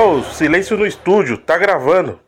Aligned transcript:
Pessoal, 0.00 0.24
silêncio 0.32 0.78
no 0.78 0.86
estúdio, 0.86 1.36
tá 1.36 1.58
gravando. 1.58 2.18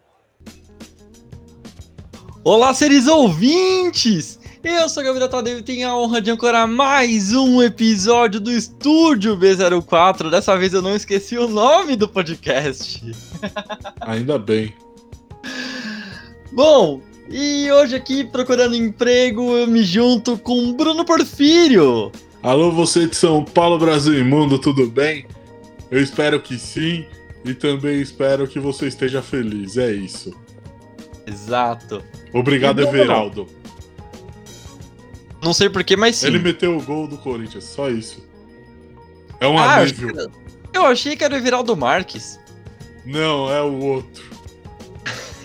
Olá, 2.44 2.74
seres 2.74 3.06
ouvintes! 3.06 4.38
Eu 4.62 4.90
sou 4.90 5.02
Gabriel 5.02 5.26
Tadeu 5.26 5.58
e 5.58 5.62
tenho 5.62 5.88
a 5.88 5.96
honra 5.96 6.20
de 6.20 6.30
ancorar 6.30 6.68
mais 6.68 7.32
um 7.32 7.62
episódio 7.62 8.38
do 8.40 8.52
Estúdio 8.52 9.38
B04. 9.38 10.28
Dessa 10.28 10.54
vez 10.58 10.74
eu 10.74 10.82
não 10.82 10.94
esqueci 10.94 11.38
o 11.38 11.48
nome 11.48 11.96
do 11.96 12.06
podcast. 12.06 13.10
Ainda 14.02 14.38
bem. 14.38 14.74
Bom, 16.52 17.00
e 17.30 17.72
hoje 17.72 17.96
aqui 17.96 18.22
procurando 18.22 18.76
emprego 18.76 19.56
eu 19.56 19.66
me 19.66 19.82
junto 19.82 20.36
com 20.36 20.74
Bruno 20.74 21.06
Porfírio. 21.06 22.12
Alô, 22.42 22.70
você 22.70 23.06
de 23.06 23.16
São 23.16 23.42
Paulo, 23.42 23.78
Brasil 23.78 24.18
e 24.18 24.22
Mundo, 24.22 24.58
tudo 24.58 24.86
bem? 24.90 25.24
Eu 25.90 26.02
espero 26.02 26.38
que 26.38 26.58
sim 26.58 27.06
e 27.44 27.54
também 27.54 28.00
espero 28.00 28.46
que 28.46 28.58
você 28.60 28.86
esteja 28.86 29.20
feliz. 29.22 29.76
É 29.76 29.90
isso. 29.92 30.32
Exato. 31.26 32.02
Obrigado, 32.32 32.76
Bruno? 32.76 32.96
Everaldo. 32.98 33.46
Não 35.42 35.52
sei 35.52 35.68
porquê, 35.68 35.96
mas 35.96 36.16
sim. 36.16 36.28
Ele 36.28 36.38
meteu 36.38 36.76
o 36.76 36.82
gol 36.82 37.06
do 37.08 37.18
Corinthians, 37.18 37.64
só 37.64 37.90
isso. 37.90 38.24
É 39.40 39.46
um 39.46 39.58
Ah, 39.58 39.76
alívio. 39.76 40.30
eu 40.72 40.86
achei 40.86 41.16
que 41.16 41.24
era 41.24 41.34
o 41.34 41.36
Everaldo 41.36 41.76
Marques. 41.76 42.38
Não, 43.04 43.50
é 43.52 43.60
o 43.60 43.76
outro. 43.78 44.22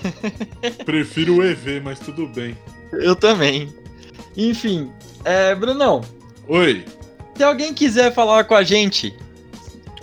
Prefiro 0.85 1.37
o 1.37 1.43
EV, 1.43 1.81
mas 1.83 1.99
tudo 1.99 2.27
bem. 2.27 2.55
Eu 2.93 3.15
também. 3.15 3.73
Enfim, 4.35 4.91
é, 5.25 5.55
Brunão, 5.55 6.01
Oi, 6.47 6.85
se 7.35 7.43
alguém 7.43 7.73
quiser 7.73 8.13
falar 8.13 8.43
com 8.43 8.53
a 8.53 8.63
gente, 8.63 9.13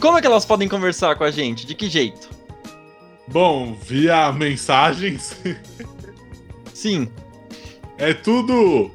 como 0.00 0.18
é 0.18 0.20
que 0.20 0.26
elas 0.26 0.44
podem 0.44 0.68
conversar 0.68 1.16
com 1.16 1.24
a 1.24 1.30
gente? 1.30 1.66
De 1.66 1.74
que 1.74 1.88
jeito? 1.88 2.28
bom, 3.28 3.74
via 3.74 4.30
mensagens. 4.32 5.36
Sim, 6.72 7.08
É 7.96 8.12
tudo 8.12 8.90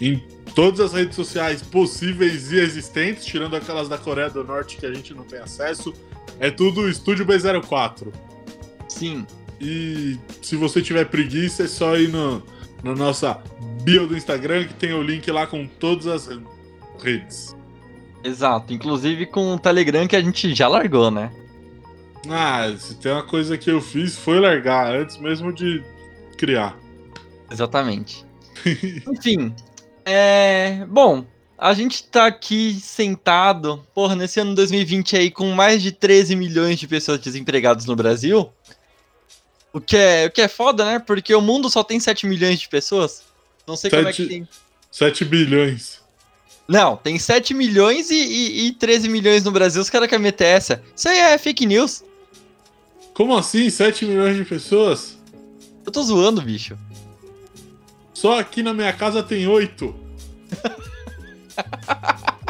em 0.00 0.22
todas 0.54 0.80
as 0.80 0.92
redes 0.92 1.14
sociais 1.14 1.62
possíveis 1.62 2.50
e 2.50 2.58
existentes, 2.58 3.24
tirando 3.24 3.54
aquelas 3.54 3.88
da 3.88 3.98
Coreia 3.98 4.30
do 4.30 4.42
Norte 4.42 4.76
que 4.76 4.86
a 4.86 4.92
gente 4.92 5.12
não 5.12 5.24
tem 5.24 5.38
acesso. 5.38 5.92
É 6.40 6.50
tudo 6.50 6.88
Estúdio 6.88 7.26
B04. 7.26 8.12
sim. 8.88 9.26
E 9.60 10.18
se 10.42 10.56
você 10.56 10.82
tiver 10.82 11.06
preguiça, 11.06 11.62
é 11.62 11.68
só 11.68 11.96
ir 11.96 12.08
no, 12.08 12.42
na 12.82 12.94
nossa 12.94 13.40
bio 13.82 14.06
do 14.06 14.16
Instagram 14.16 14.66
que 14.66 14.74
tem 14.74 14.92
o 14.92 15.00
link 15.02 15.30
lá 15.30 15.46
com 15.46 15.66
todas 15.66 16.06
as 16.06 16.28
redes. 17.00 17.53
Exato. 18.24 18.72
Inclusive 18.72 19.26
com 19.26 19.54
o 19.54 19.58
Telegram 19.58 20.08
que 20.08 20.16
a 20.16 20.22
gente 20.22 20.54
já 20.54 20.66
largou, 20.66 21.10
né? 21.10 21.30
Ah, 22.28 22.72
se 22.78 22.94
tem 22.94 23.12
uma 23.12 23.22
coisa 23.22 23.58
que 23.58 23.70
eu 23.70 23.82
fiz 23.82 24.16
foi 24.16 24.40
largar 24.40 24.94
antes 24.94 25.18
mesmo 25.18 25.52
de 25.52 25.84
criar. 26.38 26.76
Exatamente. 27.50 28.24
Enfim, 28.64 29.54
é. 30.04 30.84
Bom, 30.88 31.26
a 31.58 31.74
gente 31.74 32.02
tá 32.04 32.26
aqui 32.26 32.74
sentado, 32.80 33.84
porra, 33.94 34.16
nesse 34.16 34.40
ano 34.40 34.54
2020 34.54 35.16
aí, 35.16 35.30
com 35.30 35.50
mais 35.50 35.82
de 35.82 35.92
13 35.92 36.34
milhões 36.34 36.78
de 36.78 36.88
pessoas 36.88 37.20
desempregadas 37.20 37.84
no 37.84 37.94
Brasil. 37.94 38.50
O 39.72 39.80
que 39.80 39.96
é, 39.96 40.26
o 40.26 40.30
que 40.30 40.40
é 40.40 40.48
foda, 40.48 40.84
né? 40.84 40.98
Porque 40.98 41.34
o 41.34 41.40
mundo 41.40 41.68
só 41.68 41.82
tem 41.82 41.98
7 42.00 42.26
milhões 42.26 42.60
de 42.60 42.68
pessoas. 42.68 43.22
Não 43.66 43.76
sei 43.76 43.90
como 43.90 44.08
é 44.08 44.12
que 44.12 44.26
tem. 44.26 44.48
7 44.90 45.24
bilhões. 45.24 46.03
Não, 46.66 46.96
tem 46.96 47.18
7 47.18 47.52
milhões 47.52 48.10
e, 48.10 48.14
e, 48.14 48.68
e 48.68 48.72
13 48.72 49.08
milhões 49.08 49.44
no 49.44 49.50
Brasil. 49.50 49.82
Os 49.82 49.90
caras 49.90 50.08
querem 50.08 50.22
meter 50.22 50.46
essa. 50.46 50.82
Isso 50.96 51.08
aí 51.08 51.18
é 51.18 51.36
fake 51.36 51.66
news. 51.66 52.02
Como 53.12 53.36
assim? 53.36 53.68
7 53.68 54.06
milhões 54.06 54.36
de 54.36 54.44
pessoas? 54.44 55.18
Eu 55.84 55.92
tô 55.92 56.02
zoando, 56.02 56.40
bicho. 56.40 56.78
Só 58.14 58.40
aqui 58.40 58.62
na 58.62 58.72
minha 58.72 58.92
casa 58.92 59.22
tem 59.22 59.46
8. 59.46 59.94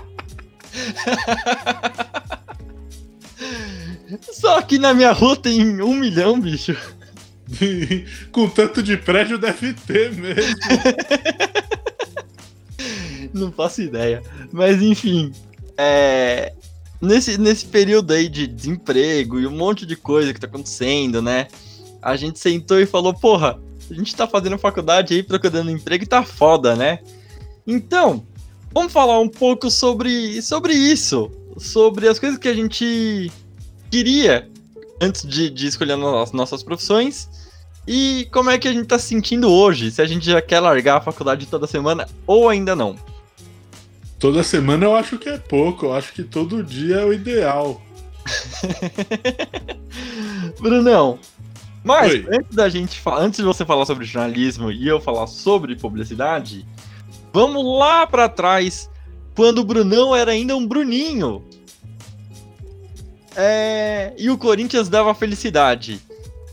Só 4.32 4.58
aqui 4.58 4.78
na 4.78 4.94
minha 4.94 5.12
rua 5.12 5.36
tem 5.36 5.82
um 5.82 5.94
milhão, 5.94 6.38
bicho. 6.38 6.76
Com 8.30 8.48
tanto 8.48 8.82
de 8.82 8.97
prédio 8.97 9.38
deve 9.38 9.72
ter 9.72 10.12
mesmo. 10.12 10.54
Não 13.39 13.50
faço 13.50 13.83
ideia. 13.83 14.22
Mas 14.53 14.81
enfim, 14.81 15.33
é... 15.77 16.53
nesse, 17.03 17.37
nesse 17.37 17.67
período 17.67 18.12
aí 18.12 18.28
de 18.28 18.47
desemprego 18.47 19.41
e 19.41 19.47
um 19.47 19.50
monte 19.50 19.84
de 19.84 19.97
coisa 19.97 20.33
que 20.33 20.41
tá 20.41 20.47
acontecendo, 20.47 21.21
né? 21.21 21.49
A 22.00 22.17
gente 22.17 22.39
sentou 22.39 22.78
e 22.78 22.87
falou, 22.87 23.12
porra, 23.12 23.59
a 23.91 23.95
gente 23.95 24.15
tá 24.15 24.27
fazendo 24.27 24.56
faculdade 24.56 25.15
aí, 25.15 25.22
procurando 25.22 25.71
emprego 25.71 26.05
e 26.05 26.06
tá 26.06 26.22
foda, 26.22 26.77
né? 26.77 27.00
Então, 27.67 28.25
vamos 28.72 28.93
falar 28.93 29.19
um 29.19 29.28
pouco 29.28 29.71
sobre, 29.71 30.41
sobre 30.41 30.72
isso. 30.72 31.31
Sobre 31.59 32.09
as 32.09 32.19
coisas 32.19 32.39
que 32.39 32.49
a 32.49 32.55
gente 32.55 33.31
queria 33.91 34.49
antes 35.01 35.27
de, 35.27 35.51
de 35.51 35.66
escolher 35.66 35.97
as 36.22 36.33
nossas 36.33 36.62
profissões. 36.62 37.28
E 37.87 38.27
como 38.33 38.51
é 38.51 38.59
que 38.59 38.69
a 38.69 38.72
gente 38.72 38.87
tá 38.87 38.99
se 38.99 39.09
sentindo 39.09 39.51
hoje? 39.51 39.91
Se 39.91 40.01
a 40.01 40.06
gente 40.06 40.25
já 40.25 40.41
quer 40.41 40.61
largar 40.61 40.99
a 40.99 41.01
faculdade 41.01 41.47
toda 41.47 41.66
semana 41.66 42.09
ou 42.27 42.49
ainda 42.49 42.75
não. 42.75 42.97
Toda 44.24 44.42
semana 44.42 44.86
eu 44.86 44.96
acho 44.96 45.18
que 45.18 45.28
é 45.28 45.36
pouco. 45.36 45.84
Eu 45.84 45.92
acho 45.92 46.10
que 46.14 46.22
todo 46.22 46.62
dia 46.62 46.96
é 46.96 47.04
o 47.04 47.12
ideal. 47.12 47.82
Brunão, 50.58 51.18
mas 51.84 52.10
Oi. 52.10 52.26
antes 52.32 52.56
da 52.56 52.70
gente 52.70 52.98
antes 53.06 53.40
de 53.40 53.44
você 53.44 53.66
falar 53.66 53.84
sobre 53.84 54.06
jornalismo 54.06 54.72
e 54.72 54.88
eu 54.88 54.98
falar 54.98 55.26
sobre 55.26 55.76
publicidade, 55.76 56.66
vamos 57.34 57.78
lá 57.78 58.06
pra 58.06 58.26
trás, 58.26 58.88
quando 59.36 59.58
o 59.58 59.64
Brunão 59.64 60.16
era 60.16 60.32
ainda 60.32 60.56
um 60.56 60.66
Bruninho. 60.66 61.44
É, 63.36 64.14
e 64.16 64.30
o 64.30 64.38
Corinthians 64.38 64.88
dava 64.88 65.14
felicidade. 65.14 66.00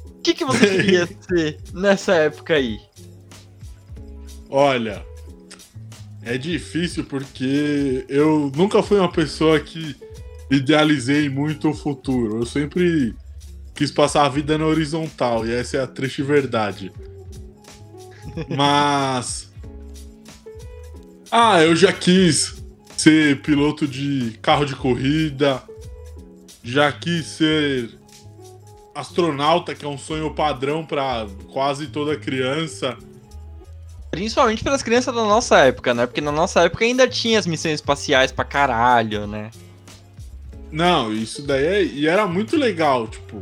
O 0.07 0.19
que, 0.21 0.33
que 0.33 0.43
você 0.43 0.67
queria 0.75 1.07
ser 1.21 1.57
nessa 1.73 2.15
época 2.15 2.53
aí? 2.55 2.81
Olha, 4.49 5.05
é 6.23 6.37
difícil 6.37 7.03
porque 7.05 8.05
eu 8.07 8.51
nunca 8.55 8.83
fui 8.83 8.97
uma 8.99 9.11
pessoa 9.11 9.59
que 9.59 9.95
idealizei 10.49 11.29
muito 11.29 11.69
o 11.69 11.73
futuro. 11.73 12.39
Eu 12.39 12.45
sempre 12.45 13.15
quis 13.73 13.91
passar 13.91 14.25
a 14.25 14.29
vida 14.29 14.57
na 14.57 14.65
horizontal 14.65 15.45
e 15.45 15.51
essa 15.51 15.77
é 15.77 15.81
a 15.81 15.87
triste 15.87 16.21
verdade. 16.21 16.91
Mas. 18.49 19.51
Ah, 21.31 21.63
eu 21.63 21.75
já 21.75 21.93
quis 21.93 22.61
ser 22.97 23.41
piloto 23.41 23.88
de 23.88 24.38
carro 24.41 24.65
de 24.65 24.75
corrida, 24.75 25.63
já 26.61 26.91
quis 26.91 27.25
ser 27.25 27.89
astronauta, 28.93 29.73
que 29.73 29.85
é 29.85 29.88
um 29.88 29.97
sonho 29.97 30.33
padrão 30.35 30.85
para 30.85 31.25
quase 31.51 31.88
toda 31.88 32.17
criança. 32.17 32.97
Principalmente 34.11 34.63
pelas 34.63 34.83
crianças 34.83 35.16
da 35.16 35.23
nossa 35.23 35.57
época, 35.59 35.94
né? 35.94 36.05
Porque 36.05 36.19
na 36.19 36.33
nossa 36.33 36.61
época 36.61 36.83
ainda 36.83 37.07
tinha 37.07 37.39
as 37.39 37.47
missões 37.47 37.75
espaciais 37.75 38.31
pra 38.31 38.44
caralho, 38.44 39.25
né? 39.25 39.49
Não, 40.69 41.13
isso 41.13 41.41
daí 41.41 41.66
é, 41.66 41.83
e 41.83 42.07
era 42.07 42.27
muito 42.27 42.55
legal, 42.57 43.07
tipo, 43.07 43.41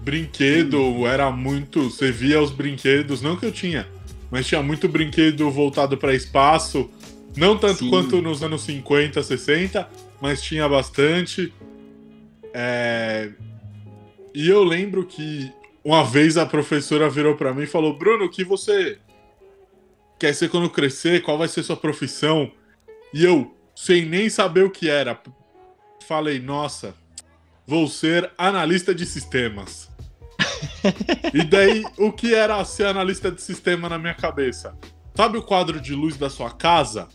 brinquedo 0.00 1.06
era 1.06 1.30
muito, 1.30 1.84
você 1.90 2.10
via 2.10 2.40
os 2.40 2.50
brinquedos, 2.50 3.22
não 3.22 3.36
que 3.36 3.46
eu 3.46 3.52
tinha, 3.52 3.88
mas 4.30 4.46
tinha 4.46 4.62
muito 4.62 4.88
brinquedo 4.88 5.50
voltado 5.50 5.96
para 5.96 6.14
espaço, 6.14 6.90
não 7.36 7.56
tanto 7.56 7.78
Sim. 7.80 7.90
quanto 7.90 8.20
nos 8.20 8.42
anos 8.42 8.62
50, 8.62 9.22
60, 9.22 9.88
mas 10.20 10.42
tinha 10.42 10.68
bastante. 10.68 11.52
É, 12.52 13.30
E 14.34 14.48
eu 14.48 14.64
lembro 14.64 15.04
que 15.04 15.50
uma 15.84 16.04
vez 16.04 16.36
a 16.36 16.46
professora 16.46 17.08
virou 17.08 17.34
para 17.36 17.52
mim 17.54 17.62
e 17.62 17.66
falou: 17.66 17.96
"Bruno, 17.96 18.26
o 18.26 18.30
que 18.30 18.44
você 18.44 18.98
quer 20.22 20.32
ser 20.34 20.48
quando 20.48 20.70
crescer? 20.70 21.20
Qual 21.22 21.36
vai 21.36 21.48
ser 21.48 21.64
sua 21.64 21.76
profissão?" 21.76 22.52
E 23.12 23.24
eu, 23.24 23.54
sem 23.74 24.04
nem 24.06 24.30
saber 24.30 24.64
o 24.64 24.70
que 24.70 24.88
era, 24.88 25.20
falei, 26.06 26.38
nossa, 26.38 26.94
vou 27.66 27.88
ser 27.88 28.30
analista 28.38 28.94
de 28.94 29.04
sistemas. 29.04 29.90
e 31.34 31.42
daí, 31.44 31.84
o 31.98 32.12
que 32.12 32.34
era 32.34 32.64
ser 32.64 32.86
analista 32.86 33.30
de 33.30 33.42
sistema 33.42 33.88
na 33.88 33.98
minha 33.98 34.14
cabeça? 34.14 34.78
Sabe 35.14 35.36
o 35.36 35.42
quadro 35.42 35.80
de 35.80 35.94
luz 35.94 36.16
da 36.16 36.30
sua 36.30 36.50
casa? 36.50 37.08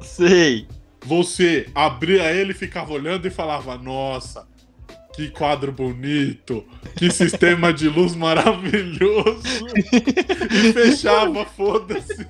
Sei. 0.00 0.68
Você 1.04 1.68
abria 1.74 2.32
ele, 2.32 2.54
ficava 2.54 2.92
olhando 2.92 3.26
e 3.26 3.30
falava, 3.30 3.76
nossa, 3.76 4.48
que 5.14 5.30
quadro 5.30 5.70
bonito, 5.70 6.64
que 6.96 7.10
sistema 7.10 7.72
de 7.72 7.88
luz 7.88 8.14
maravilhoso. 8.14 9.42
e 10.50 10.72
fechava, 10.72 11.44
foda-se. 11.44 12.26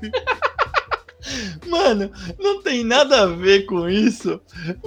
Mano, 1.66 2.10
não 2.38 2.62
tem 2.62 2.84
nada 2.84 3.22
a 3.22 3.26
ver 3.26 3.64
com 3.64 3.88
isso. 3.88 4.40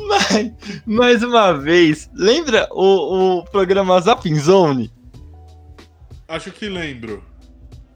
Mas, 0.07 0.51
mais 0.85 1.23
uma 1.23 1.53
vez, 1.53 2.09
lembra 2.13 2.67
o, 2.71 3.39
o 3.39 3.43
programa 3.45 3.99
Zapping 3.99 4.39
Zone? 4.39 4.91
Acho 6.27 6.51
que 6.51 6.69
lembro. 6.69 7.23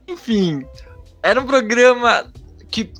Enfim, 0.08 0.64
era 1.22 1.40
um 1.40 1.46
programa 1.46 2.30
que. 2.70 2.92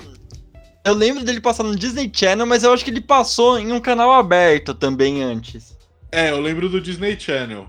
Eu 0.84 0.94
lembro 0.94 1.24
dele 1.24 1.40
passar 1.40 1.62
no 1.62 1.76
Disney 1.76 2.10
Channel, 2.12 2.46
mas 2.46 2.64
eu 2.64 2.72
acho 2.72 2.84
que 2.84 2.90
ele 2.90 3.00
passou 3.00 3.58
em 3.58 3.72
um 3.72 3.80
canal 3.80 4.12
aberto 4.12 4.74
também 4.74 5.22
antes. 5.22 5.76
É, 6.12 6.30
eu 6.30 6.40
lembro 6.40 6.68
do 6.68 6.80
Disney 6.80 7.18
Channel. 7.18 7.66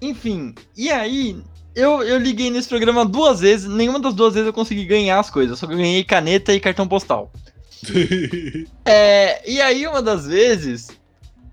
Enfim, 0.00 0.54
e 0.76 0.88
aí, 0.90 1.36
eu, 1.74 2.02
eu 2.02 2.16
liguei 2.18 2.48
nesse 2.50 2.68
programa 2.68 3.04
duas 3.04 3.40
vezes, 3.40 3.68
nenhuma 3.68 3.98
das 3.98 4.14
duas 4.14 4.34
vezes 4.34 4.46
eu 4.46 4.52
consegui 4.52 4.84
ganhar 4.84 5.18
as 5.18 5.28
coisas, 5.30 5.58
só 5.58 5.66
que 5.66 5.72
eu 5.72 5.78
ganhei 5.78 6.04
caneta 6.04 6.52
e 6.52 6.60
cartão 6.60 6.86
postal. 6.88 7.30
É, 8.88 9.42
e 9.50 9.60
aí, 9.60 9.84
uma 9.86 10.00
das 10.00 10.26
vezes, 10.28 10.88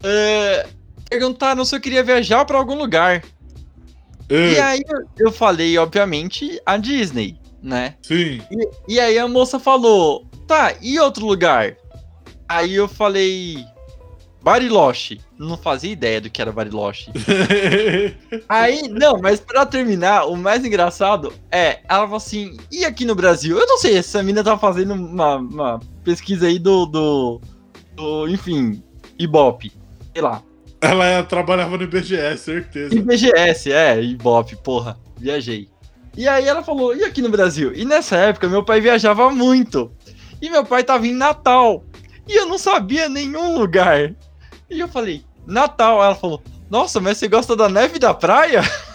é, 0.03 0.67
perguntaram 1.09 1.65
se 1.65 1.75
eu 1.75 1.81
queria 1.81 2.03
viajar 2.03 2.45
pra 2.45 2.57
algum 2.59 2.75
lugar. 2.75 3.23
E 4.29 4.55
É, 4.55 4.61
aí, 4.61 4.81
eu- 4.87 5.25
eu 5.27 5.31
falei, 5.31 5.75
obviamente, 5.79 6.61
a 6.63 6.77
Disney, 6.77 7.39
né? 7.61 7.95
sim. 8.03 8.39
E, 8.51 8.93
e 8.95 8.99
aí 8.99 9.17
a 9.17 9.27
moça 9.27 9.59
falou, 9.59 10.27
tá, 10.47 10.75
e 10.79 10.99
outro 10.99 11.25
lugar? 11.25 11.75
Aí 12.47 12.75
eu 12.75 12.87
falei, 12.87 13.65
Bariloche. 14.43 15.21
Não 15.39 15.57
fazia 15.57 15.91
ideia 15.91 16.19
do 16.19 16.29
que 16.29 16.41
era 16.41 16.51
Bariloche. 16.51 17.09
Aí, 18.49 18.89
não, 18.89 19.17
mas 19.19 19.39
pra 19.39 19.65
terminar, 19.65 20.25
o 20.25 20.35
mais 20.35 20.65
engraçado 20.65 21.33
é, 21.49 21.79
ela 21.87 22.01
falou 22.01 22.17
assim, 22.17 22.57
e 22.69 22.83
aqui 22.83 23.05
no 23.05 23.15
Brasil? 23.15 23.57
Eu 23.57 23.65
não 23.65 23.77
sei, 23.77 23.97
essa 23.97 24.21
mina 24.21 24.43
tá 24.43 24.57
fazendo 24.57 24.93
uma, 24.93 25.37
uma 25.37 25.79
pesquisa 26.03 26.47
aí 26.47 26.59
do, 26.59 26.85
do, 26.85 27.41
do, 27.95 28.27
enfim, 28.27 28.83
Ibope, 29.17 29.71
sei 30.13 30.21
lá. 30.21 30.43
Ela 30.81 31.23
trabalhava 31.23 31.77
no 31.77 31.83
IBGE, 31.83 32.37
certeza. 32.37 32.93
IBGS, 32.93 33.71
é, 33.71 34.01
Ibope, 34.01 34.57
porra, 34.57 34.99
viajei. 35.17 35.69
E 36.17 36.27
aí 36.27 36.45
ela 36.45 36.61
falou, 36.61 36.93
e 36.93 37.05
aqui 37.05 37.21
no 37.21 37.29
Brasil? 37.29 37.73
E 37.73 37.85
nessa 37.85 38.17
época, 38.17 38.49
meu 38.49 38.63
pai 38.63 38.81
viajava 38.81 39.31
muito. 39.31 39.89
E 40.41 40.49
meu 40.49 40.65
pai 40.65 40.83
tava 40.83 41.07
em 41.07 41.13
Natal. 41.13 41.85
E 42.27 42.37
eu 42.37 42.45
não 42.45 42.57
sabia 42.57 43.07
nenhum 43.07 43.57
lugar. 43.57 44.13
E 44.69 44.79
eu 44.79 44.87
falei, 44.87 45.23
Natal. 45.45 46.03
Ela 46.03 46.15
falou, 46.15 46.41
nossa, 46.69 46.99
mas 46.99 47.17
você 47.17 47.27
gosta 47.27 47.55
da 47.55 47.69
neve 47.69 47.99
da 47.99 48.13
praia? 48.13 48.61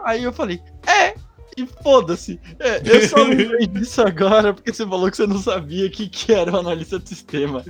Aí 0.00 0.24
eu 0.24 0.32
falei, 0.32 0.60
é, 0.86 1.14
e 1.56 1.66
foda-se. 1.82 2.40
É, 2.58 2.80
eu 2.84 3.08
só 3.08 3.22
lembrei 3.22 3.66
disso 3.68 4.02
agora 4.02 4.54
porque 4.54 4.72
você 4.72 4.86
falou 4.86 5.10
que 5.10 5.16
você 5.16 5.26
não 5.26 5.38
sabia 5.38 5.86
o 5.86 5.90
que, 5.90 6.08
que 6.08 6.32
era 6.32 6.52
o 6.52 6.58
analista 6.58 6.98
de 6.98 7.08
sistema. 7.08 7.64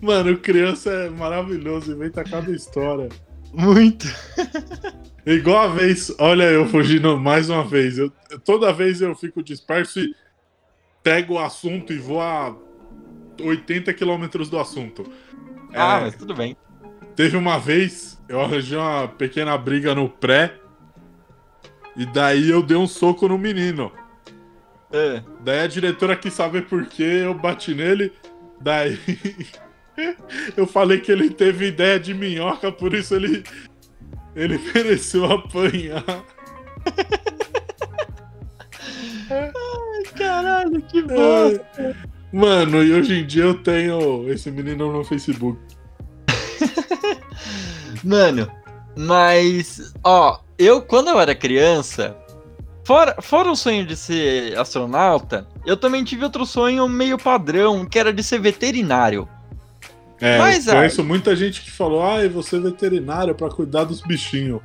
Mano, 0.00 0.36
criança 0.38 0.90
é 0.90 1.10
maravilhoso, 1.10 1.92
inventa 1.92 2.24
cada 2.24 2.50
história. 2.50 3.08
Muito. 3.52 4.06
Igual 5.24 5.64
a 5.64 5.68
vez, 5.68 6.14
olha 6.18 6.44
eu 6.44 6.66
fugindo 6.66 7.18
mais 7.18 7.48
uma 7.48 7.64
vez. 7.64 7.98
Eu, 7.98 8.12
toda 8.44 8.72
vez 8.72 9.00
eu 9.00 9.14
fico 9.14 9.42
disperso 9.42 10.00
e 10.00 10.14
pego 11.02 11.34
o 11.34 11.38
assunto 11.38 11.92
e 11.92 11.98
vou 11.98 12.20
a 12.20 12.56
80 13.40 13.92
quilômetros 13.94 14.48
do 14.48 14.58
assunto. 14.58 15.04
Ah, 15.74 15.98
É, 15.98 16.00
mas 16.02 16.16
tudo 16.16 16.34
bem. 16.34 16.56
Teve 17.14 17.36
uma 17.36 17.58
vez, 17.58 18.20
eu 18.28 18.40
arranjei 18.40 18.76
uma 18.76 19.08
pequena 19.08 19.56
briga 19.56 19.94
no 19.94 20.08
pré. 20.08 20.54
E 21.96 22.04
daí 22.04 22.50
eu 22.50 22.62
dei 22.62 22.76
um 22.76 22.86
soco 22.86 23.26
no 23.26 23.38
menino. 23.38 23.90
É. 24.92 25.22
Daí 25.40 25.60
a 25.60 25.66
diretora 25.66 26.16
quis 26.16 26.34
saber 26.34 26.66
por 26.66 26.84
que 26.86 27.02
eu 27.02 27.34
bati 27.34 27.74
nele. 27.74 28.12
Daí 28.60 28.98
eu 30.56 30.66
falei 30.66 31.00
que 31.00 31.10
ele 31.10 31.30
teve 31.30 31.68
ideia 31.68 31.98
de 31.98 32.14
minhoca, 32.14 32.70
por 32.70 32.94
isso 32.94 33.14
ele 33.14 33.42
ele 34.34 34.58
mereceu 34.74 35.24
apanhar. 35.24 36.04
Caralho, 40.16 40.80
que 40.82 41.02
bosta. 41.02 41.96
Mano, 42.32 42.82
e 42.82 42.92
hoje 42.92 43.20
em 43.20 43.26
dia 43.26 43.44
eu 43.44 43.54
tenho 43.54 44.30
esse 44.30 44.50
menino 44.50 44.92
no 44.92 45.04
Facebook. 45.04 45.58
Mano, 48.04 48.50
mas, 48.96 49.92
ó, 50.04 50.40
eu 50.58 50.82
quando 50.82 51.08
eu 51.08 51.20
era 51.20 51.34
criança, 51.34 52.16
fora, 52.84 53.16
fora 53.20 53.50
o 53.50 53.56
sonho 53.56 53.86
de 53.86 53.96
ser 53.96 54.58
astronauta, 54.58 55.46
eu 55.64 55.76
também 55.76 56.04
tive 56.04 56.24
outro 56.24 56.44
sonho 56.44 56.88
meio 56.88 57.18
padrão, 57.18 57.84
que 57.84 57.98
era 57.98 58.12
de 58.12 58.22
ser 58.22 58.40
veterinário. 58.40 59.28
É, 60.20 60.38
Mas, 60.38 60.66
eu 60.66 60.74
conheço 60.74 61.04
muita 61.04 61.36
gente 61.36 61.62
que 61.62 61.70
falou: 61.70 62.02
ai, 62.02 62.28
você 62.28 62.56
é 62.56 62.60
veterinário 62.60 63.34
pra 63.34 63.50
cuidar 63.50 63.84
dos 63.84 64.00
bichinhos. 64.00 64.60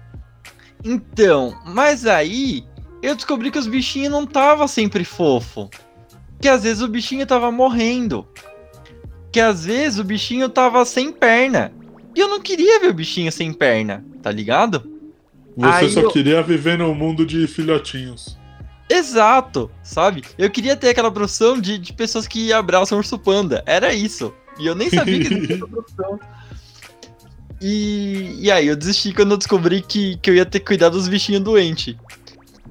Então, 0.84 1.60
mas 1.66 2.06
aí 2.06 2.64
eu 3.02 3.16
descobri 3.16 3.52
que 3.52 3.60
os 3.60 3.68
bichinhos 3.68 4.12
não 4.12 4.26
tava 4.26 4.68
sempre 4.68 5.04
fofo. 5.04 5.70
Que 6.42 6.48
às 6.48 6.64
vezes 6.64 6.82
o 6.82 6.88
bichinho 6.88 7.26
tava 7.26 7.52
morrendo. 7.52 8.28
Que 9.32 9.40
às 9.40 9.64
vezes 9.66 10.00
o 10.00 10.04
bichinho 10.04 10.50
tava 10.50 10.84
sem 10.86 11.12
perna. 11.12 11.72
E 12.16 12.20
eu 12.20 12.28
não 12.28 12.42
queria 12.42 12.80
ver 12.80 12.90
o 12.90 12.94
bichinho 12.94 13.32
sem 13.32 13.54
perna, 13.54 14.04
tá 14.22 14.32
ligado? 14.32 14.84
Você 15.56 15.86
Aí 15.86 15.90
só 15.92 16.02
eu- 16.02 16.12
queria 16.12 16.42
viver 16.42 16.78
no 16.78 16.94
mundo 16.96 17.26
de 17.26 17.48
filhotinhos. 17.48 18.38
Exato, 18.90 19.72
sabe? 19.84 20.22
Eu 20.38 20.50
queria 20.50 20.76
ter 20.76 20.90
aquela 20.90 21.10
profissão 21.10 21.58
de, 21.60 21.78
de 21.78 21.94
pessoas 21.94 22.28
que 22.28 22.52
abraçam 22.52 22.98
urso 22.98 23.18
panda. 23.18 23.64
Era 23.66 23.94
isso. 23.94 24.34
E 24.60 24.66
eu 24.68 24.76
nem 24.76 24.90
sabia 24.90 25.20
que 25.20 25.34
existia 25.34 25.56
essa 25.56 25.68
profissão. 25.68 26.20
E, 27.62 28.36
e 28.40 28.52
aí 28.52 28.68
eu 28.68 28.76
desisti 28.76 29.14
quando 29.14 29.32
eu 29.32 29.38
descobri 29.38 29.82
que, 29.82 30.18
que 30.18 30.30
eu 30.30 30.36
ia 30.36 30.46
ter 30.46 30.60
que 30.60 30.66
cuidar 30.66 30.90
dos 30.90 31.08
bichinhos 31.08 31.42
doentes. 31.42 31.96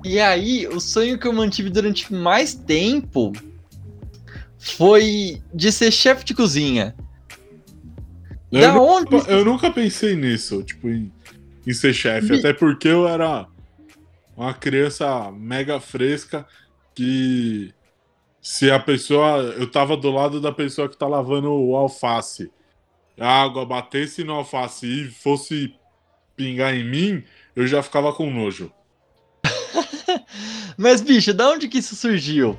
E 0.05 0.19
aí, 0.19 0.67
o 0.67 0.81
sonho 0.81 1.19
que 1.19 1.27
eu 1.29 1.33
mantive 1.33 1.69
durante 1.71 2.13
mais 2.13 2.55
tempo 2.55 3.33
foi 4.61 5.43
de 5.53 5.73
ser 5.73 5.91
chefe 5.91 6.25
de 6.25 6.35
cozinha. 6.35 6.95
Eu, 8.53 8.61
da 8.61 8.73
nu- 8.75 8.83
onde? 8.83 9.31
eu 9.31 9.45
nunca 9.45 9.71
pensei 9.71 10.15
nisso, 10.15 10.63
tipo, 10.63 10.89
em, 10.89 11.13
em 11.67 11.73
ser 11.73 11.93
chefe. 11.95 12.31
Me- 12.33 12.39
Até 12.39 12.53
porque 12.53 12.89
eu 12.89 13.09
era 13.09 13.47
uma 14.37 14.53
criança 14.55 15.31
mega 15.33 15.79
fresca 15.81 16.47
que 16.95 17.73
se 18.43 18.71
a 18.71 18.79
pessoa. 18.79 19.39
Eu 19.59 19.71
tava 19.71 19.97
do 19.97 20.11
lado 20.11 20.41
da 20.41 20.51
pessoa 20.53 20.89
que 20.89 20.97
tá 20.97 21.07
lavando 21.07 21.53
o 21.53 21.77
alface. 21.77 22.51
A 23.19 23.43
água 23.43 23.65
batesse 23.67 24.25
no 24.25 24.33
alface 24.33 24.87
e 24.87 25.11
fosse 25.11 25.75
pingar 26.35 26.75
em 26.75 26.83
mim, 26.89 27.23
eu 27.55 27.67
já 27.67 27.83
ficava 27.83 28.13
com 28.15 28.31
nojo. 28.31 28.73
Mas, 30.77 31.01
bicho, 31.03 31.35
da 31.35 31.51
onde 31.51 31.69
que 31.69 31.79
isso 31.79 31.95
surgiu? 31.95 32.59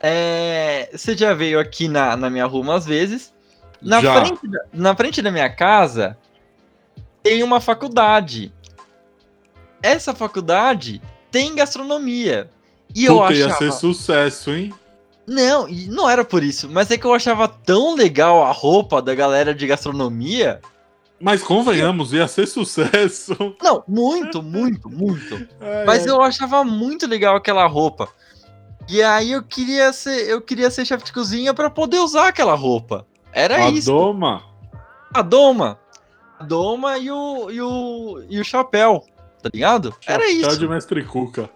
É, 0.00 0.88
Você 0.92 1.16
já 1.16 1.34
veio 1.34 1.60
aqui 1.60 1.88
na, 1.88 2.16
na 2.16 2.30
minha 2.30 2.46
rua 2.46 2.62
umas 2.62 2.86
vezes. 2.86 3.32
Na 3.82 4.00
Já. 4.00 4.24
frente, 4.24 4.48
da, 4.48 4.64
na 4.72 4.96
frente 4.96 5.22
da 5.22 5.30
minha 5.30 5.48
casa 5.48 6.16
tem 7.22 7.42
uma 7.42 7.60
faculdade. 7.60 8.52
Essa 9.82 10.14
faculdade 10.14 11.00
tem 11.30 11.54
gastronomia. 11.54 12.50
E 12.94 13.04
eu 13.04 13.18
Puta, 13.18 13.34
ia 13.34 13.46
achava. 13.46 13.58
ser 13.58 13.72
sucesso, 13.72 14.50
hein? 14.50 14.74
Não, 15.26 15.68
não 15.88 16.10
era 16.10 16.24
por 16.24 16.42
isso, 16.42 16.68
mas 16.68 16.90
é 16.90 16.98
que 16.98 17.04
eu 17.04 17.14
achava 17.14 17.46
tão 17.46 17.94
legal 17.94 18.42
a 18.44 18.50
roupa 18.50 19.00
da 19.00 19.14
galera 19.14 19.54
de 19.54 19.66
gastronomia. 19.66 20.60
Mas 21.20 21.42
convenhamos, 21.42 22.12
ia 22.12 22.26
ser 22.26 22.46
sucesso. 22.46 23.36
Não, 23.62 23.84
muito, 23.86 24.42
muito, 24.42 24.88
muito. 24.88 25.46
Mas 25.86 26.06
eu 26.06 26.22
achava 26.22 26.64
muito 26.64 27.06
legal 27.06 27.36
aquela 27.36 27.66
roupa. 27.66 28.08
E 28.90 29.00
aí 29.04 29.30
eu 29.30 29.42
queria 29.44 29.92
ser, 29.92 30.28
eu 30.28 30.40
queria 30.40 30.68
ser 30.68 30.84
chefe 30.84 31.04
de 31.04 31.12
cozinha 31.12 31.54
pra 31.54 31.70
poder 31.70 32.00
usar 32.00 32.26
aquela 32.26 32.54
roupa. 32.54 33.06
Era 33.32 33.66
a 33.66 33.70
isso. 33.70 33.88
doma. 33.88 34.42
A 35.14 35.22
doma. 35.22 35.78
A 36.36 36.42
doma 36.42 36.98
e 36.98 37.08
o, 37.08 37.50
e 37.52 37.62
o, 37.62 38.24
e 38.28 38.40
o 38.40 38.44
chapéu, 38.44 39.04
tá 39.40 39.48
ligado? 39.54 39.94
Era 40.04 40.24
Chapéu 40.24 40.48
isso. 40.48 40.58
de 40.58 40.68
mestre 40.68 41.04
Cuca. 41.04 41.48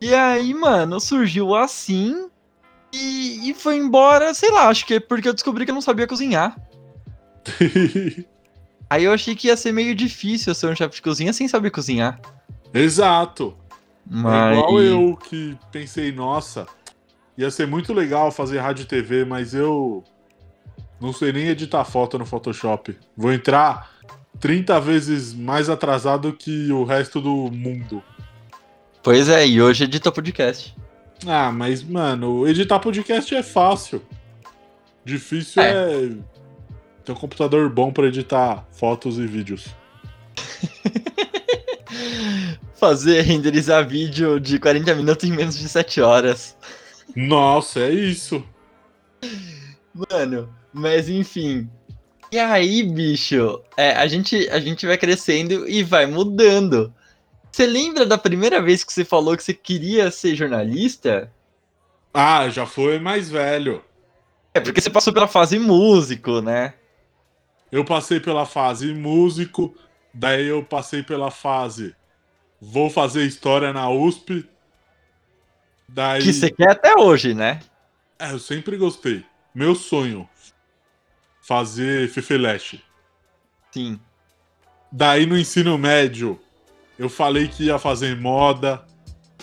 E 0.00 0.12
aí, 0.12 0.52
mano, 0.52 0.98
surgiu 0.98 1.54
assim 1.54 2.28
e, 2.92 3.48
e 3.48 3.54
foi 3.54 3.76
embora, 3.76 4.34
sei 4.34 4.50
lá, 4.50 4.66
acho 4.66 4.84
que 4.84 4.94
é 4.94 5.00
porque 5.00 5.28
eu 5.28 5.34
descobri 5.34 5.64
que 5.64 5.70
eu 5.70 5.76
não 5.76 5.80
sabia 5.80 6.08
cozinhar. 6.08 6.56
Aí 8.90 9.04
eu 9.04 9.12
achei 9.12 9.36
que 9.36 9.46
ia 9.46 9.56
ser 9.56 9.72
meio 9.72 9.94
difícil 9.94 10.54
ser 10.54 10.66
um 10.66 10.74
chefe 10.74 10.96
de 10.96 11.02
cozinha 11.02 11.32
sem 11.32 11.46
saber 11.46 11.70
cozinhar. 11.70 12.20
Exato. 12.74 13.56
Mas... 14.06 14.56
É 14.56 14.58
igual 14.58 14.82
eu 14.82 15.16
que 15.16 15.56
pensei, 15.70 16.12
nossa, 16.12 16.66
ia 17.36 17.50
ser 17.50 17.66
muito 17.66 17.92
legal 17.92 18.30
fazer 18.30 18.58
rádio 18.58 18.82
e 18.82 18.86
TV, 18.86 19.24
mas 19.24 19.54
eu 19.54 20.02
não 21.00 21.12
sei 21.12 21.32
nem 21.32 21.48
editar 21.48 21.84
foto 21.84 22.18
no 22.18 22.26
Photoshop. 22.26 22.96
Vou 23.16 23.32
entrar 23.32 23.90
30 24.40 24.80
vezes 24.80 25.34
mais 25.34 25.68
atrasado 25.68 26.32
que 26.32 26.70
o 26.72 26.84
resto 26.84 27.20
do 27.20 27.50
mundo. 27.50 28.02
Pois 29.02 29.28
é, 29.28 29.46
e 29.46 29.60
hoje 29.60 29.84
edita 29.84 30.12
podcast. 30.12 30.74
Ah, 31.26 31.50
mas, 31.52 31.82
mano, 31.82 32.46
editar 32.46 32.78
podcast 32.78 33.34
é 33.34 33.42
fácil. 33.42 34.02
Difícil 35.04 35.62
é, 35.62 36.04
É. 36.04 36.08
ter 37.04 37.12
um 37.12 37.16
computador 37.16 37.68
bom 37.68 37.92
pra 37.92 38.06
editar 38.06 38.64
fotos 38.72 39.18
e 39.18 39.26
vídeos. 39.26 39.66
Fazer 42.82 43.20
renderizar 43.20 43.86
vídeo 43.86 44.40
de 44.40 44.58
40 44.58 44.92
minutos 44.96 45.22
em 45.22 45.30
menos 45.30 45.56
de 45.56 45.68
7 45.68 46.00
horas. 46.00 46.56
Nossa, 47.14 47.78
é 47.78 47.90
isso. 47.92 48.44
Mano, 49.94 50.52
mas 50.72 51.08
enfim. 51.08 51.70
E 52.32 52.40
aí, 52.40 52.82
bicho, 52.82 53.62
é, 53.76 53.92
a, 53.92 54.04
gente, 54.08 54.48
a 54.48 54.58
gente 54.58 54.84
vai 54.84 54.98
crescendo 54.98 55.68
e 55.68 55.84
vai 55.84 56.06
mudando. 56.06 56.92
Você 57.52 57.66
lembra 57.66 58.04
da 58.04 58.18
primeira 58.18 58.60
vez 58.60 58.82
que 58.82 58.92
você 58.92 59.04
falou 59.04 59.36
que 59.36 59.44
você 59.44 59.54
queria 59.54 60.10
ser 60.10 60.34
jornalista? 60.34 61.32
Ah, 62.12 62.48
já 62.48 62.66
foi 62.66 62.98
mais 62.98 63.30
velho. 63.30 63.80
É 64.52 64.58
porque 64.58 64.80
você 64.80 64.90
passou 64.90 65.12
pela 65.12 65.28
fase 65.28 65.56
músico, 65.56 66.40
né? 66.40 66.74
Eu 67.70 67.84
passei 67.84 68.18
pela 68.18 68.44
fase 68.44 68.92
músico, 68.92 69.72
daí 70.12 70.48
eu 70.48 70.64
passei 70.64 71.04
pela 71.04 71.30
fase 71.30 71.94
vou 72.64 72.88
fazer 72.88 73.24
história 73.24 73.72
na 73.72 73.90
USP. 73.90 74.48
Daí. 75.88 76.22
Que 76.22 76.32
você 76.32 76.48
quer 76.48 76.70
até 76.70 76.94
hoje, 76.94 77.34
né? 77.34 77.58
É, 78.16 78.30
eu 78.30 78.38
sempre 78.38 78.76
gostei. 78.76 79.24
Meu 79.52 79.74
sonho. 79.74 80.28
Fazer 81.40 82.08
Fefeleche. 82.08 82.80
Sim. 83.72 83.98
Daí 84.92 85.26
no 85.26 85.36
ensino 85.36 85.76
médio, 85.76 86.38
eu 86.96 87.08
falei 87.08 87.48
que 87.48 87.64
ia 87.64 87.78
fazer 87.80 88.16
moda. 88.20 88.84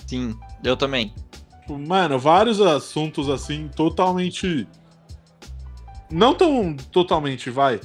Sim, 0.08 0.40
eu 0.64 0.78
também. 0.78 1.14
Tipo, 1.60 1.78
Mano, 1.78 2.18
vários 2.18 2.62
assuntos 2.62 3.28
assim, 3.28 3.68
totalmente. 3.68 4.66
Não 6.10 6.34
tão 6.34 6.76
totalmente, 6.76 7.50
vai. 7.50 7.82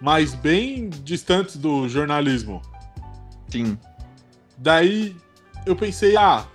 Mas 0.00 0.34
bem 0.34 0.90
distantes 0.90 1.56
do 1.56 1.88
jornalismo. 1.88 2.60
Sim. 3.48 3.78
Daí 4.60 5.16
eu 5.64 5.74
pensei, 5.74 6.16
ah, 6.18 6.46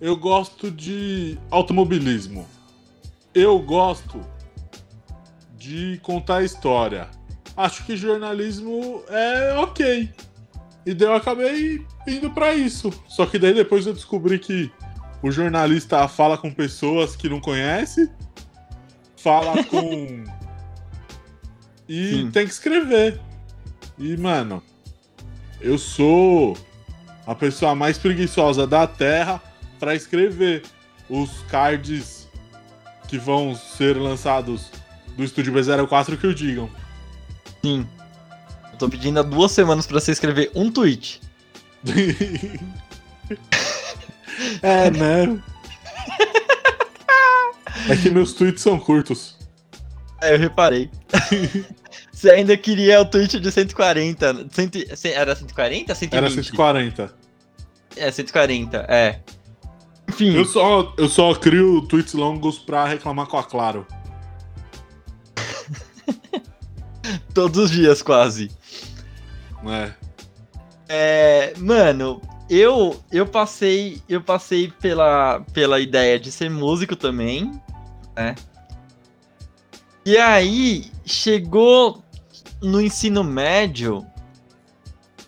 eu 0.00 0.16
gosto 0.16 0.70
de 0.70 1.36
automobilismo. 1.50 2.46
Eu 3.34 3.58
gosto 3.58 4.20
de 5.58 5.98
contar 6.02 6.44
história. 6.44 7.08
Acho 7.56 7.84
que 7.84 7.96
jornalismo 7.96 9.02
é 9.08 9.54
ok. 9.58 10.08
E 10.86 10.94
daí 10.94 11.08
eu 11.08 11.14
acabei 11.14 11.84
indo 12.06 12.30
pra 12.30 12.54
isso. 12.54 12.92
Só 13.08 13.26
que 13.26 13.36
daí 13.36 13.52
depois 13.52 13.84
eu 13.84 13.92
descobri 13.92 14.38
que 14.38 14.70
o 15.20 15.30
jornalista 15.32 16.06
fala 16.06 16.38
com 16.38 16.54
pessoas 16.54 17.16
que 17.16 17.28
não 17.28 17.40
conhece, 17.40 18.08
fala 19.16 19.62
com. 19.66 20.24
e 21.88 22.10
Sim. 22.10 22.30
tem 22.30 22.46
que 22.46 22.52
escrever. 22.52 23.20
E, 23.98 24.16
mano, 24.16 24.62
eu 25.60 25.76
sou 25.76 26.56
a 27.26 27.34
pessoa 27.34 27.74
mais 27.74 27.98
preguiçosa 27.98 28.66
da 28.66 28.86
Terra 28.86 29.42
pra 29.78 29.94
escrever 29.94 30.62
os 31.08 31.42
cards 31.50 32.28
que 33.08 33.18
vão 33.18 33.54
ser 33.54 33.96
lançados 33.96 34.70
do 35.16 35.24
Estúdio 35.24 35.52
B04 35.52 36.16
que 36.16 36.26
o 36.26 36.34
digam. 36.34 36.70
Sim. 37.62 37.86
Eu 38.72 38.78
tô 38.78 38.88
pedindo 38.88 39.20
há 39.20 39.22
duas 39.22 39.52
semanas 39.52 39.86
pra 39.86 40.00
você 40.00 40.12
escrever 40.12 40.50
um 40.54 40.70
tweet. 40.70 41.20
é, 44.62 44.90
né? 44.90 45.42
É 47.88 47.96
que 47.96 48.10
meus 48.10 48.34
tweets 48.34 48.62
são 48.62 48.78
curtos. 48.78 49.36
É, 50.20 50.34
eu 50.34 50.38
reparei. 50.38 50.90
você 52.20 52.30
ainda 52.30 52.56
queria 52.56 53.00
o 53.00 53.04
tweet 53.04 53.40
de 53.40 53.50
140. 53.50 54.46
Cento, 54.50 54.78
era 55.06 55.34
140? 55.34 55.94
120? 55.94 56.14
Era 56.14 56.30
140. 56.30 57.14
É, 57.96 58.10
140, 58.10 58.76
é. 58.88 59.20
Enfim, 60.08 60.34
Eu 60.34 60.44
só, 60.44 60.92
eu 60.98 61.08
só 61.08 61.34
crio 61.34 61.80
tweets 61.82 62.12
longos 62.14 62.58
pra 62.58 62.84
reclamar 62.86 63.26
com 63.26 63.38
a 63.38 63.42
Claro. 63.42 63.86
todos 67.32 67.58
os 67.58 67.70
dias 67.70 68.02
quase. 68.02 68.50
né? 69.62 69.94
É, 70.88 71.54
mano, 71.56 72.20
eu 72.50 73.00
eu 73.12 73.26
passei 73.26 74.02
eu 74.08 74.20
passei 74.20 74.72
pela, 74.80 75.40
pela 75.52 75.80
ideia 75.80 76.18
de 76.18 76.30
ser 76.30 76.50
músico 76.50 76.96
também, 76.96 77.50
né? 78.16 78.34
E 80.04 80.16
aí 80.16 80.90
chegou 81.06 82.02
no 82.62 82.80
ensino 82.80 83.24
médio, 83.24 84.06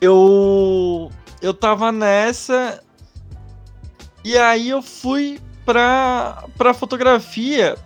eu 0.01 1.11
eu 1.41 1.55
tava 1.55 1.91
nessa 1.91 2.83
e 4.25 4.37
aí 4.37 4.69
eu 4.69 4.83
fui 4.83 5.41
pra 5.65 6.45
para 6.57 6.75
fotografia. 6.75 7.77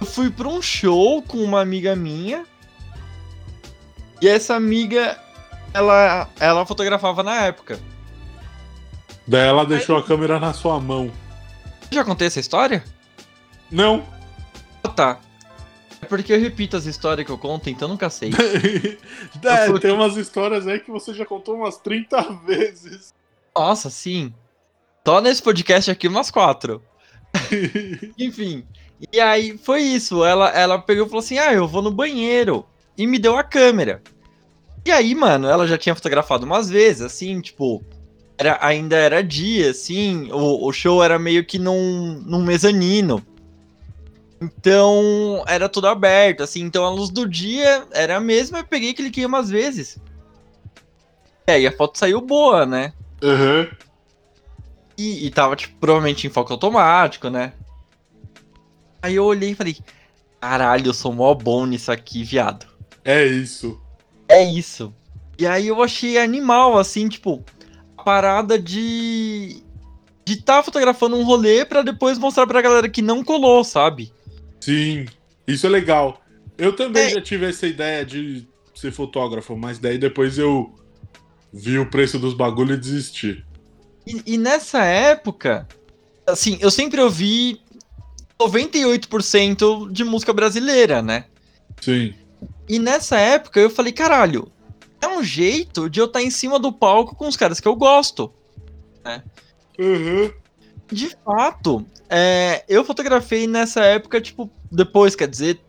Eu 0.00 0.06
fui 0.06 0.30
pra 0.30 0.46
um 0.46 0.62
show 0.62 1.20
com 1.22 1.38
uma 1.38 1.60
amiga 1.60 1.96
minha. 1.96 2.46
E 4.20 4.28
essa 4.28 4.54
amiga 4.54 5.18
ela, 5.72 6.28
ela 6.38 6.66
fotografava 6.66 7.22
na 7.22 7.42
época. 7.42 7.78
Daí 9.26 9.46
ela 9.46 9.66
deixou 9.66 9.96
a 9.96 10.02
câmera 10.02 10.40
na 10.40 10.52
sua 10.52 10.80
mão. 10.80 11.10
Já 11.90 12.04
contei 12.04 12.26
essa 12.26 12.40
história? 12.40 12.84
Não! 13.70 14.06
Ah, 14.82 14.88
tá. 14.88 15.20
É 16.00 16.06
porque 16.06 16.32
eu 16.32 16.40
repito 16.40 16.76
as 16.76 16.86
histórias 16.86 17.26
que 17.26 17.32
eu 17.32 17.38
conto, 17.38 17.68
então 17.68 17.88
nunca 17.88 18.08
sei. 18.08 18.30
é, 19.44 19.66
fui- 19.66 19.80
tem 19.80 19.90
umas 19.92 20.16
histórias 20.16 20.66
aí 20.66 20.78
que 20.80 20.90
você 20.90 21.12
já 21.12 21.24
contou 21.26 21.56
umas 21.56 21.76
30 21.78 22.22
vezes. 22.46 23.12
Nossa, 23.56 23.90
sim. 23.90 24.32
Só 25.06 25.20
nesse 25.20 25.42
podcast 25.42 25.90
aqui 25.90 26.06
umas 26.06 26.30
quatro. 26.30 26.82
Enfim. 28.18 28.64
E 29.12 29.20
aí 29.20 29.56
foi 29.58 29.82
isso. 29.82 30.24
Ela, 30.24 30.50
ela 30.50 30.78
pegou 30.78 31.06
e 31.06 31.08
falou 31.08 31.20
assim: 31.22 31.38
Ah, 31.38 31.52
eu 31.52 31.66
vou 31.66 31.82
no 31.82 31.90
banheiro. 31.90 32.64
E 32.96 33.06
me 33.06 33.18
deu 33.18 33.36
a 33.36 33.42
câmera. 33.44 34.02
E 34.84 34.90
aí, 34.90 35.14
mano, 35.14 35.48
ela 35.48 35.66
já 35.66 35.76
tinha 35.78 35.94
fotografado 35.94 36.44
umas 36.46 36.68
vezes, 36.70 37.02
assim, 37.02 37.40
tipo. 37.40 37.82
Era, 38.36 38.58
ainda 38.64 38.96
era 38.96 39.22
dia, 39.22 39.70
assim. 39.70 40.30
O, 40.32 40.66
o 40.66 40.72
show 40.72 41.02
era 41.02 41.18
meio 41.18 41.44
que 41.44 41.58
num, 41.58 42.22
num 42.24 42.42
mezanino. 42.42 43.24
Então, 44.40 45.42
era 45.46 45.68
tudo 45.68 45.88
aberto, 45.88 46.42
assim. 46.42 46.62
Então, 46.62 46.84
a 46.84 46.90
luz 46.90 47.10
do 47.10 47.28
dia 47.28 47.86
era 47.92 48.16
a 48.16 48.20
mesma. 48.20 48.58
Eu 48.58 48.64
peguei 48.64 48.90
e 48.90 48.94
cliquei 48.94 49.26
umas 49.26 49.50
vezes. 49.50 49.98
E 51.46 51.52
aí, 51.52 51.66
a 51.66 51.72
foto 51.72 51.98
saiu 51.98 52.20
boa, 52.20 52.64
né? 52.64 52.92
Aham. 53.22 53.68
E, 54.96 55.26
e 55.26 55.30
tava, 55.30 55.56
tipo, 55.56 55.76
provavelmente 55.78 56.26
em 56.26 56.30
foco 56.30 56.52
automático, 56.52 57.28
né? 57.30 57.52
Aí 59.00 59.14
eu 59.14 59.24
olhei 59.24 59.50
e 59.50 59.54
falei, 59.54 59.76
caralho, 60.40 60.88
eu 60.88 60.94
sou 60.94 61.12
mó 61.12 61.32
bom 61.34 61.66
nisso 61.66 61.90
aqui, 61.92 62.24
viado. 62.24 62.66
É 63.04 63.24
isso. 63.24 63.80
É 64.28 64.42
isso. 64.44 64.92
E 65.38 65.46
aí 65.46 65.68
eu 65.68 65.82
achei 65.82 66.18
animal, 66.18 66.76
assim, 66.76 67.08
tipo, 67.08 67.44
a 67.96 68.02
parada 68.02 68.58
de. 68.58 69.62
de 70.24 70.36
tá 70.42 70.62
fotografando 70.62 71.16
um 71.16 71.24
rolê 71.24 71.64
pra 71.64 71.82
depois 71.82 72.18
mostrar 72.18 72.46
pra 72.46 72.60
galera 72.60 72.88
que 72.88 73.00
não 73.00 73.22
colou, 73.22 73.62
sabe? 73.62 74.12
Sim, 74.60 75.06
isso 75.46 75.66
é 75.66 75.70
legal. 75.70 76.22
Eu 76.56 76.74
também 76.74 77.04
É. 77.04 77.10
já 77.10 77.20
tive 77.20 77.46
essa 77.46 77.66
ideia 77.66 78.04
de 78.04 78.46
ser 78.74 78.92
fotógrafo, 78.92 79.56
mas 79.56 79.78
daí 79.78 79.98
depois 79.98 80.38
eu 80.38 80.74
vi 81.52 81.78
o 81.78 81.86
preço 81.90 82.18
dos 82.18 82.34
bagulho 82.34 82.74
e 82.74 82.76
desisti. 82.76 83.44
E, 84.06 84.34
e 84.34 84.38
nessa 84.38 84.84
época, 84.84 85.66
assim, 86.26 86.58
eu 86.60 86.70
sempre 86.70 87.00
ouvi 87.00 87.60
98% 88.40 89.90
de 89.90 90.04
música 90.04 90.32
brasileira, 90.32 91.02
né? 91.02 91.24
Sim. 91.80 92.14
E 92.68 92.78
nessa 92.78 93.18
época 93.18 93.58
eu 93.60 93.70
falei, 93.70 93.92
caralho, 93.92 94.50
é 95.00 95.06
um 95.08 95.22
jeito 95.22 95.88
de 95.88 96.00
eu 96.00 96.06
estar 96.06 96.22
em 96.22 96.30
cima 96.30 96.58
do 96.58 96.72
palco 96.72 97.14
com 97.14 97.26
os 97.28 97.36
caras 97.36 97.60
que 97.60 97.68
eu 97.68 97.74
gosto. 97.76 98.32
Uhum. 99.78 100.30
De 100.90 101.16
fato, 101.24 101.86
é, 102.08 102.64
eu 102.68 102.84
fotografei 102.84 103.46
nessa 103.46 103.84
época, 103.84 104.20
tipo, 104.20 104.50
depois, 104.70 105.14
quer 105.14 105.28
dizer, 105.28 105.60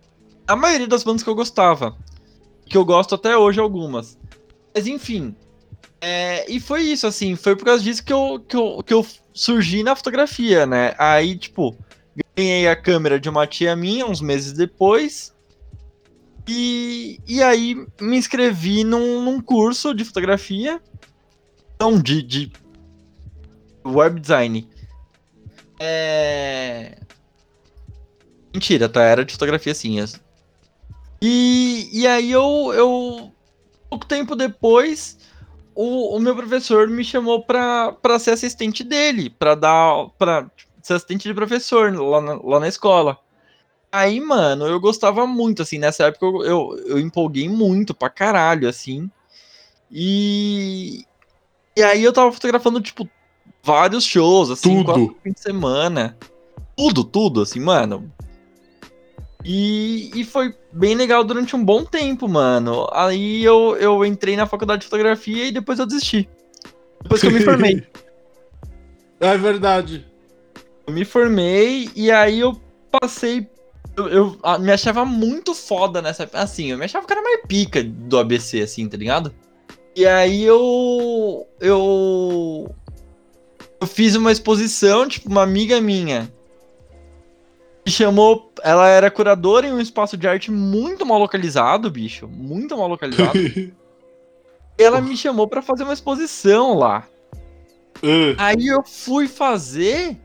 a 0.48 0.56
maioria 0.56 0.88
das 0.88 1.04
bandas 1.04 1.24
que 1.24 1.30
eu 1.30 1.36
gostava. 1.36 1.96
Que 2.66 2.78
eu 2.78 2.86
gosto 2.86 3.16
até 3.16 3.38
hoje 3.38 3.60
algumas. 3.60 4.18
Mas 4.74 4.88
enfim. 4.88 5.36
é, 6.00 6.50
e 6.50 6.60
foi 6.60 6.84
isso, 6.84 7.06
assim, 7.06 7.36
foi 7.36 7.56
por 7.56 7.66
causa 7.66 7.84
disso 7.84 8.04
que 8.04 8.14
eu, 8.14 8.40
que, 8.48 8.56
eu, 8.56 8.84
que 8.84 8.94
eu 8.94 9.06
surgi 9.34 9.84
na 9.84 9.96
fotografia, 9.96 10.66
né? 10.66 10.96
Aí, 10.98 11.38
tipo, 11.38 11.76
ganhei 12.36 12.68
a 12.68 12.76
câmera 12.76 13.20
de 13.20 13.30
uma 13.30 13.46
tia 13.46 13.76
minha 13.76 14.06
uns 14.06 14.22
meses 14.22 14.54
depois. 14.54 15.34
E, 16.48 17.20
e 17.28 17.44
aí 17.44 17.76
me 18.02 18.18
inscrevi 18.18 18.84
num, 18.84 19.24
num 19.24 19.42
curso 19.42 19.94
de 19.94 20.04
fotografia. 20.06 20.82
Não, 21.80 22.00
de, 22.00 22.24
de 22.24 22.52
web 23.86 24.20
design. 24.20 24.68
É. 25.80 26.98
Mentira, 28.54 28.90
tá? 28.90 29.02
Era 29.04 29.24
de 29.24 29.32
fotografia 29.34 29.74
sim. 29.74 30.04
E, 31.22 31.90
e 31.94 32.08
aí 32.08 32.32
eu, 32.32 32.72
eu. 32.74 33.32
Pouco 33.90 34.06
tempo 34.06 34.36
depois, 34.36 35.18
o, 35.74 36.16
o 36.16 36.20
meu 36.20 36.36
professor 36.36 36.88
me 36.88 37.04
chamou 37.04 37.44
pra, 37.44 37.92
pra 37.94 38.20
ser 38.20 38.32
assistente 38.32 38.84
dele, 38.84 39.30
pra 39.30 39.56
dar. 39.56 40.10
pra 40.18 40.50
ser 40.82 40.94
assistente 40.94 41.28
de 41.28 41.34
professor 41.34 41.94
lá 41.94 42.22
na, 42.22 42.34
lá 42.44 42.60
na 42.60 42.68
escola. 42.68 43.18
Aí, 43.92 44.20
mano, 44.20 44.68
eu 44.68 44.80
gostava 44.80 45.26
muito, 45.26 45.64
assim, 45.64 45.80
nessa 45.80 46.06
época 46.06 46.26
eu, 46.26 46.44
eu, 46.44 46.84
eu 46.86 47.00
empolguei 47.00 47.50
muito 47.50 47.94
pra 47.94 48.10
caralho, 48.10 48.68
assim. 48.68 49.10
E. 49.92 51.06
E 51.76 51.84
aí 51.84 52.04
eu 52.04 52.14
tava 52.14 52.32
fotografando, 52.32 52.82
tipo, 52.82 53.10
vários 53.63 54.04
shows, 54.04 54.50
assim, 54.50 54.78
Tudo. 54.78 54.86
quatro 54.86 55.18
fim 55.24 55.32
de 55.32 55.39
semana. 55.39 56.18
Tudo, 56.75 57.04
tudo, 57.04 57.42
assim, 57.42 57.60
mano. 57.60 58.12
E, 59.44 60.12
e 60.16 60.24
foi 60.25 60.54
bem 60.72 60.96
legal 60.96 61.24
durante 61.24 61.56
um 61.56 61.63
bom 61.63 61.84
tempo, 61.84 62.28
mano. 62.28 62.88
Aí 62.92 63.44
eu, 63.44 63.75
eu 63.78 64.06
entrei 64.06 64.36
na 64.36 64.46
faculdade 64.46 64.82
de 64.82 64.88
fotografia 64.88 65.46
e 65.46 65.51
depois 65.51 65.80
eu 65.80 65.86
desisti. 65.86 66.28
Depois 67.01 67.22
que 67.22 67.28
eu 67.28 67.32
me 67.32 67.42
formei. 67.42 67.84
É 69.22 69.38
verdade. 69.38 70.06
Eu 70.88 70.94
me 70.94 71.04
formei 71.04 71.89
e 71.94 72.10
aí 72.10 72.39
eu 72.39 72.58
passei. 72.89 73.50
Eu, 73.98 74.08
eu, 74.08 74.39
ah, 74.42 74.58
me 74.58 74.72
achava 74.72 75.04
muito 75.04 75.54
foda 75.54 76.01
nessa. 76.01 76.30
Assim, 76.32 76.72
eu 76.72 76.78
me 76.78 76.86
achava 76.86 77.06
que 77.06 77.12
era 77.12 77.22
mais 77.22 77.42
pica 77.46 77.84
do 77.84 78.18
ABC, 78.18 78.62
assim, 78.62 78.88
tá 78.88 78.96
ligado? 78.96 79.36
E 79.94 80.06
aí 80.06 80.44
eu. 80.44 81.46
Eu. 81.60 82.74
Eu 83.82 83.88
fiz 83.88 84.16
uma 84.16 84.32
exposição, 84.32 85.08
tipo, 85.08 85.30
uma 85.30 85.44
amiga 85.44 85.80
minha. 85.80 86.32
Me 87.86 87.92
chamou. 87.92 88.52
Ela 88.62 88.88
era 88.90 89.10
curadora 89.10 89.68
em 89.68 89.72
um 89.72 89.80
espaço 89.80 90.18
de 90.18 90.28
arte 90.28 90.52
muito 90.52 91.06
mal 91.06 91.18
localizado, 91.18 91.90
bicho. 91.90 92.28
Muito 92.28 92.78
mal 92.78 92.88
localizado. 92.88 93.38
e 93.40 93.74
ela 94.78 95.00
me 95.00 95.16
chamou 95.16 95.48
pra 95.48 95.62
fazer 95.62 95.84
uma 95.84 95.94
exposição 95.94 96.78
lá. 96.78 97.08
Ah, 98.38 98.48
Aí 98.48 98.68
eu 98.68 98.84
fui 98.84 99.28
fazer. 99.28 100.18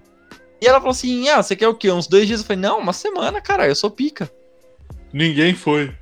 E 0.61 0.67
ela 0.67 0.79
falou 0.79 0.91
assim: 0.93 1.29
Ah, 1.29 1.43
você 1.43 1.55
quer 1.55 1.69
o 1.69 1.75
quê? 1.75 1.91
Uns 1.91 2.07
dois 2.07 2.27
dias? 2.27 2.41
Eu 2.41 2.47
falei: 2.47 2.63
Não, 2.63 2.79
uma 2.79 2.93
semana, 2.93 3.41
cara, 3.41 3.69
eu 3.69 3.75
sou 3.75 3.91
pica. 3.91 4.31
Ninguém 5.13 5.55
foi. 5.55 5.95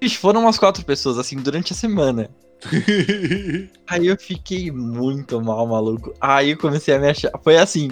Bicho, 0.00 0.18
foram 0.20 0.42
umas 0.42 0.58
quatro 0.58 0.84
pessoas, 0.84 1.18
assim, 1.18 1.36
durante 1.36 1.72
a 1.72 1.76
semana. 1.76 2.30
Aí 3.86 4.06
eu 4.06 4.16
fiquei 4.16 4.70
muito 4.70 5.40
mal, 5.40 5.66
maluco. 5.66 6.12
Aí 6.20 6.50
eu 6.50 6.58
comecei 6.58 6.94
a 6.94 6.98
me 6.98 7.08
achar. 7.08 7.30
Foi 7.42 7.56
assim. 7.56 7.90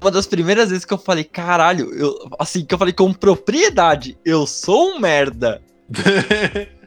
Uma 0.00 0.10
das 0.10 0.26
primeiras 0.26 0.70
vezes 0.70 0.86
que 0.86 0.94
eu 0.94 0.98
falei, 0.98 1.24
caralho, 1.24 1.92
eu, 1.92 2.16
assim, 2.38 2.64
que 2.64 2.72
eu 2.72 2.78
falei 2.78 2.94
com 2.94 3.12
propriedade, 3.12 4.16
eu 4.24 4.46
sou 4.46 4.92
um 4.92 4.98
merda. 4.98 5.62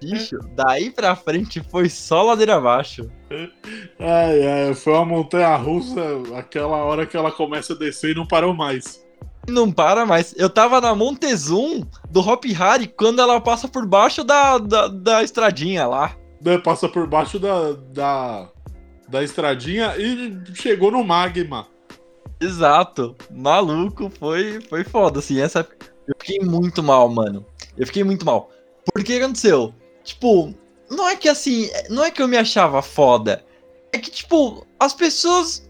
Bicho, 0.00 0.38
daí 0.54 0.90
pra 0.90 1.14
frente 1.14 1.62
foi 1.70 1.88
só 1.88 2.22
ladeira 2.22 2.56
abaixo. 2.56 3.10
ai, 3.98 4.46
ai, 4.46 4.74
foi 4.74 4.94
uma 4.94 5.04
montanha 5.04 5.54
russa, 5.56 6.00
aquela 6.36 6.76
hora 6.78 7.06
que 7.06 7.16
ela 7.16 7.30
começa 7.30 7.74
a 7.74 7.76
descer 7.76 8.12
e 8.12 8.14
não 8.14 8.26
parou 8.26 8.54
mais. 8.54 9.06
Não 9.48 9.72
para 9.72 10.04
mais. 10.04 10.34
Eu 10.36 10.50
tava 10.50 10.80
na 10.80 10.94
Montezum 10.94 11.82
do 12.10 12.20
Hop 12.20 12.44
Harry 12.46 12.86
quando 12.86 13.20
ela 13.20 13.40
passa 13.40 13.66
por 13.66 13.86
baixo 13.86 14.22
da, 14.22 14.58
da, 14.58 14.88
da 14.88 15.22
estradinha 15.22 15.86
lá. 15.86 16.14
Né, 16.40 16.58
Passa 16.58 16.88
por 16.88 17.06
baixo 17.06 17.38
da, 17.38 17.72
da, 17.72 18.48
da 19.08 19.22
estradinha 19.22 19.96
e 19.96 20.40
chegou 20.54 20.90
no 20.90 21.02
magma. 21.02 21.66
Exato. 22.40 23.16
Maluco, 23.30 24.10
foi, 24.18 24.60
foi 24.68 24.84
foda, 24.84 25.18
assim. 25.18 25.40
Essa... 25.40 25.66
Eu 26.06 26.14
fiquei 26.18 26.40
muito 26.40 26.82
mal, 26.82 27.08
mano. 27.08 27.44
Eu 27.76 27.86
fiquei 27.86 28.04
muito 28.04 28.24
mal. 28.24 28.50
Por 28.92 29.04
que 29.04 29.18
aconteceu? 29.20 29.74
Tipo, 30.04 30.54
não 30.90 31.08
é 31.08 31.16
que 31.16 31.28
assim, 31.28 31.68
não 31.90 32.02
é 32.02 32.10
que 32.10 32.22
eu 32.22 32.28
me 32.28 32.36
achava 32.36 32.80
foda. 32.80 33.44
É 33.92 33.98
que, 33.98 34.10
tipo, 34.10 34.66
as 34.78 34.94
pessoas 34.94 35.68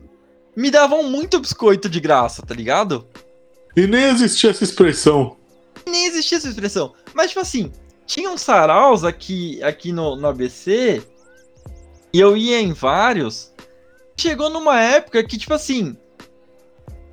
me 0.55 0.71
davam 0.71 1.03
muito 1.05 1.41
biscoito 1.41 1.89
de 1.89 2.01
graça, 2.01 2.43
tá 2.43 2.55
ligado? 2.55 3.07
E 3.77 3.87
nem 3.87 4.05
existia 4.05 4.51
essa 4.51 4.65
expressão. 4.65 5.37
nem 5.87 6.07
existia 6.07 6.39
essa 6.39 6.49
expressão. 6.49 6.95
Mas, 7.15 7.29
tipo 7.29 7.41
assim, 7.41 7.73
tinha 8.09 8.31
uns 8.31 8.41
saraus 8.41 9.05
aqui, 9.05 9.63
aqui 9.63 9.93
no, 9.93 10.17
no 10.17 10.29
ABC, 10.29 11.07
e 12.13 12.19
eu 12.19 12.37
ia 12.37 12.59
em 12.59 12.73
vários. 12.73 13.53
Chegou 14.17 14.49
numa 14.49 14.81
época 14.81 15.23
que, 15.23 15.37
tipo 15.37 15.53
assim, 15.53 15.97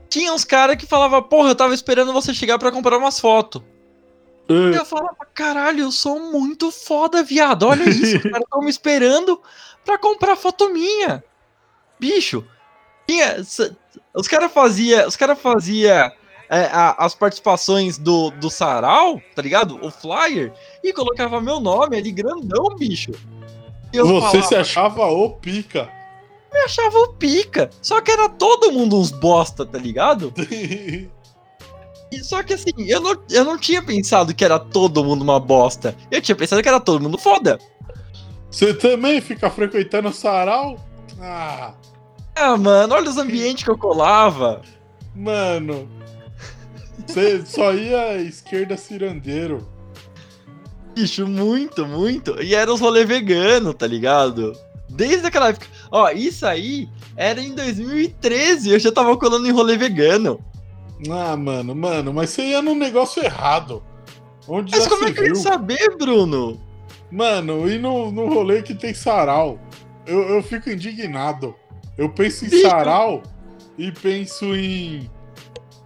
tinha 0.09 0.33
uns 0.33 0.45
caras 0.45 0.77
que 0.77 0.87
falavam, 0.87 1.21
porra, 1.21 1.49
eu 1.49 1.55
tava 1.55 1.73
esperando 1.73 2.13
você 2.13 2.33
chegar 2.33 2.57
pra 2.57 2.71
comprar 2.71 2.97
umas 2.97 3.19
fotos. 3.19 3.61
E 4.47 4.53
Ah, 4.53 4.77
eu 4.77 4.85
falava, 4.85 5.17
caralho, 5.33 5.81
eu 5.81 5.91
sou 5.91 6.17
muito 6.17 6.71
foda, 6.71 7.21
viado. 7.21 7.63
Olha 7.63 7.89
isso, 7.89 8.15
os 8.17 8.23
caras 8.31 8.43
estão 8.43 8.61
me 8.61 8.69
esperando 8.69 9.41
pra 9.83 9.97
comprar 9.97 10.37
foto 10.37 10.69
minha. 10.69 11.21
Bicho, 11.99 12.45
tinha, 13.05 13.35
os 14.13 14.27
caras 14.29 14.51
fazia, 14.51 15.05
os 15.05 15.17
cara 15.17 15.35
fazia 15.35 16.13
é, 16.49 16.65
a- 16.65 16.95
as 16.99 17.13
participações 17.15 17.97
do, 17.97 18.29
do 18.31 18.49
sarau, 18.49 19.21
tá 19.35 19.41
ligado? 19.41 19.79
O 19.85 19.89
flyer, 19.91 20.53
e 20.83 20.91
colocava 20.93 21.39
meu 21.41 21.59
nome 21.59 21.97
ali 21.97 22.11
grandão, 22.11 22.75
bicho. 22.77 23.11
Você 23.93 24.03
falava, 24.03 24.41
se 24.43 24.55
achava 24.55 25.05
o 25.07 25.29
pica. 25.31 25.89
me 26.53 26.59
achava 26.61 26.97
o 26.97 27.13
pica. 27.13 27.69
Só 27.81 28.01
que 28.01 28.11
era 28.11 28.27
todo 28.27 28.71
mundo 28.71 28.99
uns 28.99 29.09
bosta, 29.11 29.65
tá 29.65 29.77
ligado? 29.77 30.33
E 32.11 32.23
só 32.23 32.43
que 32.43 32.53
assim, 32.53 32.69
eu 32.87 33.01
não, 33.01 33.15
eu 33.31 33.43
não 33.43 33.57
tinha 33.57 33.81
pensado 33.81 34.33
que 34.33 34.45
era 34.45 34.59
todo 34.59 35.03
mundo 35.03 35.23
uma 35.23 35.39
bosta. 35.39 35.95
Eu 36.11 36.21
tinha 36.21 36.35
pensado 36.35 36.61
que 36.61 36.69
era 36.69 36.79
todo 36.79 37.01
mundo 37.01 37.17
foda. 37.17 37.59
Você 38.49 38.73
também 38.75 39.19
fica 39.19 39.49
frequentando 39.49 40.09
o 40.09 40.13
sarau? 40.13 40.79
Ah, 41.19 41.73
Ah, 42.35 42.55
mano, 42.55 42.93
olha 42.93 43.09
os 43.09 43.17
ambientes 43.17 43.63
que 43.63 43.69
eu 43.71 43.77
colava. 43.77 44.61
mano. 45.15 45.89
Você 47.05 47.45
só 47.45 47.73
ia 47.73 48.21
esquerda 48.21 48.77
cirandeiro. 48.77 49.67
Bicho, 50.95 51.27
muito, 51.27 51.85
muito. 51.85 52.41
E 52.41 52.55
era 52.55 52.73
os 52.73 52.79
rolê 52.79 53.03
vegano, 53.05 53.73
tá 53.73 53.85
ligado? 53.85 54.53
Desde 54.89 55.27
aquela 55.27 55.49
época. 55.49 55.67
Ó, 55.91 56.09
isso 56.09 56.45
aí 56.45 56.87
era 57.17 57.41
em 57.41 57.53
2013. 57.53 58.71
Eu 58.71 58.79
já 58.79 58.91
tava 58.91 59.17
colando 59.17 59.47
em 59.47 59.51
rolê 59.51 59.77
vegano. 59.77 60.39
Ah, 61.11 61.35
mano, 61.35 61.75
mano, 61.75 62.13
mas 62.13 62.29
você 62.29 62.43
ia 62.43 62.61
num 62.61 62.75
negócio 62.75 63.21
errado. 63.23 63.83
Onde 64.47 64.71
Mas 64.71 64.87
como 64.87 65.05
é 65.05 65.11
que 65.11 65.19
eu 65.19 65.27
ia 65.27 65.35
saber, 65.35 65.97
Bruno? 65.97 66.61
Mano, 67.11 67.69
e 67.69 67.77
no, 67.77 68.11
no 68.11 68.27
rolê 68.27 68.61
que 68.61 68.73
tem 68.73 68.93
sarau? 68.93 69.59
Eu, 70.05 70.21
eu 70.29 70.43
fico 70.43 70.69
indignado. 70.69 71.55
Eu 71.97 72.09
penso 72.09 72.45
em 72.45 72.49
Bicho. 72.49 72.69
sarau 72.69 73.23
e 73.77 73.91
penso 73.91 74.55
em 74.55 75.09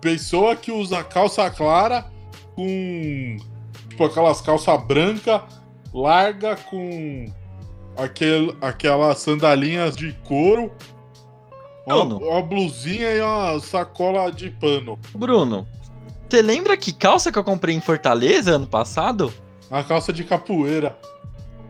pessoa 0.01 0.55
que 0.55 0.71
usa 0.71 1.03
calça 1.03 1.49
clara 1.49 2.05
com 2.55 3.37
tipo 3.89 4.03
aquelas 4.05 4.41
calças 4.41 4.81
branca 4.83 5.43
larga 5.93 6.55
com 6.55 7.25
aquel, 7.97 8.55
aquelas 8.61 9.19
sandalinhas 9.19 9.95
de 9.95 10.13
couro, 10.23 10.71
uma, 11.85 12.05
Bruno. 12.05 12.17
uma 12.17 12.41
blusinha 12.41 13.11
e 13.11 13.21
uma 13.21 13.59
sacola 13.59 14.31
de 14.31 14.49
pano. 14.51 14.99
Bruno, 15.13 15.67
você 16.29 16.41
lembra 16.41 16.77
que 16.77 16.93
calça 16.93 17.31
que 17.31 17.39
eu 17.39 17.43
comprei 17.43 17.75
em 17.75 17.81
Fortaleza 17.81 18.55
ano 18.55 18.67
passado? 18.67 19.33
Uma 19.69 19.83
calça 19.83 20.13
de 20.13 20.23
capoeira. 20.23 20.97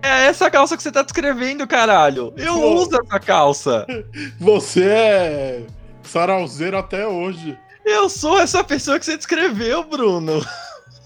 É 0.02 0.28
essa 0.28 0.50
calça 0.50 0.78
que 0.78 0.84
você 0.84 0.92
tá 0.92 1.02
descrevendo, 1.02 1.68
caralho. 1.68 2.34
Eu 2.38 2.54
Pô. 2.54 2.76
uso 2.76 2.90
essa 3.06 3.20
calça. 3.20 3.86
Você 4.40 4.86
é 4.86 5.66
sarauzeiro 6.04 6.78
até 6.78 7.06
hoje. 7.06 7.58
Eu 7.86 8.10
sou 8.10 8.40
essa 8.40 8.64
pessoa 8.64 9.00
que 9.00 9.06
você 9.06 9.18
descreveu, 9.18 9.84
Bruno. 9.84 10.46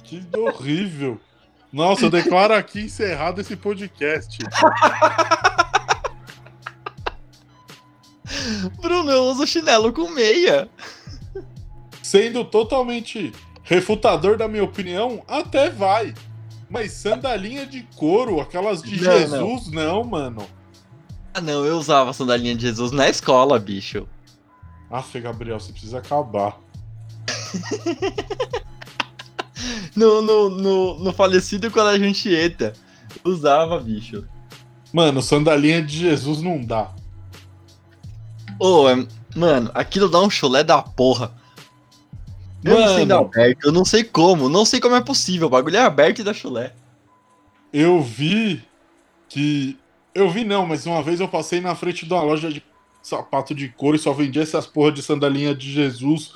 Que 0.03 0.21
horrível. 0.37 1.19
Nossa, 1.71 2.05
eu 2.05 2.09
declaro 2.09 2.53
aqui 2.53 2.81
encerrado 2.81 3.41
esse 3.41 3.55
podcast. 3.55 4.37
Bruno, 8.81 9.11
eu 9.11 9.23
uso 9.25 9.45
chinelo 9.47 9.91
com 9.91 10.09
meia. 10.09 10.69
Sendo 12.01 12.43
totalmente 12.45 13.31
refutador 13.63 14.37
da 14.37 14.47
minha 14.47 14.63
opinião, 14.63 15.23
até 15.27 15.69
vai. 15.69 16.13
Mas 16.69 16.91
sandalinha 16.93 17.65
de 17.65 17.83
couro, 17.95 18.39
aquelas 18.39 18.81
de 18.81 19.01
Não, 19.01 19.11
Jesus, 19.17 19.67
não. 19.71 20.03
mano. 20.03 20.47
Ah, 21.33 21.41
não, 21.41 21.65
eu 21.65 21.77
usava 21.77 22.13
sandalinha 22.13 22.55
de 22.55 22.61
Jesus 22.61 22.91
na 22.91 23.09
escola, 23.09 23.57
bicho. 23.59 24.07
Aff, 24.93 25.19
Gabriel, 25.19 25.59
você 25.59 25.71
precisa 25.71 25.97
acabar. 25.97 26.59
No, 29.95 30.21
no, 30.21 30.49
no, 30.49 30.99
no 30.99 31.13
falecido 31.13 31.69
Colégio 31.71 32.07
Anchieta. 32.07 32.73
Usava, 33.23 33.79
bicho. 33.79 34.25
Mano, 34.91 35.21
sandalinha 35.21 35.81
de 35.81 35.99
Jesus 35.99 36.41
não 36.41 36.59
dá. 36.59 36.91
Ô, 38.59 38.89
é- 38.89 39.07
Mano, 39.35 39.71
aquilo 39.73 40.09
dá 40.09 40.19
um 40.19 40.29
chulé 40.29 40.63
da 40.63 40.81
porra. 40.81 41.31
Mano. 42.63 42.95
sendo 42.95 43.13
aberto, 43.13 43.65
eu 43.65 43.71
não 43.71 43.85
sei 43.85 44.03
como, 44.03 44.49
não 44.49 44.65
sei 44.65 44.79
como 44.79 44.95
é 44.95 45.01
possível. 45.01 45.47
O 45.47 45.51
bagulho 45.51 45.77
é 45.77 45.81
aberto 45.81 46.19
e 46.19 46.23
dá 46.23 46.33
chulé. 46.33 46.73
Eu 47.71 48.01
vi 48.01 48.63
que. 49.29 49.77
Eu 50.13 50.29
vi 50.29 50.43
não, 50.43 50.65
mas 50.65 50.85
uma 50.85 51.01
vez 51.01 51.19
eu 51.19 51.27
passei 51.27 51.61
na 51.61 51.75
frente 51.75 52.05
de 52.05 52.13
uma 52.13 52.23
loja 52.23 52.51
de 52.51 52.61
sapato 53.03 53.53
de 53.53 53.67
couro 53.67 53.97
e 53.97 53.99
só 53.99 54.13
vendia 54.13 54.41
essas 54.41 54.65
porra 54.65 54.93
de 54.93 55.03
sandalinha 55.03 55.53
de 55.53 55.71
Jesus. 55.71 56.33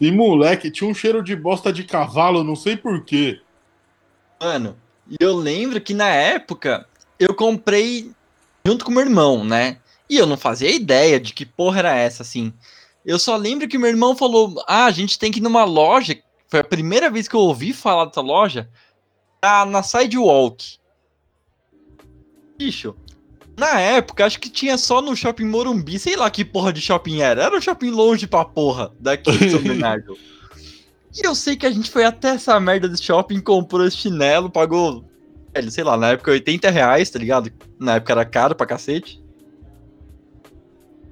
E 0.00 0.12
moleque, 0.12 0.70
tinha 0.70 0.88
um 0.88 0.94
cheiro 0.94 1.22
de 1.22 1.34
bosta 1.34 1.72
de 1.72 1.82
cavalo, 1.82 2.44
não 2.44 2.54
sei 2.54 2.76
porquê. 2.76 3.40
Mano, 4.40 4.76
e 5.10 5.16
eu 5.18 5.34
lembro 5.34 5.80
que 5.80 5.92
na 5.92 6.08
época 6.08 6.86
eu 7.18 7.34
comprei 7.34 8.12
junto 8.64 8.84
com 8.84 8.92
meu 8.92 9.02
irmão, 9.02 9.44
né? 9.44 9.78
E 10.08 10.16
eu 10.16 10.26
não 10.26 10.36
fazia 10.36 10.70
ideia 10.70 11.18
de 11.18 11.32
que 11.34 11.44
porra 11.44 11.80
era 11.80 11.94
essa, 11.96 12.22
assim. 12.22 12.52
Eu 13.04 13.18
só 13.18 13.36
lembro 13.36 13.66
que 13.66 13.78
meu 13.78 13.88
irmão 13.88 14.16
falou: 14.16 14.62
ah, 14.66 14.84
a 14.84 14.90
gente 14.90 15.18
tem 15.18 15.32
que 15.32 15.40
ir 15.40 15.42
numa 15.42 15.64
loja. 15.64 16.16
Foi 16.48 16.60
a 16.60 16.64
primeira 16.64 17.10
vez 17.10 17.26
que 17.26 17.34
eu 17.34 17.40
ouvi 17.40 17.72
falar 17.72 18.04
dessa 18.04 18.20
loja. 18.20 18.68
Na, 19.42 19.64
na 19.64 19.82
Sidewalk. 19.82 20.78
Bicho, 22.58 22.96
na 23.56 23.80
época, 23.80 24.26
acho 24.26 24.38
que 24.38 24.50
tinha 24.50 24.76
só 24.76 25.00
no 25.00 25.16
shopping 25.16 25.46
Morumbi, 25.46 25.98
sei 25.98 26.14
lá 26.14 26.30
que 26.30 26.44
porra 26.44 26.72
de 26.72 26.80
shopping 26.80 27.22
era. 27.22 27.44
Era 27.44 27.56
um 27.56 27.60
shopping 27.60 27.90
longe 27.90 28.26
pra 28.26 28.44
porra 28.44 28.92
daqui 29.00 29.32
de 29.36 29.50
São 29.50 29.60
Bernardo. 29.64 30.16
E 31.14 31.26
eu 31.26 31.34
sei 31.34 31.56
que 31.56 31.66
a 31.66 31.70
gente 31.70 31.90
foi 31.90 32.04
até 32.04 32.30
essa 32.30 32.60
merda 32.60 32.86
do 32.86 33.02
shopping, 33.02 33.40
comprou 33.40 33.86
esse 33.86 33.96
chinelo, 33.96 34.50
pagou, 34.50 35.02
velho, 35.54 35.70
sei 35.70 35.82
lá, 35.82 35.96
na 35.96 36.10
época 36.10 36.30
80 36.30 36.68
reais, 36.70 37.08
tá 37.08 37.18
ligado? 37.18 37.50
Na 37.80 37.94
época 37.94 38.12
era 38.12 38.24
caro 38.26 38.54
pra 38.54 38.66
cacete. 38.66 39.24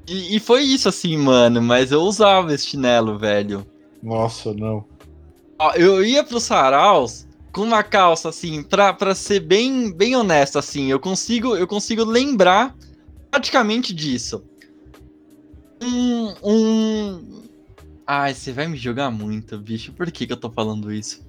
E, 0.07 0.37
e 0.37 0.41
foi 0.41 0.63
isso 0.63 0.87
assim, 0.87 1.17
mano, 1.17 1.63
mas 1.63 1.91
eu 1.91 2.03
usava 2.03 2.53
esse 2.53 2.67
chinelo, 2.67 3.19
velho. 3.19 3.67
Nossa, 4.03 4.53
não. 4.53 4.85
Eu 5.77 6.05
ia 6.05 6.23
pro 6.23 6.39
Saraus 6.39 7.27
com 7.55 7.63
uma 7.63 7.85
calça, 7.85 8.29
assim, 8.29 8.65
pra, 8.65 8.93
pra 8.93 9.15
ser 9.15 9.39
bem, 9.39 9.93
bem 9.93 10.17
honesto, 10.17 10.59
assim, 10.59 10.91
eu 10.91 10.99
consigo, 10.99 11.57
eu 11.57 11.69
consigo 11.69 12.05
lembrar 12.05 12.75
praticamente 13.31 13.95
disso. 13.95 14.45
Um, 15.81 16.35
um... 16.43 17.43
Ai, 18.05 18.35
você 18.35 18.53
vai 18.53 18.67
me 18.67 18.77
jogar 18.77 19.11
muito, 19.11 19.57
bicho, 19.57 19.93
por 19.93 20.11
que 20.11 20.27
que 20.27 20.33
eu 20.33 20.37
tô 20.37 20.51
falando 20.51 20.93
isso? 20.93 21.25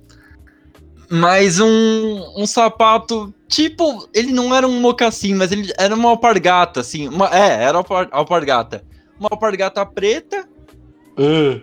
Mas 1.08 1.60
um, 1.60 2.34
um 2.36 2.48
sapato, 2.48 3.32
tipo, 3.48 4.10
ele 4.12 4.32
não 4.32 4.54
era 4.54 4.68
um 4.68 4.82
mocassim, 4.82 5.36
mas 5.36 5.52
ele 5.52 5.72
era 5.78 5.94
uma 5.94 6.10
alpargata, 6.10 6.80
assim, 6.80 7.08
uma, 7.08 7.28
é, 7.28 7.64
era 7.64 7.78
alpar, 7.78 8.10
alpargata. 8.12 8.84
Uma 9.20 9.30
alpargata 9.32 9.86
preta, 9.86 10.50
Ah, 11.18 11.62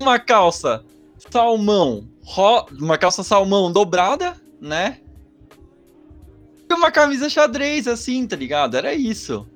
uma 0.00 0.18
calça 0.20 0.84
salmão, 1.30 2.08
ro- 2.28 2.66
uma 2.78 2.98
calça 2.98 3.22
salmão 3.22 3.72
dobrada, 3.72 4.34
né? 4.60 4.98
E 6.70 6.74
uma 6.74 6.90
camisa 6.90 7.28
xadrez, 7.30 7.88
assim, 7.88 8.26
tá 8.26 8.36
ligado? 8.36 8.76
Era 8.76 8.92
isso. 8.94 9.46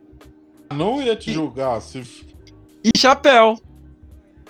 não 0.72 1.02
ia 1.02 1.14
te 1.14 1.30
julgar. 1.32 1.80
Se... 1.82 2.02
E 2.82 2.90
chapéu. 2.96 3.58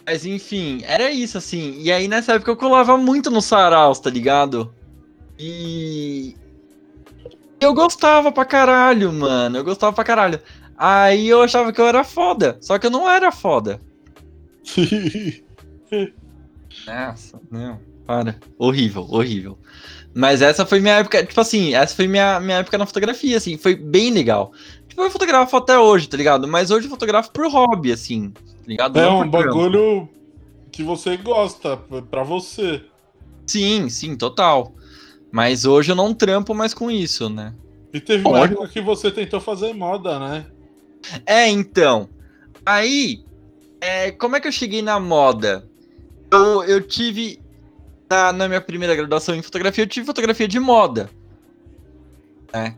Mas 0.07 0.25
enfim, 0.25 0.81
era 0.85 1.11
isso, 1.11 1.37
assim. 1.39 1.75
E 1.81 1.91
aí 1.93 2.07
nessa 2.09 2.35
época 2.35 2.51
eu 2.53 2.57
colava 2.57 2.97
muito 2.97 3.31
no 3.31 3.41
Saraus, 3.43 3.99
tá 3.99 4.09
ligado? 4.11 4.73
E. 5.39 6.37
Eu 7.61 7.75
gostava 7.75 8.31
pra 8.33 8.45
caralho, 8.45 9.13
mano. 9.13 9.59
Eu 9.59 9.65
gostava 9.65 9.93
pra 9.93 10.05
caralho. 10.05 10.41
Aí 10.77 11.29
eu 11.29 11.43
achava 11.43 11.73
que 11.73 11.81
eu 11.81 11.87
era 11.87 12.03
foda. 12.03 12.59
Só 12.61 12.79
que 12.79 12.87
eu 12.87 12.91
não 12.91 13.09
era 13.09 13.31
foda. 13.31 13.81
Nossa, 16.87 17.41
não, 17.51 17.79
para. 18.13 18.37
Horrível, 18.59 19.07
horrível. 19.09 19.59
Mas 20.15 20.43
essa 20.43 20.67
foi 20.67 20.81
minha 20.81 20.97
época, 20.97 21.25
tipo 21.25 21.41
assim, 21.41 21.75
essa 21.75 21.97
foi 21.97 22.07
minha, 22.07 22.39
minha 22.39 22.59
época 22.59 22.77
na 22.77 22.85
fotografia, 22.85 23.39
assim, 23.39 23.57
foi 23.57 23.75
bem 23.75 24.11
legal. 24.11 24.53
Tipo, 24.87 25.01
eu 25.01 25.11
fotografo 25.11 25.57
até 25.57 25.79
hoje, 25.79 26.07
tá 26.07 26.19
ligado? 26.19 26.47
Mas 26.47 26.71
hoje 26.71 26.87
eu 26.87 26.91
fotografo 26.91 27.33
por 27.33 27.51
hobby, 27.51 27.91
assim, 27.91 28.29
tá 28.29 28.43
ligado? 28.67 29.01
é 29.01 29.09
um 29.09 29.27
bagulho 29.27 30.07
que 30.71 30.83
você 30.83 31.17
gosta, 31.17 31.79
pra 32.11 32.23
você. 32.23 32.83
Sim, 33.47 33.89
sim, 33.89 34.15
total. 34.15 34.75
Mas 35.31 35.65
hoje 35.65 35.93
eu 35.93 35.97
não 35.97 36.13
trampo 36.13 36.55
mais 36.55 36.75
com 36.75 36.91
isso, 36.91 37.31
né? 37.31 37.55
E 37.95 37.99
teve 37.99 38.29
uma 38.29 38.41
época 38.41 38.69
que 38.69 38.81
você 38.83 39.11
tentou 39.11 39.41
fazer 39.41 39.73
moda, 39.73 40.19
né? 40.19 40.47
É, 41.25 41.49
então. 41.49 42.11
Aí, 42.65 43.25
é, 43.81 44.11
como 44.11 44.37
é 44.37 44.41
que 44.41 44.49
eu 44.49 44.53
cheguei 44.53 44.83
na 44.83 45.01
moda? 45.01 45.67
Eu, 46.31 46.65
eu 46.65 46.81
tive. 46.81 47.42
Na, 48.13 48.31
na 48.31 48.47
minha 48.47 48.61
primeira 48.61 48.95
graduação 48.95 49.35
em 49.35 49.41
fotografia, 49.41 49.85
eu 49.85 49.89
tive 49.89 50.05
fotografia 50.05 50.47
de 50.47 50.61
moda. 50.61 51.09
né? 52.53 52.77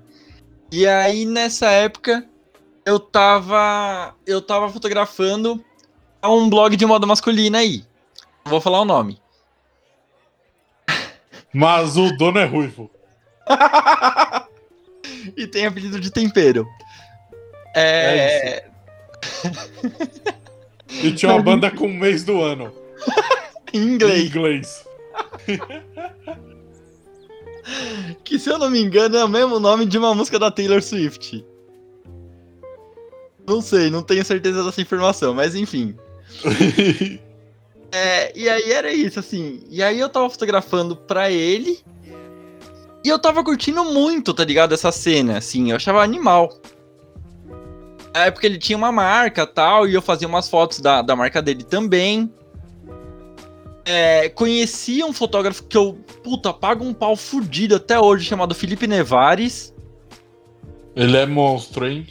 E 0.71 0.87
aí, 0.87 1.25
nessa 1.25 1.71
época, 1.73 2.25
eu 2.87 3.01
tava. 3.01 4.15
Eu 4.25 4.41
tava 4.41 4.71
fotografando 4.71 5.65
a 6.23 6.31
um 6.31 6.49
blog 6.49 6.77
de 6.77 6.87
moda 6.87 7.05
masculina 7.05 7.59
aí. 7.59 7.85
Não 8.45 8.51
vou 8.51 8.61
falar 8.61 8.81
o 8.81 8.85
nome. 8.85 9.21
Mas 11.53 11.97
o 11.97 12.17
dono 12.17 12.39
é 12.39 12.45
ruivo. 12.45 12.89
e 15.37 15.49
tem 15.49 15.67
apelido 15.67 15.99
de 15.99 16.13
tempero. 16.13 16.65
É. 17.75 18.67
E 21.03 21.13
tinha 21.13 21.33
uma 21.33 21.43
banda 21.43 21.73
com 21.73 21.87
o 21.87 21.93
mês 21.93 22.23
do 22.23 22.41
ano. 22.41 22.73
em 23.73 23.95
Em 24.23 24.27
inglês. 24.27 24.85
Que 28.23 28.39
se 28.39 28.51
eu 28.51 28.59
não 28.59 28.71
me 28.71 28.81
engano 28.81 29.17
é 29.17 29.25
o 29.25 29.29
mesmo 29.29 29.59
nome 29.59 29.87
de 29.87 29.97
uma 29.97 30.15
música 30.15 30.39
da 30.39 30.51
Taylor 30.51 30.83
Swift. 30.83 31.45
Não 33.47 33.61
sei, 33.61 33.91
não 33.91 34.03
tenho 34.03 34.25
certeza 34.25 34.63
dessa 34.63 34.81
informação, 34.81 35.35
mas 35.35 35.55
enfim. 35.55 35.97
É, 37.97 38.33
e 38.37 38.49
aí 38.49 38.73
era 38.73 38.93
isso, 38.93 39.21
assim. 39.21 39.63
E 39.71 39.81
aí 39.81 40.01
eu 40.01 40.09
tava 40.09 40.29
fotografando 40.29 40.97
pra 40.97 41.31
ele. 41.31 41.79
E 43.05 43.09
eu 43.09 43.21
tava 43.21 43.45
curtindo 43.45 43.85
muito, 43.85 44.35
tá 44.35 44.45
ligado? 44.45 44.75
Essa 44.75 44.91
cena, 44.91 45.39
assim. 45.39 45.71
Eu 45.71 45.77
achava 45.77 46.03
animal. 46.03 46.59
Na 48.13 48.25
época 48.25 48.47
ele 48.47 48.59
tinha 48.59 48.77
uma 48.77 48.91
marca 48.91 49.47
tal, 49.47 49.87
e 49.87 49.95
eu 49.95 50.03
fazia 50.03 50.27
umas 50.27 50.49
fotos 50.49 50.81
da, 50.81 51.03
da 51.03 51.15
marca 51.15 51.41
dele 51.41 51.63
também. 51.63 52.33
É, 53.85 54.29
conheci 54.31 55.05
um 55.05 55.13
fotógrafo 55.13 55.65
que 55.65 55.77
eu, 55.77 55.99
puta, 56.23 56.53
pago 56.53 56.85
um 56.85 56.95
pau 56.95 57.17
fudido 57.17 57.77
até 57.77 58.01
hoje, 58.01 58.25
chamado 58.25 58.55
Felipe 58.55 58.87
Nevares. 58.87 59.75
Ele 60.97 61.17
é 61.17 61.27
monstro, 61.27 61.87
hein? 61.87 62.07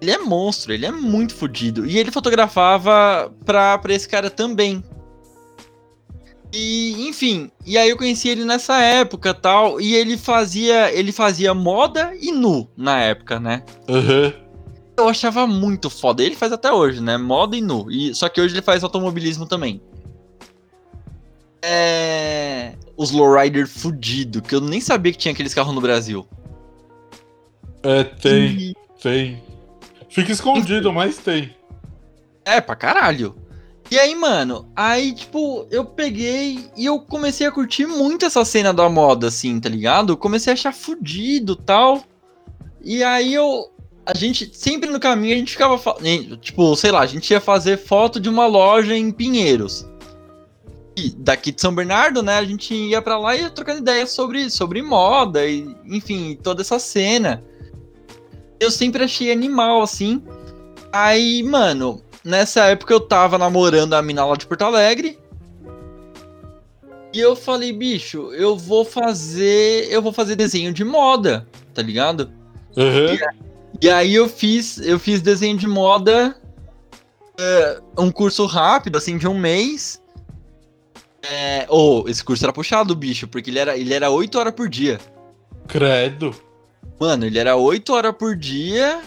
Ele 0.00 0.10
é 0.10 0.18
monstro, 0.18 0.72
ele 0.72 0.84
é 0.84 0.92
muito 0.92 1.34
fudido. 1.34 1.86
E 1.86 1.98
ele 1.98 2.10
fotografava 2.10 3.32
pra, 3.44 3.78
pra 3.78 3.94
esse 3.94 4.08
cara 4.08 4.28
também. 4.28 4.84
E, 6.52 7.08
enfim, 7.08 7.50
e 7.64 7.78
aí 7.78 7.88
eu 7.88 7.96
conheci 7.96 8.28
ele 8.28 8.44
nessa 8.44 8.80
época 8.80 9.32
tal. 9.32 9.80
E 9.80 9.94
ele 9.94 10.18
fazia. 10.18 10.92
Ele 10.92 11.10
fazia 11.10 11.54
moda 11.54 12.12
e 12.20 12.30
nu 12.30 12.68
na 12.76 13.00
época, 13.00 13.40
né? 13.40 13.64
Aham. 13.88 14.32
Eu 14.96 15.08
achava 15.08 15.46
muito 15.46 15.88
foda. 15.88 16.22
Ele 16.22 16.36
faz 16.36 16.52
até 16.52 16.70
hoje, 16.70 17.00
né? 17.00 17.16
Moda 17.16 17.56
e 17.56 17.60
nu. 17.60 17.90
E, 17.90 18.14
só 18.14 18.28
que 18.28 18.40
hoje 18.40 18.54
ele 18.54 18.62
faz 18.62 18.84
automobilismo 18.84 19.46
também. 19.46 19.82
É. 21.66 22.74
Os 22.96 23.10
lowrider 23.10 23.66
fudido, 23.66 24.42
que 24.42 24.54
eu 24.54 24.60
nem 24.60 24.80
sabia 24.80 25.10
que 25.12 25.18
tinha 25.18 25.32
aqueles 25.32 25.54
carros 25.54 25.74
no 25.74 25.80
Brasil. 25.80 26.26
É, 27.82 28.04
tem, 28.04 28.46
E- 28.56 28.74
tem. 29.02 29.42
Fica 30.10 30.30
escondido, 30.30 30.92
mas 30.92 31.16
tem. 31.16 31.54
É, 32.44 32.60
pra 32.60 32.76
caralho. 32.76 33.34
E 33.90 33.98
aí, 33.98 34.14
mano, 34.14 34.70
aí, 34.76 35.12
tipo, 35.12 35.66
eu 35.70 35.84
peguei 35.84 36.66
e 36.76 36.84
eu 36.86 37.00
comecei 37.00 37.46
a 37.46 37.52
curtir 37.52 37.86
muito 37.86 38.24
essa 38.24 38.44
cena 38.44 38.72
da 38.72 38.88
moda, 38.88 39.28
assim, 39.28 39.58
tá 39.60 39.68
ligado? 39.68 40.12
Eu 40.12 40.16
comecei 40.16 40.52
a 40.52 40.54
achar 40.54 40.72
fudido 40.72 41.56
tal. 41.56 42.02
E 42.82 43.02
aí 43.02 43.34
eu. 43.34 43.70
A 44.06 44.14
gente, 44.14 44.50
sempre 44.54 44.90
no 44.90 45.00
caminho, 45.00 45.34
a 45.34 45.38
gente 45.38 45.52
ficava. 45.52 45.78
Tipo, 46.40 46.76
sei 46.76 46.90
lá, 46.90 47.00
a 47.00 47.06
gente 47.06 47.30
ia 47.30 47.40
fazer 47.40 47.78
foto 47.78 48.20
de 48.20 48.28
uma 48.28 48.46
loja 48.46 48.94
em 48.96 49.10
Pinheiros. 49.10 49.86
E 50.96 51.10
daqui 51.10 51.50
de 51.50 51.60
São 51.60 51.74
Bernardo, 51.74 52.22
né? 52.22 52.38
A 52.38 52.44
gente 52.44 52.72
ia 52.72 53.02
pra 53.02 53.18
lá 53.18 53.34
e 53.34 53.42
ia 53.42 53.50
trocando 53.50 53.80
ideias 53.80 54.10
sobre, 54.10 54.48
sobre 54.48 54.80
moda 54.80 55.44
e, 55.44 55.74
enfim, 55.84 56.38
toda 56.40 56.62
essa 56.62 56.78
cena. 56.78 57.42
Eu 58.60 58.70
sempre 58.70 59.02
achei 59.02 59.32
animal, 59.32 59.82
assim. 59.82 60.22
Aí, 60.92 61.42
mano, 61.42 62.00
nessa 62.24 62.66
época 62.66 62.94
eu 62.94 63.00
tava 63.00 63.36
namorando 63.36 63.94
a 63.94 64.02
mina 64.02 64.24
lá 64.24 64.36
de 64.36 64.46
Porto 64.46 64.62
Alegre. 64.62 65.18
E 67.12 67.18
eu 67.20 67.34
falei, 67.34 67.72
bicho, 67.72 68.32
eu 68.32 68.56
vou 68.56 68.84
fazer. 68.84 69.88
Eu 69.90 70.00
vou 70.00 70.12
fazer 70.12 70.36
desenho 70.36 70.72
de 70.72 70.84
moda, 70.84 71.46
tá 71.72 71.82
ligado? 71.82 72.30
Aham. 72.76 73.16
E 73.80 73.90
aí 73.90 74.14
eu 74.14 74.28
fiz, 74.28 74.78
eu 74.78 74.98
fiz 74.98 75.20
desenho 75.20 75.56
de 75.56 75.66
moda 75.66 76.36
é, 77.38 77.80
um 77.98 78.10
curso 78.10 78.46
rápido, 78.46 78.96
assim, 78.96 79.18
de 79.18 79.26
um 79.26 79.38
mês. 79.38 80.00
É, 81.30 81.66
ou 81.68 82.08
esse 82.08 82.22
curso 82.22 82.44
era 82.44 82.52
puxado, 82.52 82.94
bicho, 82.94 83.26
porque 83.26 83.50
ele 83.50 83.58
era, 83.58 83.76
ele 83.76 83.94
era 83.94 84.10
8 84.10 84.38
horas 84.38 84.54
por 84.54 84.68
dia. 84.68 85.00
Credo. 85.66 86.34
Mano, 87.00 87.24
ele 87.24 87.38
era 87.38 87.56
8 87.56 87.92
horas 87.92 88.14
por 88.16 88.36
dia. 88.36 89.00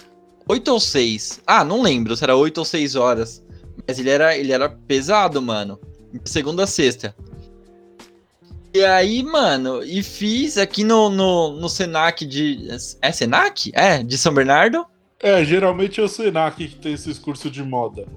8 0.47 0.67
ou 0.71 0.79
6. 0.79 1.41
Ah, 1.45 1.63
não 1.63 1.81
lembro 1.81 2.15
se 2.15 2.23
era 2.23 2.35
8 2.35 2.57
ou 2.57 2.65
6 2.65 2.95
horas. 2.95 3.43
Mas 3.87 3.99
ele 3.99 4.09
era, 4.09 4.35
ele 4.35 4.51
era 4.51 4.69
pesado, 4.69 5.41
mano. 5.41 5.79
Segunda 6.23 6.63
a 6.63 6.67
sexta. 6.67 7.15
E 8.73 8.83
aí, 8.83 9.23
mano, 9.23 9.83
e 9.83 10.03
fiz 10.03 10.57
aqui 10.57 10.83
no, 10.83 11.09
no, 11.09 11.59
no 11.59 11.69
Senac 11.69 12.25
de. 12.25 12.67
É 13.01 13.11
Senac? 13.11 13.71
É, 13.73 14.03
de 14.03 14.17
São 14.17 14.33
Bernardo. 14.33 14.85
É, 15.19 15.43
geralmente 15.43 15.99
é 15.99 16.03
o 16.03 16.07
Senac 16.07 16.67
que 16.67 16.75
tem 16.75 16.93
esses 16.93 17.17
cursos 17.17 17.51
de 17.51 17.63
moda. 17.63 18.07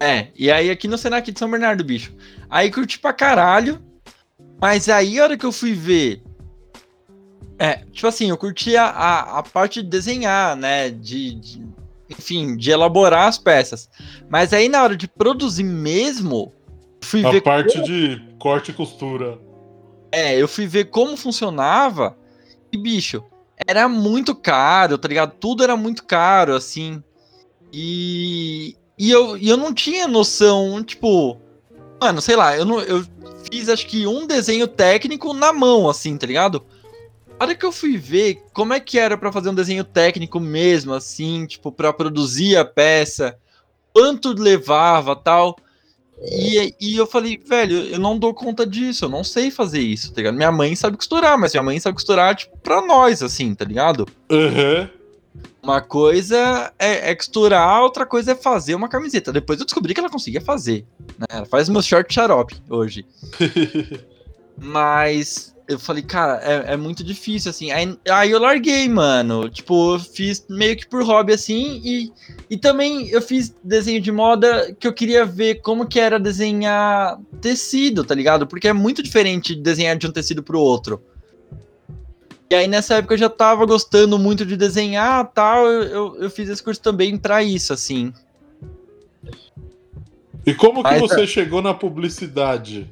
É, 0.00 0.28
e 0.34 0.50
aí 0.50 0.70
aqui 0.70 0.88
no 0.88 0.98
Senac 0.98 1.30
de 1.30 1.38
São 1.38 1.50
Bernardo, 1.50 1.84
bicho. 1.84 2.12
Aí 2.50 2.70
curti 2.70 2.98
pra 2.98 3.12
caralho. 3.12 3.80
Mas 4.60 4.88
aí, 4.88 5.18
a 5.18 5.24
hora 5.24 5.36
que 5.36 5.46
eu 5.46 5.52
fui 5.52 5.72
ver. 5.72 6.22
É, 7.58 7.84
tipo 7.92 8.06
assim, 8.06 8.30
eu 8.30 8.36
curti 8.36 8.76
a, 8.76 8.86
a, 8.86 9.38
a 9.38 9.42
parte 9.42 9.82
de 9.82 9.88
desenhar, 9.88 10.56
né? 10.56 10.90
De, 10.90 11.34
de, 11.34 11.66
Enfim, 12.10 12.56
de 12.56 12.70
elaborar 12.70 13.28
as 13.28 13.38
peças. 13.38 13.88
Mas 14.28 14.52
aí, 14.52 14.68
na 14.68 14.82
hora 14.82 14.96
de 14.96 15.06
produzir 15.06 15.64
mesmo. 15.64 16.52
Fui 17.00 17.24
a 17.24 17.30
ver 17.30 17.42
parte 17.42 17.74
como... 17.74 17.84
de 17.84 18.22
corte 18.38 18.70
e 18.70 18.74
costura. 18.74 19.38
É, 20.10 20.36
eu 20.40 20.48
fui 20.48 20.66
ver 20.66 20.86
como 20.86 21.16
funcionava. 21.16 22.16
E, 22.72 22.76
bicho, 22.76 23.22
era 23.66 23.88
muito 23.88 24.34
caro, 24.34 24.98
tá 24.98 25.08
ligado? 25.08 25.34
Tudo 25.38 25.62
era 25.62 25.76
muito 25.76 26.04
caro, 26.04 26.54
assim. 26.54 27.02
E, 27.72 28.76
e, 28.98 29.10
eu, 29.10 29.36
e 29.36 29.48
eu 29.48 29.56
não 29.56 29.72
tinha 29.72 30.06
noção, 30.06 30.82
tipo. 30.82 31.38
Mano, 32.00 32.20
sei 32.20 32.36
lá, 32.36 32.56
eu, 32.56 32.64
não, 32.64 32.80
eu 32.80 33.04
fiz 33.50 33.68
acho 33.68 33.86
que 33.86 34.06
um 34.06 34.26
desenho 34.26 34.66
técnico 34.66 35.32
na 35.32 35.52
mão, 35.52 35.88
assim, 35.88 36.16
tá 36.16 36.26
ligado? 36.26 36.64
A 37.38 37.44
hora 37.44 37.54
que 37.54 37.64
eu 37.64 37.72
fui 37.72 37.96
ver 37.96 38.42
como 38.52 38.72
é 38.72 38.80
que 38.80 38.98
era 38.98 39.16
para 39.16 39.32
fazer 39.32 39.48
um 39.48 39.54
desenho 39.54 39.84
técnico 39.84 40.38
mesmo, 40.38 40.92
assim, 40.92 41.46
tipo, 41.46 41.72
para 41.72 41.92
produzir 41.92 42.56
a 42.56 42.64
peça, 42.64 43.36
quanto 43.92 44.32
levava 44.32 45.16
tal. 45.16 45.56
E, 46.22 46.74
e 46.80 46.96
eu 46.96 47.06
falei, 47.06 47.36
velho, 47.36 47.76
eu 47.88 47.98
não 47.98 48.18
dou 48.18 48.32
conta 48.32 48.64
disso, 48.64 49.04
eu 49.04 49.08
não 49.08 49.24
sei 49.24 49.50
fazer 49.50 49.80
isso, 49.80 50.10
tá 50.12 50.18
ligado? 50.18 50.36
Minha 50.36 50.52
mãe 50.52 50.76
sabe 50.76 50.96
costurar, 50.96 51.36
mas 51.36 51.52
minha 51.52 51.62
mãe 51.62 51.78
sabe 51.80 51.96
costurar, 51.96 52.36
tipo, 52.36 52.56
pra 52.58 52.80
nós, 52.80 53.22
assim, 53.22 53.52
tá 53.54 53.64
ligado? 53.64 54.06
Uhum. 54.30 54.88
Uma 55.64 55.80
coisa 55.80 56.70
é, 56.78 57.10
é, 57.10 57.14
costurar, 57.14 57.82
outra 57.82 58.04
coisa 58.04 58.32
é 58.32 58.34
fazer 58.34 58.74
uma 58.74 58.86
camiseta. 58.86 59.32
Depois 59.32 59.58
eu 59.58 59.64
descobri 59.64 59.94
que 59.94 60.00
ela 60.00 60.10
conseguia 60.10 60.40
fazer. 60.42 60.84
Né? 61.18 61.26
Ela 61.26 61.46
faz 61.46 61.70
meu 61.70 61.80
short 61.80 62.12
xarope 62.12 62.54
hoje. 62.68 63.06
Mas 64.60 65.54
eu 65.66 65.78
falei, 65.78 66.02
cara, 66.02 66.38
é, 66.42 66.74
é 66.74 66.76
muito 66.76 67.02
difícil, 67.02 67.50
assim. 67.50 67.70
Aí, 67.70 67.98
aí, 68.10 68.30
eu 68.30 68.38
larguei, 68.38 68.86
mano. 68.90 69.48
Tipo, 69.48 69.94
eu 69.94 70.00
fiz 70.00 70.44
meio 70.50 70.76
que 70.76 70.86
por 70.86 71.02
hobby, 71.02 71.32
assim. 71.32 71.80
E, 71.82 72.12
e 72.50 72.58
também 72.58 73.08
eu 73.08 73.22
fiz 73.22 73.54
desenho 73.64 74.02
de 74.02 74.12
moda 74.12 74.76
que 74.78 74.86
eu 74.86 74.92
queria 74.92 75.24
ver 75.24 75.62
como 75.62 75.86
que 75.86 75.98
era 75.98 76.20
desenhar 76.20 77.18
tecido, 77.40 78.04
tá 78.04 78.14
ligado? 78.14 78.46
Porque 78.46 78.68
é 78.68 78.72
muito 78.74 79.02
diferente 79.02 79.54
desenhar 79.54 79.96
de 79.96 80.06
um 80.06 80.12
tecido 80.12 80.42
pro 80.42 80.60
outro. 80.60 81.02
E 82.50 82.54
aí 82.54 82.68
nessa 82.68 82.96
época 82.96 83.14
eu 83.14 83.18
já 83.18 83.28
tava 83.28 83.64
gostando 83.64 84.18
muito 84.18 84.44
de 84.44 84.56
desenhar 84.56 85.30
tal. 85.32 85.66
Eu, 85.66 85.82
eu, 85.82 86.16
eu 86.22 86.30
fiz 86.30 86.48
esse 86.48 86.62
curso 86.62 86.80
também 86.80 87.16
para 87.16 87.42
isso, 87.42 87.72
assim. 87.72 88.12
E 90.46 90.52
como 90.52 90.82
que 90.82 90.90
Mas, 90.90 91.00
você 91.00 91.22
é... 91.22 91.26
chegou 91.26 91.62
na 91.62 91.72
publicidade? 91.72 92.88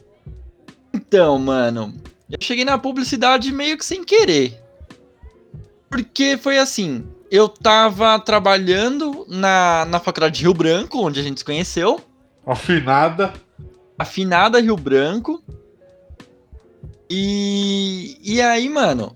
Então, 0.93 1.39
mano, 1.39 1.95
eu 2.31 2.39
cheguei 2.41 2.65
na 2.65 2.79
publicidade 2.79 3.53
meio 3.53 3.77
que 3.77 3.85
sem 3.85 4.03
querer. 4.05 4.59
Porque 5.91 6.39
foi 6.39 6.59
assim, 6.59 7.05
eu 7.31 7.49
tava 7.49 8.19
trabalhando 8.19 9.27
na, 9.29 9.85
na 9.85 10.01
faculdade 10.01 10.37
de 10.37 10.43
Rio 10.43 10.55
Branco, 10.55 10.99
onde 10.99 11.21
a 11.21 11.23
gente 11.23 11.39
se 11.39 11.45
conheceu. 11.45 12.01
Afinada. 12.47 13.35
Afinada 13.99 14.61
Rio 14.61 14.77
Branco. 14.77 15.43
E, 17.11 18.17
e 18.23 18.41
aí, 18.41 18.71
mano, 18.71 19.15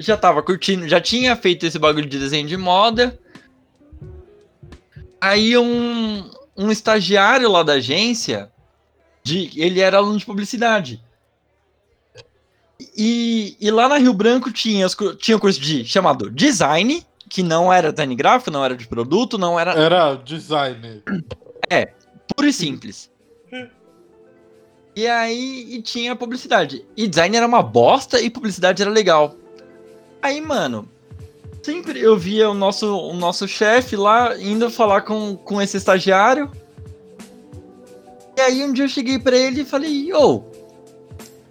já 0.00 0.16
tava 0.16 0.42
curtindo, 0.42 0.88
já 0.88 1.00
tinha 1.00 1.36
feito 1.36 1.66
esse 1.66 1.78
bagulho 1.78 2.08
de 2.08 2.18
desenho 2.18 2.46
de 2.46 2.56
moda. 2.56 3.18
Aí 5.20 5.56
um, 5.56 6.30
um 6.56 6.70
estagiário 6.70 7.50
lá 7.50 7.62
da 7.62 7.74
agência, 7.74 8.50
de, 9.22 9.50
ele 9.54 9.80
era 9.80 9.98
aluno 9.98 10.18
de 10.18 10.24
publicidade. 10.24 11.02
E, 12.96 13.56
e 13.60 13.70
lá 13.70 13.88
na 13.88 13.98
Rio 13.98 14.14
Branco 14.14 14.50
tinha, 14.50 14.86
tinha 15.18 15.36
o 15.36 15.40
curso 15.40 15.60
de 15.60 15.84
chamado 15.84 16.30
Design, 16.30 17.04
que 17.28 17.42
não 17.42 17.72
era 17.72 17.92
design 17.92 18.14
gráfico, 18.16 18.50
não 18.50 18.64
era 18.64 18.76
de 18.76 18.88
produto, 18.88 19.38
não 19.38 19.60
era. 19.60 19.72
Era 19.72 20.14
design. 20.16 21.02
É, 21.68 21.92
puro 22.34 22.48
e 22.48 22.52
simples. 22.52 23.10
E 24.96 25.06
aí 25.06 25.74
e 25.74 25.82
tinha 25.82 26.16
publicidade. 26.16 26.84
E 26.96 27.06
design 27.06 27.36
era 27.36 27.46
uma 27.46 27.62
bosta 27.62 28.20
e 28.20 28.28
publicidade 28.28 28.82
era 28.82 28.90
legal. 28.90 29.36
Aí, 30.22 30.40
mano, 30.40 30.88
sempre 31.62 32.00
eu 32.00 32.16
via 32.18 32.50
o 32.50 32.54
nosso, 32.54 32.96
o 32.96 33.14
nosso 33.14 33.46
chefe 33.48 33.96
lá 33.96 34.38
indo 34.38 34.70
falar 34.70 35.02
com, 35.02 35.36
com 35.36 35.60
esse 35.60 35.76
estagiário. 35.76 36.50
E 38.36 38.40
aí 38.40 38.64
um 38.64 38.72
dia 38.72 38.84
eu 38.84 38.88
cheguei 38.88 39.18
para 39.18 39.36
ele 39.36 39.62
e 39.62 39.64
falei, 39.64 40.12
ô, 40.12 40.40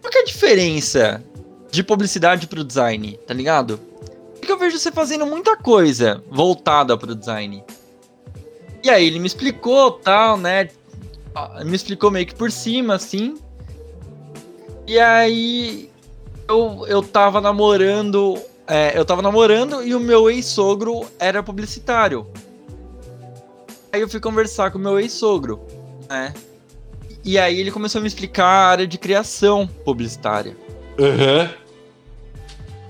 qual 0.02 0.12
que 0.12 0.18
é 0.18 0.22
a 0.22 0.26
diferença 0.26 1.24
de 1.72 1.84
publicidade 1.84 2.48
pro 2.48 2.64
design, 2.64 3.20
tá 3.28 3.34
ligado? 3.34 3.80
Porque 4.36 4.52
eu 4.52 4.58
vejo 4.58 4.78
você 4.78 4.92
fazendo 4.92 5.26
muita 5.26 5.56
coisa 5.56 6.24
voltada 6.30 6.98
pro 6.98 7.16
design. 7.16 7.64
E 8.84 8.90
aí 8.90 9.06
ele 9.06 9.20
me 9.20 9.28
explicou, 9.28 9.92
tal, 9.92 10.38
né? 10.38 10.70
Me 11.66 11.76
explicou 11.76 12.10
meio 12.10 12.26
que 12.26 12.34
por 12.34 12.52
cima, 12.52 12.96
assim. 12.96 13.38
E 14.88 14.98
aí 14.98 15.90
eu, 16.48 16.86
eu 16.88 17.04
tava 17.04 17.40
namorando. 17.40 18.40
É, 18.70 18.96
eu 18.96 19.04
tava 19.04 19.24
namorando 19.24 19.84
e 19.84 19.96
o 19.96 20.00
meu 20.00 20.30
ex-sogro 20.30 21.08
era 21.18 21.42
publicitário. 21.42 22.28
Aí 23.92 24.00
eu 24.00 24.08
fui 24.08 24.20
conversar 24.20 24.70
com 24.70 24.78
o 24.78 24.82
meu 24.82 25.00
ex-sogro, 25.00 25.60
né? 26.08 26.32
E 27.26 27.40
aí 27.40 27.60
ele 27.60 27.72
começou 27.72 27.98
a 27.98 28.02
me 28.04 28.08
explicar 28.08 28.46
a 28.46 28.68
área 28.68 28.88
de 28.88 29.00
criação 29.00 29.68
publicitária. 29.84 30.56
Uhum. 31.00 31.50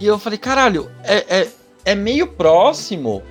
E 0.02 0.06
eu 0.06 0.20
falei, 0.20 0.38
caralho, 0.38 0.92
é, 1.02 1.40
é, 1.40 1.48
é 1.86 1.96
meio 1.96 2.28
próximo 2.28 3.24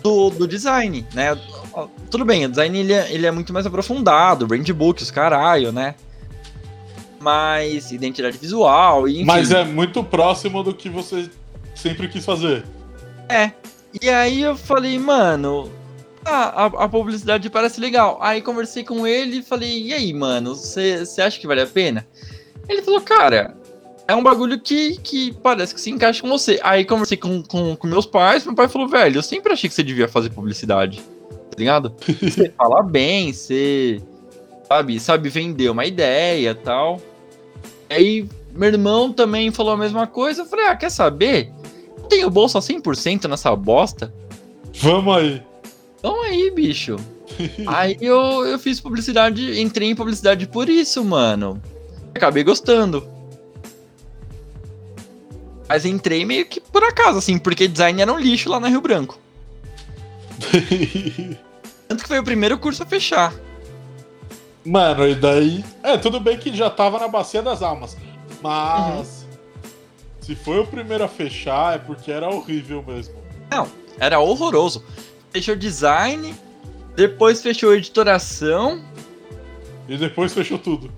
do, 0.00 0.30
do 0.30 0.46
design, 0.46 1.04
né? 1.12 1.36
Tudo 2.08 2.24
bem, 2.24 2.46
o 2.46 2.48
design 2.48 2.78
ele 2.78 2.92
é, 2.92 3.12
ele 3.12 3.26
é 3.26 3.30
muito 3.32 3.52
mais 3.52 3.66
aprofundado, 3.66 4.46
brand 4.46 4.70
book, 4.70 5.02
os 5.02 5.10
caralho, 5.10 5.72
né? 5.72 5.96
Mas 7.20 7.90
identidade 7.90 8.38
visual, 8.38 9.08
enfim. 9.08 9.24
Mas 9.24 9.50
é 9.50 9.64
muito 9.64 10.04
próximo 10.04 10.62
do 10.62 10.72
que 10.72 10.88
você 10.88 11.28
sempre 11.78 12.08
quis 12.08 12.24
fazer. 12.24 12.64
É. 13.28 13.52
E 14.02 14.08
aí 14.10 14.42
eu 14.42 14.56
falei, 14.56 14.98
mano, 14.98 15.70
a, 16.24 16.66
a, 16.66 16.88
publicidade 16.88 17.48
parece 17.48 17.80
legal. 17.80 18.18
Aí 18.20 18.42
conversei 18.42 18.84
com 18.84 19.06
ele 19.06 19.38
e 19.38 19.42
falei, 19.42 19.86
e 19.86 19.94
aí, 19.94 20.12
mano, 20.12 20.54
você 20.54 21.06
acha 21.18 21.38
que 21.38 21.46
vale 21.46 21.62
a 21.62 21.66
pena? 21.66 22.06
Ele 22.68 22.82
falou, 22.82 23.00
cara, 23.00 23.56
é 24.06 24.14
um 24.14 24.22
bagulho 24.22 24.60
que, 24.60 24.98
que 24.98 25.32
parece 25.32 25.74
que 25.74 25.80
se 25.80 25.90
encaixa 25.90 26.20
com 26.20 26.28
você. 26.28 26.60
Aí 26.62 26.84
conversei 26.84 27.16
com, 27.16 27.42
com, 27.42 27.76
com 27.76 27.86
meus 27.86 28.06
pais, 28.06 28.44
meu 28.44 28.54
pai 28.54 28.68
falou, 28.68 28.88
velho, 28.88 29.18
eu 29.18 29.22
sempre 29.22 29.52
achei 29.52 29.68
que 29.68 29.74
você 29.74 29.82
devia 29.82 30.08
fazer 30.08 30.30
publicidade. 30.30 31.00
Tá 31.30 31.56
ligado? 31.58 31.92
Você 32.22 32.52
fala 32.56 32.84
bem, 32.84 33.32
você 33.32 34.00
sabe, 34.68 35.00
sabe 35.00 35.28
vender 35.28 35.68
uma 35.68 35.84
ideia 35.84 36.54
tal. 36.54 37.00
Aí 37.90 38.28
meu 38.52 38.68
irmão 38.68 39.12
também 39.12 39.50
falou 39.50 39.72
a 39.72 39.76
mesma 39.76 40.06
coisa. 40.06 40.42
Eu 40.42 40.46
falei, 40.46 40.66
ah, 40.66 40.76
quer 40.76 40.90
saber? 40.90 41.52
Tenho 42.08 42.30
bolsa 42.30 42.58
100% 42.58 43.28
nessa 43.28 43.54
bosta. 43.54 44.12
Vamos 44.80 45.16
aí. 45.16 45.42
Vamos 46.02 46.26
aí, 46.26 46.50
bicho. 46.50 46.96
aí 47.66 47.96
eu, 48.00 48.46
eu 48.46 48.58
fiz 48.58 48.80
publicidade, 48.80 49.60
entrei 49.60 49.90
em 49.90 49.94
publicidade 49.94 50.46
por 50.46 50.68
isso, 50.68 51.04
mano. 51.04 51.60
Acabei 52.14 52.42
gostando. 52.42 53.06
Mas 55.68 55.84
entrei 55.84 56.24
meio 56.24 56.46
que 56.46 56.60
por 56.60 56.82
acaso, 56.82 57.18
assim, 57.18 57.38
porque 57.38 57.68
design 57.68 58.00
era 58.00 58.12
um 58.12 58.18
lixo 58.18 58.48
lá 58.48 58.58
na 58.58 58.68
Rio 58.68 58.80
Branco. 58.80 59.18
Tanto 61.86 62.02
que 62.02 62.08
foi 62.08 62.18
o 62.18 62.24
primeiro 62.24 62.58
curso 62.58 62.82
a 62.82 62.86
fechar. 62.86 63.34
Mano, 64.64 65.06
e 65.08 65.14
daí. 65.14 65.64
É, 65.82 65.96
tudo 65.96 66.20
bem 66.20 66.38
que 66.38 66.54
já 66.54 66.70
tava 66.70 66.98
na 66.98 67.08
Bacia 67.08 67.42
das 67.42 67.62
Almas. 67.62 67.96
Mas. 68.42 69.17
Uhum. 69.17 69.17
Se 70.28 70.34
foi 70.34 70.58
o 70.58 70.66
primeiro 70.66 71.02
a 71.02 71.08
fechar, 71.08 71.76
é 71.76 71.78
porque 71.78 72.12
era 72.12 72.28
horrível 72.28 72.84
mesmo. 72.86 73.14
Não, 73.50 73.66
era 73.98 74.20
horroroso 74.20 74.84
fechou 75.32 75.56
design, 75.56 76.34
Depois 76.94 77.40
fechou 77.40 77.74
editoração. 77.74 78.84
E 79.88 79.96
depois 79.96 80.34
fechou 80.34 80.58
tudo. 80.58 80.92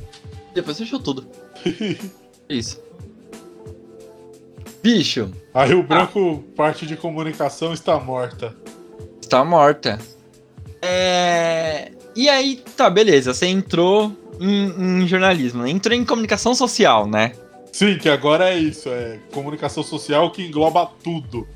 Depois 0.53 0.77
fechou 0.77 0.99
tudo. 0.99 1.25
Isso. 2.51 2.81
Bicho. 4.83 5.31
A 5.55 5.65
Rio 5.65 5.85
Branco, 5.85 6.43
ah. 6.43 6.57
parte 6.57 6.85
de 6.85 6.97
comunicação, 6.97 7.73
está 7.73 8.01
morta. 8.01 8.53
Está 9.23 9.45
morta. 9.45 10.01
É... 10.83 11.93
E 12.17 12.29
aí, 12.29 12.65
tá, 12.77 12.91
beleza. 12.91 13.33
Você 13.33 13.47
entrou 13.47 14.13
em, 14.41 15.03
em 15.03 15.07
jornalismo, 15.07 15.63
né? 15.63 15.71
entrou 15.71 15.95
em 15.95 16.05
comunicação 16.05 16.53
social, 16.53 17.07
né? 17.07 17.33
Sim, 17.73 17.99
que 17.99 18.09
agora 18.09 18.51
é 18.51 18.59
isso, 18.59 18.89
é 18.89 19.19
comunicação 19.33 19.83
social 19.83 20.31
que 20.31 20.43
engloba 20.43 20.91
tudo. 21.03 21.47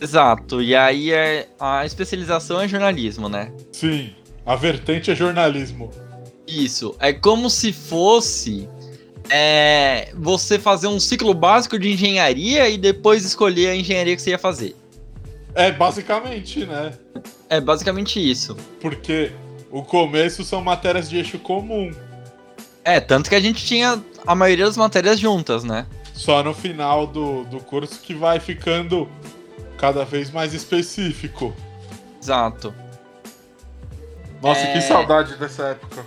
Exato, 0.00 0.60
e 0.60 0.74
aí 0.74 1.12
é, 1.12 1.48
a 1.60 1.86
especialização 1.86 2.60
é 2.60 2.66
jornalismo, 2.66 3.28
né? 3.28 3.52
Sim, 3.70 4.10
a 4.44 4.56
vertente 4.56 5.10
é 5.10 5.14
jornalismo. 5.14 5.90
Isso, 6.46 6.96
é 6.98 7.12
como 7.12 7.48
se 7.48 7.72
fosse 7.72 8.68
é, 9.30 10.12
você 10.14 10.58
fazer 10.58 10.88
um 10.88 10.98
ciclo 10.98 11.32
básico 11.32 11.78
de 11.78 11.92
engenharia 11.92 12.68
e 12.68 12.76
depois 12.76 13.24
escolher 13.24 13.68
a 13.68 13.76
engenharia 13.76 14.16
que 14.16 14.22
você 14.22 14.30
ia 14.30 14.38
fazer. 14.38 14.76
É, 15.54 15.70
basicamente, 15.70 16.66
né? 16.66 16.92
É 17.48 17.60
basicamente 17.60 18.18
isso. 18.18 18.56
Porque 18.80 19.32
o 19.70 19.82
começo 19.82 20.44
são 20.44 20.60
matérias 20.62 21.08
de 21.08 21.18
eixo 21.18 21.38
comum. 21.38 21.92
É, 22.84 22.98
tanto 22.98 23.28
que 23.28 23.36
a 23.36 23.40
gente 23.40 23.64
tinha 23.64 24.02
a 24.26 24.34
maioria 24.34 24.66
das 24.66 24.76
matérias 24.76 25.18
juntas, 25.18 25.64
né? 25.64 25.86
Só 26.14 26.42
no 26.42 26.54
final 26.54 27.06
do, 27.06 27.44
do 27.44 27.58
curso 27.60 28.00
que 28.00 28.14
vai 28.14 28.38
ficando 28.38 29.08
cada 29.76 30.04
vez 30.04 30.30
mais 30.30 30.54
específico. 30.54 31.54
Exato. 32.20 32.74
Nossa, 34.40 34.60
é... 34.60 34.72
que 34.72 34.80
saudade 34.80 35.36
dessa 35.36 35.68
época. 35.68 36.04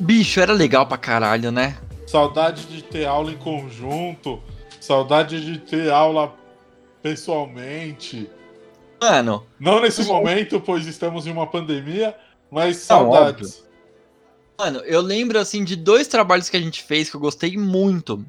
Bicho, 0.00 0.40
era 0.40 0.52
legal 0.52 0.86
pra 0.86 0.96
caralho, 0.96 1.50
né? 1.50 1.76
Saudade 2.06 2.64
de 2.66 2.82
ter 2.82 3.04
aula 3.04 3.32
em 3.32 3.36
conjunto, 3.36 4.40
saudade 4.80 5.44
de 5.44 5.58
ter 5.58 5.90
aula 5.90 6.34
pessoalmente. 7.02 8.30
Mano. 9.00 9.46
Não 9.58 9.80
nesse 9.80 10.04
momento, 10.04 10.60
pois 10.60 10.86
estamos 10.86 11.26
em 11.26 11.32
uma 11.32 11.46
pandemia, 11.46 12.14
mas 12.50 12.78
saudades. 12.78 13.60
Não, 13.60 13.67
Mano, 14.58 14.80
eu 14.80 15.00
lembro 15.00 15.38
assim 15.38 15.62
de 15.62 15.76
dois 15.76 16.08
trabalhos 16.08 16.50
que 16.50 16.56
a 16.56 16.60
gente 16.60 16.82
fez 16.82 17.08
que 17.08 17.14
eu 17.14 17.20
gostei 17.20 17.56
muito. 17.56 18.26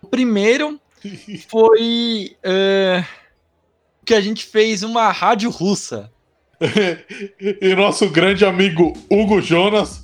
O 0.00 0.06
primeiro 0.06 0.80
foi 1.48 2.34
uh, 2.38 3.06
que 4.06 4.14
a 4.14 4.22
gente 4.22 4.46
fez 4.46 4.82
uma 4.82 5.12
rádio 5.12 5.50
russa. 5.50 6.10
e 7.60 7.74
nosso 7.74 8.08
grande 8.08 8.46
amigo 8.46 8.94
Hugo 9.10 9.42
Jonas 9.42 10.02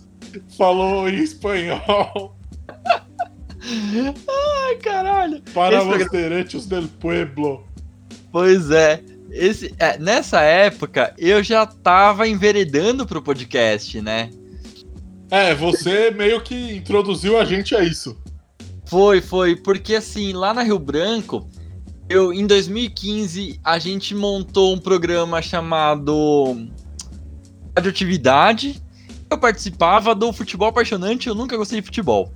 falou 0.59 1.09
em 1.09 1.23
espanhol. 1.23 2.37
Ai, 3.65 4.77
caralho. 4.77 5.41
Para 5.55 5.79
Esse 5.79 5.87
los 5.87 6.11
derechos 6.11 6.67
del 6.67 6.87
pueblo. 6.87 7.67
Pois 8.31 8.71
é. 8.71 9.03
Esse, 9.31 9.75
é, 9.79 9.97
nessa 9.97 10.43
época, 10.43 11.15
eu 11.17 11.43
já 11.43 11.65
tava 11.65 12.29
enveredando 12.29 13.07
pro 13.07 13.23
podcast, 13.23 13.99
né? 14.03 14.29
É, 15.33 15.55
você 15.55 16.11
meio 16.11 16.43
que 16.43 16.77
introduziu 16.77 17.41
a 17.41 17.45
gente 17.47 17.75
a 17.75 17.83
isso. 17.83 18.15
Foi, 18.85 19.23
foi, 19.23 19.57
porque 19.57 19.95
assim, 19.95 20.35
lá 20.35 20.53
na 20.53 20.63
Rio 20.63 20.79
Branco, 20.79 21.49
eu 22.07 22.35
em 22.35 22.47
2015 22.47 23.59
a 23.65 23.79
gente 23.79 24.15
montou 24.15 24.75
um 24.75 24.79
programa 24.79 25.41
chamado 25.41 26.69
Radioatividade. 27.75 28.83
Eu 29.31 29.39
participava 29.39 30.15
do 30.15 30.35
futebol 30.35 30.69
apaixonante, 30.69 31.29
eu 31.29 31.35
nunca 31.35 31.57
gostei 31.57 31.81
de 31.81 31.87
futebol. 31.87 32.31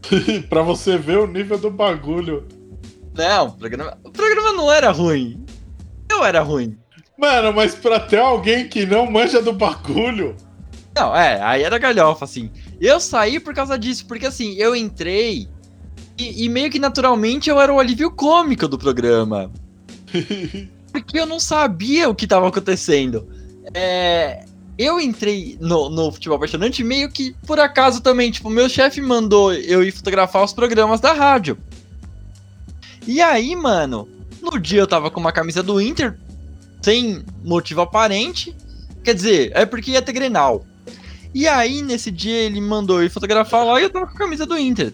pra 0.50 0.60
você 0.60 0.98
ver 0.98 1.20
o 1.20 1.26
nível 1.26 1.56
do 1.56 1.70
bagulho. 1.70 2.46
Não, 3.16 3.46
o 3.46 3.52
programa, 3.52 3.96
o 4.04 4.10
programa 4.10 4.52
não 4.52 4.70
era 4.70 4.90
ruim. 4.90 5.42
Eu 6.06 6.22
era 6.22 6.42
ruim. 6.42 6.76
Mano, 7.16 7.50
mas 7.50 7.74
pra 7.74 7.98
ter 7.98 8.18
alguém 8.18 8.68
que 8.68 8.84
não 8.84 9.10
manja 9.10 9.40
do 9.40 9.54
bagulho. 9.54 10.36
Não, 10.94 11.16
é, 11.16 11.40
aí 11.42 11.62
era 11.62 11.78
galhofa, 11.78 12.24
assim. 12.24 12.50
Eu 12.80 13.00
saí 13.00 13.40
por 13.40 13.54
causa 13.54 13.78
disso, 13.78 14.06
porque 14.06 14.26
assim, 14.26 14.54
eu 14.54 14.76
entrei 14.76 15.48
e, 16.18 16.44
e, 16.44 16.48
meio 16.48 16.70
que 16.70 16.78
naturalmente 16.78 17.48
eu 17.48 17.60
era 17.60 17.72
o 17.72 17.80
alívio 17.80 18.10
cômico 18.10 18.68
do 18.68 18.78
programa. 18.78 19.50
Porque 20.92 21.18
eu 21.18 21.24
não 21.24 21.40
sabia 21.40 22.08
o 22.08 22.14
que 22.14 22.24
estava 22.24 22.46
acontecendo. 22.46 23.26
É, 23.72 24.44
eu 24.76 25.00
entrei 25.00 25.56
no, 25.58 25.88
no 25.88 26.12
futebol 26.12 26.36
apaixonante 26.36 26.84
meio 26.84 27.10
que 27.10 27.34
por 27.46 27.58
acaso 27.58 28.02
também. 28.02 28.30
Tipo, 28.30 28.50
meu 28.50 28.68
chefe 28.68 29.00
mandou 29.00 29.54
eu 29.54 29.82
ir 29.82 29.90
fotografar 29.90 30.44
os 30.44 30.52
programas 30.52 31.00
da 31.00 31.14
rádio. 31.14 31.56
E 33.06 33.22
aí, 33.22 33.56
mano, 33.56 34.06
no 34.40 34.58
dia 34.58 34.80
eu 34.80 34.86
tava 34.86 35.10
com 35.10 35.18
uma 35.18 35.32
camisa 35.32 35.62
do 35.62 35.80
Inter, 35.80 36.16
sem 36.82 37.24
motivo 37.42 37.80
aparente. 37.80 38.54
Quer 39.02 39.14
dizer, 39.14 39.50
é 39.54 39.64
porque 39.64 39.92
ia 39.92 40.02
ter 40.02 40.12
Grenal. 40.12 40.64
E 41.34 41.48
aí, 41.48 41.80
nesse 41.82 42.10
dia, 42.10 42.40
ele 42.42 42.60
mandou 42.60 43.00
eu 43.00 43.06
ir 43.06 43.10
fotografar 43.10 43.64
lá 43.64 43.80
e 43.80 43.84
eu 43.84 43.90
tava 43.90 44.06
com 44.06 44.14
a 44.14 44.18
camisa 44.18 44.44
do 44.44 44.58
Inter. 44.58 44.92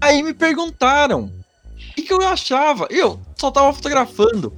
Aí 0.00 0.22
me 0.22 0.32
perguntaram 0.32 1.24
o 1.24 1.94
que, 1.94 2.02
que 2.02 2.12
eu 2.12 2.22
achava. 2.22 2.86
Eu 2.90 3.20
só 3.36 3.50
tava 3.50 3.72
fotografando. 3.72 4.54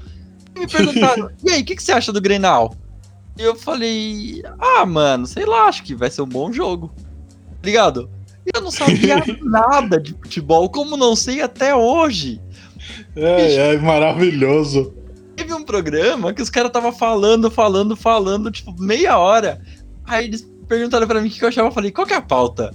E 0.55 0.61
me 0.61 0.67
perguntaram, 0.67 1.31
e 1.43 1.51
aí, 1.51 1.63
o 1.63 1.65
que, 1.65 1.75
que 1.75 1.83
você 1.83 1.93
acha 1.93 2.13
do 2.13 2.21
Grenal? 2.21 2.75
E 3.37 3.43
eu 3.43 3.57
falei, 3.57 4.43
ah, 4.59 4.87
mano, 4.87 5.27
sei 5.27 5.45
lá, 5.45 5.65
acho 5.65 5.83
que 5.83 5.95
vai 5.95 6.11
ser 6.11 6.23
um 6.23 6.29
bom 6.29 6.53
jogo. 6.53 6.93
Ligado? 7.63 8.09
Eu 8.55 8.61
não 8.61 8.71
sabia 8.71 9.23
nada 9.43 9.99
de 10.01 10.13
futebol, 10.13 10.69
como 10.69 10.97
não 10.97 11.17
sei 11.17 11.41
até 11.41 11.75
hoje. 11.75 12.41
É, 13.17 13.75
é 13.75 13.79
maravilhoso. 13.79 14.95
Teve 15.37 15.55
um 15.55 15.65
programa 15.65 16.33
que 16.33 16.43
os 16.43 16.51
caras 16.51 16.71
tava 16.71 16.93
falando, 16.93 17.51
falando, 17.51 17.97
falando, 17.97 18.51
tipo, 18.51 18.75
meia 18.81 19.19
hora. 19.19 19.61
Aí 20.05 20.27
eles 20.27 20.52
perguntaram 20.73 21.07
para 21.07 21.21
mim 21.21 21.29
o 21.29 21.31
que 21.31 21.45
eu 21.45 21.49
achava. 21.49 21.69
Eu 21.69 21.73
falei, 21.73 21.91
qual 21.91 22.07
que 22.07 22.15
é 22.15 22.17
a 22.17 22.23
pauta? 22.23 22.75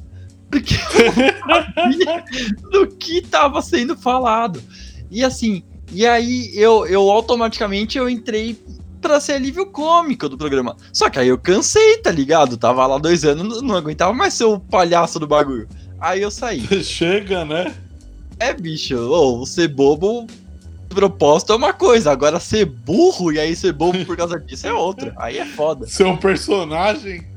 Porque 0.52 0.76
eu 0.76 1.74
sabia 1.74 2.24
do 2.72 2.88
que 2.88 3.18
estava 3.18 3.60
sendo 3.62 3.98
falado. 3.98 4.62
E 5.10 5.24
assim, 5.24 5.64
e 5.92 6.06
aí 6.06 6.52
eu, 6.54 6.86
eu 6.86 7.10
automaticamente 7.10 7.98
eu 7.98 8.08
entrei 8.08 8.56
pra 9.02 9.20
ser 9.20 9.34
alívio 9.34 9.66
cômico 9.66 10.30
do 10.30 10.38
programa. 10.38 10.78
Só 10.94 11.10
que 11.10 11.18
aí 11.18 11.28
eu 11.28 11.40
cansei, 11.40 11.98
tá 11.98 12.12
ligado? 12.12 12.56
Tava 12.56 12.86
lá 12.86 13.00
dois 13.00 13.26
anos, 13.26 13.64
não 13.64 13.76
aguentava 13.76 14.14
mais 14.14 14.36
ser 14.36 14.46
o 14.46 14.60
palhaço 14.60 15.20
do 15.20 15.28
bagulho. 15.28 15.68
Aí 16.00 16.22
eu 16.22 16.30
saí. 16.30 16.62
Chega, 16.84 17.44
né? 17.44 17.74
É, 18.40 18.54
bicho, 18.54 18.96
ou 18.96 19.44
ser 19.46 19.70
bobo 19.70 20.28
propósito 20.88 21.54
é 21.54 21.56
uma 21.56 21.74
coisa, 21.74 22.12
agora 22.12 22.40
ser 22.40 22.66
burro 22.66 23.32
e 23.32 23.40
aí 23.40 23.56
ser 23.56 23.74
bobo 23.74 24.06
por 24.06 24.16
causa 24.16 24.40
disso 24.40 24.68
é 24.68 24.74
outra. 24.74 25.14
Aí 25.18 25.38
é 25.38 25.46
foda. 25.46 25.88
Ser 25.88 26.06
um 26.06 26.16
personagem. 26.16 27.37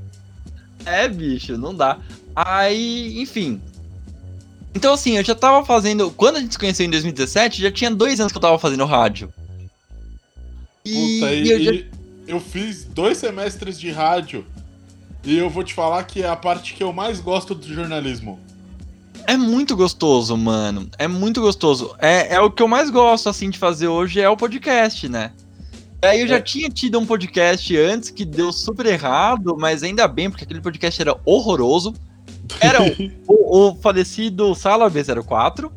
É, 0.85 1.09
bicho, 1.09 1.57
não 1.57 1.75
dá. 1.75 1.99
Aí, 2.35 3.21
enfim. 3.21 3.61
Então, 4.75 4.95
assim, 4.95 5.17
eu 5.17 5.25
já 5.25 5.35
tava 5.35 5.65
fazendo. 5.65 6.11
Quando 6.11 6.37
a 6.37 6.41
gente 6.41 6.53
se 6.53 6.59
conheceu 6.59 6.87
em 6.87 6.91
2017, 6.91 7.61
já 7.61 7.71
tinha 7.71 7.91
dois 7.91 8.21
anos 8.21 8.33
que 8.33 8.39
eu 8.39 8.43
tava 8.43 8.59
fazendo 8.59 8.85
rádio. 8.85 9.33
E, 10.85 11.21
Puta, 11.21 11.33
e, 11.33 11.51
eu, 11.51 11.63
já... 11.63 11.85
eu 12.27 12.41
fiz 12.41 12.85
dois 12.85 13.19
semestres 13.19 13.79
de 13.79 13.91
rádio. 13.91 14.45
E 15.25 15.37
eu 15.37 15.51
vou 15.51 15.63
te 15.63 15.75
falar 15.75 16.03
que 16.05 16.23
é 16.23 16.29
a 16.29 16.37
parte 16.37 16.73
que 16.75 16.83
eu 16.83 16.93
mais 16.93 17.21
gosto 17.21 17.55
do 17.55 17.67
jornalismo. 17.67 18.39
É 19.27 19.37
muito 19.37 19.77
gostoso, 19.77 20.37
mano. 20.37 20.89
É 20.99 21.07
muito 21.07 21.41
gostoso. 21.41 21.95
É, 21.99 22.35
é 22.35 22.41
o 22.41 22.51
que 22.51 22.63
eu 22.63 22.69
mais 22.69 22.91
gosto, 22.91 23.29
assim, 23.29 23.51
de 23.51 23.59
fazer 23.59 23.89
hoje 23.89 24.21
é 24.21 24.29
o 24.29 24.37
podcast, 24.37 25.09
né? 25.09 25.33
Aí 26.03 26.23
eu 26.23 26.29
já 26.29 26.37
é. 26.37 26.41
tinha 26.41 26.71
tido 26.71 26.99
um 26.99 27.05
podcast 27.05 27.77
antes 27.77 28.11
que 28.11 28.25
deu 28.25 28.53
super 28.53 28.87
errado, 28.87 29.57
mas 29.59 29.83
ainda 29.83 30.09
bem, 30.09 30.31
porque 30.31 30.45
aquele 30.45 30.61
podcast 30.61 31.01
era 31.01 31.19
horroroso. 31.25 31.95
Era 32.59 32.79
o, 32.83 32.93
o, 33.71 33.77
falecido 33.77 34.55
Sala 34.55 34.91
B04. 34.91 35.71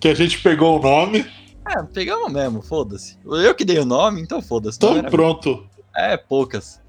Que 0.00 0.08
a 0.08 0.14
gente 0.14 0.40
pegou 0.40 0.78
o 0.78 0.82
nome. 0.82 1.24
É, 1.68 1.80
pegamos 1.84 2.32
mesmo, 2.32 2.60
foda-se. 2.60 3.16
Eu 3.24 3.54
que 3.54 3.64
dei 3.64 3.78
o 3.78 3.84
nome, 3.84 4.20
então 4.20 4.42
foda-se. 4.42 4.78
Então 4.78 5.00
pronto. 5.04 5.64
É, 5.96 6.16
poucas. 6.16 6.80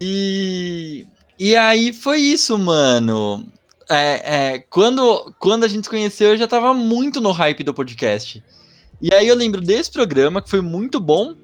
E. 0.00 1.06
E 1.38 1.56
aí 1.56 1.92
foi 1.92 2.20
isso, 2.20 2.58
mano. 2.58 3.46
É, 3.88 4.54
é, 4.54 4.58
quando, 4.58 5.32
quando 5.38 5.64
a 5.64 5.68
gente 5.68 5.84
se 5.84 5.90
conheceu, 5.90 6.30
eu 6.30 6.36
já 6.36 6.48
tava 6.48 6.74
muito 6.74 7.20
no 7.20 7.30
hype 7.30 7.62
do 7.62 7.74
podcast. 7.74 8.42
E 9.00 9.12
aí 9.12 9.26
eu 9.26 9.34
lembro 9.34 9.60
desse 9.60 9.90
programa, 9.90 10.40
que 10.40 10.48
foi 10.48 10.60
muito 10.60 11.00
bom, 11.00 11.34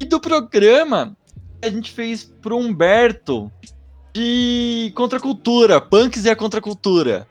e 0.00 0.04
do 0.04 0.20
programa 0.20 1.16
que 1.60 1.68
a 1.68 1.70
gente 1.70 1.90
fez 1.90 2.24
pro 2.24 2.56
Humberto, 2.56 3.50
de 4.14 4.92
contracultura, 4.94 5.80
punks 5.80 6.24
e 6.24 6.30
a 6.30 6.36
contracultura. 6.36 7.26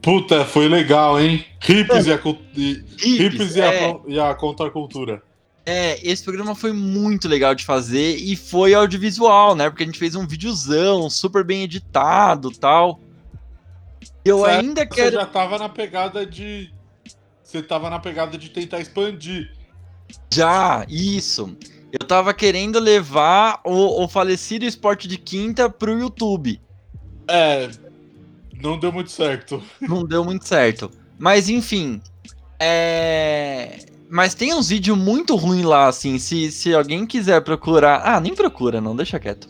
Puta, 0.00 0.44
foi 0.44 0.68
legal, 0.68 1.20
hein? 1.20 1.44
Hips, 1.68 2.06
é. 2.06 2.10
e, 2.10 2.12
a, 2.12 2.20
e, 2.54 2.72
hippies, 2.72 3.18
hippies 3.18 3.56
é. 3.56 3.60
e, 3.60 3.62
a, 3.62 4.00
e 4.08 4.30
a 4.30 4.34
contracultura. 4.34 5.22
É, 5.64 6.00
esse 6.06 6.24
programa 6.24 6.56
foi 6.56 6.72
muito 6.72 7.28
legal 7.28 7.54
de 7.54 7.64
fazer 7.64 8.16
e 8.16 8.34
foi 8.34 8.74
audiovisual, 8.74 9.54
né? 9.54 9.70
Porque 9.70 9.84
a 9.84 9.86
gente 9.86 9.98
fez 9.98 10.16
um 10.16 10.26
videozão 10.26 11.08
super 11.08 11.44
bem 11.44 11.62
editado 11.62 12.50
tal. 12.50 12.98
Eu 14.24 14.40
Certo, 14.40 14.60
ainda 14.60 14.80
Você 14.80 14.86
quero. 14.88 15.16
já 15.16 15.26
tava 15.26 15.58
na 15.58 15.68
pegada 15.68 16.26
de. 16.26 16.72
Você 17.44 17.62
tava 17.62 17.88
na 17.88 18.00
pegada 18.00 18.36
de 18.36 18.48
tentar 18.48 18.80
expandir. 18.80 19.52
Já, 20.32 20.84
isso. 20.88 21.56
Eu 21.92 22.06
tava 22.06 22.32
querendo 22.32 22.80
levar 22.80 23.60
o, 23.64 24.02
o 24.02 24.08
falecido 24.08 24.64
esporte 24.64 25.06
de 25.06 25.18
quinta 25.18 25.68
pro 25.68 25.98
YouTube. 25.98 26.58
É. 27.28 27.68
Não 28.62 28.78
deu 28.78 28.90
muito 28.90 29.10
certo. 29.10 29.62
Não 29.80 30.02
deu 30.02 30.24
muito 30.24 30.48
certo. 30.48 30.90
Mas 31.18 31.50
enfim. 31.50 32.00
É. 32.58 33.84
Mas 34.08 34.34
tem 34.34 34.54
uns 34.54 34.70
vídeos 34.70 34.96
muito 34.96 35.36
ruins 35.36 35.64
lá, 35.64 35.88
assim. 35.88 36.18
Se, 36.18 36.50
se 36.50 36.74
alguém 36.74 37.06
quiser 37.06 37.42
procurar. 37.42 38.02
Ah, 38.04 38.20
nem 38.20 38.34
procura, 38.34 38.80
não, 38.80 38.96
deixa 38.96 39.18
quieto. 39.18 39.48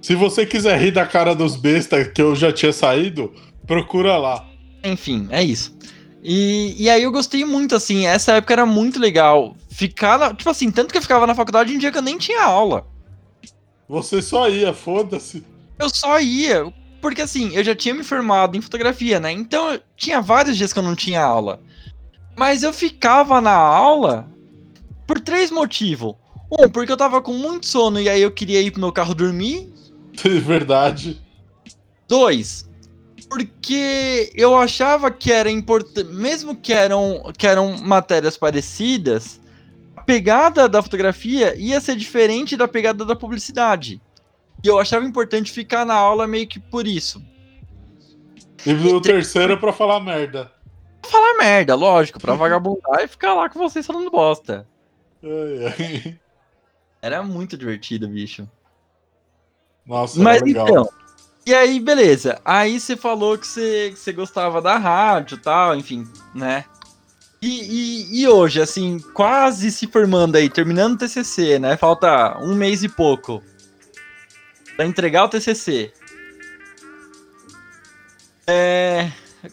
Se 0.00 0.14
você 0.14 0.44
quiser 0.44 0.78
rir 0.78 0.90
da 0.90 1.06
cara 1.06 1.34
dos 1.34 1.56
bestas 1.56 2.08
que 2.08 2.20
eu 2.20 2.36
já 2.36 2.52
tinha 2.52 2.72
saído, 2.72 3.32
procura 3.66 4.18
lá. 4.18 4.46
Enfim, 4.84 5.26
é 5.30 5.42
isso. 5.42 5.74
E, 6.26 6.74
e 6.78 6.88
aí 6.88 7.02
eu 7.02 7.12
gostei 7.12 7.44
muito, 7.44 7.76
assim. 7.76 8.06
Essa 8.06 8.32
época 8.32 8.54
era 8.54 8.64
muito 8.64 8.98
legal. 8.98 9.54
Ficar. 9.68 10.18
na- 10.18 10.32
Tipo 10.34 10.48
assim, 10.48 10.70
tanto 10.70 10.90
que 10.90 10.96
eu 10.98 11.02
ficava 11.02 11.26
na 11.26 11.34
faculdade 11.34 11.74
um 11.74 11.78
dia 11.78 11.92
que 11.92 11.98
eu 11.98 12.02
nem 12.02 12.16
tinha 12.16 12.42
aula. 12.42 12.86
Você 13.86 14.22
só 14.22 14.48
ia, 14.48 14.72
foda-se. 14.72 15.44
Eu 15.78 15.90
só 15.90 16.18
ia. 16.18 16.72
Porque 17.02 17.20
assim, 17.20 17.54
eu 17.54 17.62
já 17.62 17.74
tinha 17.74 17.94
me 17.94 18.02
formado 18.02 18.56
em 18.56 18.62
fotografia, 18.62 19.20
né? 19.20 19.30
Então 19.30 19.78
tinha 19.94 20.22
vários 20.22 20.56
dias 20.56 20.72
que 20.72 20.78
eu 20.78 20.82
não 20.82 20.94
tinha 20.96 21.22
aula. 21.22 21.60
Mas 22.34 22.62
eu 22.62 22.72
ficava 22.72 23.40
na 23.42 23.52
aula 23.54 24.26
por 25.06 25.20
três 25.20 25.50
motivos. 25.50 26.14
Um, 26.50 26.68
porque 26.70 26.90
eu 26.90 26.96
tava 26.96 27.20
com 27.20 27.34
muito 27.34 27.66
sono 27.66 28.00
e 28.00 28.08
aí 28.08 28.22
eu 28.22 28.30
queria 28.30 28.62
ir 28.62 28.70
pro 28.70 28.80
meu 28.80 28.92
carro 28.92 29.14
dormir. 29.14 29.70
Verdade. 30.42 31.20
Dois, 32.08 32.66
porque 33.24 34.30
eu 34.34 34.56
achava 34.56 35.10
que 35.10 35.32
era 35.32 35.50
importante, 35.50 36.10
mesmo 36.12 36.54
que 36.56 36.72
eram, 36.72 37.32
que 37.36 37.46
eram 37.46 37.76
matérias 37.78 38.36
parecidas, 38.36 39.40
a 39.96 40.02
pegada 40.02 40.68
da 40.68 40.82
fotografia 40.82 41.54
ia 41.56 41.80
ser 41.80 41.96
diferente 41.96 42.56
da 42.56 42.68
pegada 42.68 43.04
da 43.04 43.16
publicidade. 43.16 44.00
E 44.62 44.68
eu 44.68 44.78
achava 44.78 45.04
importante 45.04 45.52
ficar 45.52 45.84
na 45.84 45.94
aula 45.94 46.26
meio 46.26 46.46
que 46.46 46.58
por 46.58 46.86
isso. 46.86 47.22
E 48.64 48.72
o 48.72 49.00
terceiro 49.00 49.58
pra 49.58 49.72
falar 49.72 50.00
merda. 50.00 50.50
Falar 51.06 51.36
merda, 51.36 51.74
lógico, 51.74 52.18
pra 52.18 52.34
vagabundar 52.34 53.02
e 53.04 53.08
ficar 53.08 53.34
lá 53.34 53.48
com 53.48 53.58
vocês 53.58 53.86
falando 53.86 54.10
bosta. 54.10 54.66
Ai, 55.22 55.74
ai. 55.78 56.20
Era 57.02 57.22
muito 57.22 57.56
divertido, 57.58 58.08
bicho. 58.08 58.48
Nossa, 59.84 60.18
Mas 60.22 60.40
legal. 60.40 60.66
então. 60.66 60.88
E 61.46 61.54
aí, 61.54 61.78
beleza. 61.78 62.40
Aí 62.44 62.80
você 62.80 62.96
falou 62.96 63.36
que 63.36 63.46
você, 63.46 63.90
que 63.92 63.98
você 63.98 64.12
gostava 64.12 64.62
da 64.62 64.78
rádio 64.78 65.36
e 65.36 65.40
tal, 65.40 65.76
enfim, 65.76 66.06
né? 66.34 66.64
E, 67.42 67.48
e, 68.16 68.22
e 68.22 68.28
hoje, 68.28 68.62
assim, 68.62 68.98
quase 69.12 69.70
se 69.70 69.86
formando 69.86 70.36
aí, 70.36 70.48
terminando 70.48 70.94
o 70.94 70.98
TCC, 70.98 71.58
né? 71.58 71.76
Falta 71.76 72.38
um 72.38 72.54
mês 72.54 72.82
e 72.82 72.88
pouco 72.88 73.42
pra 74.76 74.86
entregar 74.86 75.24
o 75.24 75.28
TCC. 75.28 75.92
É. 78.46 79.10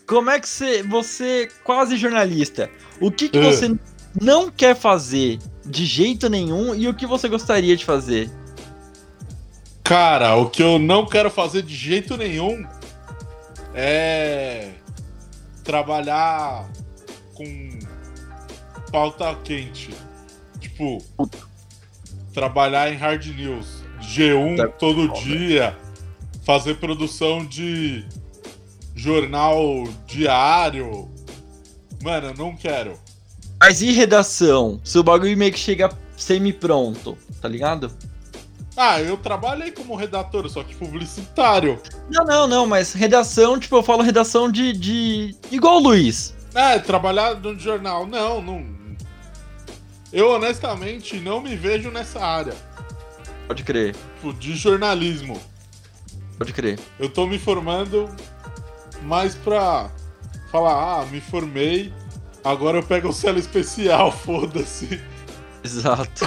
Como 0.08 0.30
é 0.30 0.40
que 0.40 0.48
você. 0.48 0.84
Você, 0.84 1.50
quase 1.64 1.98
jornalista, 1.98 2.70
o 3.02 3.12
que, 3.12 3.28
que 3.28 3.38
É. 3.38 3.44
você 3.44 3.76
não 4.22 4.50
quer 4.50 4.76
fazer 4.76 5.40
de 5.66 5.86
jeito 5.86 6.30
nenhum 6.30 6.74
e 6.74 6.88
o 6.88 6.94
que 6.94 7.06
você 7.06 7.28
gostaria 7.28 7.76
de 7.76 7.84
fazer? 7.84 8.30
Cara, 9.92 10.38
o 10.38 10.50
que 10.50 10.64
eu 10.64 10.80
não 10.80 11.06
quero 11.06 11.30
fazer 11.30 11.64
de 11.64 11.76
jeito 11.76 12.16
nenhum 12.16 12.66
é 13.74 14.70
trabalhar 15.66 16.72
com 17.34 17.78
pauta 18.90 19.36
quente. 19.44 19.90
Tipo, 20.62 21.04
trabalhar 22.34 22.90
em 22.90 22.96
hard 22.96 23.26
news. 23.36 23.84
G1 24.00 24.56
Tá 24.56 24.68
todo 24.70 25.10
bom, 25.10 25.14
dia. 25.14 25.78
Fazer 26.46 26.76
produção 26.76 27.46
de 27.46 28.06
jornal 28.96 29.84
diário. 30.08 31.12
Mano, 32.02 32.28
eu 32.28 32.34
não 32.36 32.56
quero. 32.56 32.98
Mas 33.60 33.82
e 33.82 33.92
redação? 33.92 34.80
Seu 34.86 35.04
bagulho 35.04 35.38
meio 35.38 35.52
que 35.52 35.60
chega 35.60 35.90
semi-pronto, 36.16 37.18
tá 37.42 37.50
ligado? 37.50 37.92
Ah, 38.76 39.02
eu 39.02 39.18
trabalhei 39.18 39.72
como 39.72 39.96
redator, 39.96 40.48
só 40.50 40.64
que 40.64 40.74
publicitário. 40.76 41.80
Não, 42.10 42.24
não, 42.26 42.48
não, 42.48 42.66
mas 42.66 42.94
redação, 42.94 43.60
tipo, 43.60 43.76
eu 43.76 43.84
falo 43.84 44.02
redação 44.02 44.50
de. 44.52 44.72
de... 44.74 45.36
igual 45.52 45.78
o 45.78 45.84
Luiz. 45.84 46.34
É, 46.54 46.80
trabalhar 46.80 47.36
no 47.36 47.58
jornal. 47.60 48.06
Não, 48.08 48.42
não. 48.42 48.66
Eu 50.12 50.30
honestamente 50.32 51.20
não 51.20 51.42
me 51.42 51.56
vejo 51.56 51.90
nessa 51.92 52.20
área. 52.20 52.54
Pode 53.48 53.64
crer, 53.64 53.96
Tipo, 54.16 54.34
de 54.34 54.56
jornalismo. 54.56 55.40
pode 56.38 56.54
crer. 56.54 56.80
Eu 57.00 57.10
tô 57.10 57.28
me 57.28 57.38
formando 57.38 58.10
mais 59.04 59.36
pra 59.36 59.90
falar, 60.52 61.02
ah, 61.02 61.06
me 61.06 61.20
formei, 61.22 61.94
agora 62.44 62.78
eu 62.78 62.84
pego 62.84 63.10
o 63.10 63.14
celo 63.14 63.40
especial, 63.40 64.12
foda-se. 64.16 65.02
Exato. 65.66 66.26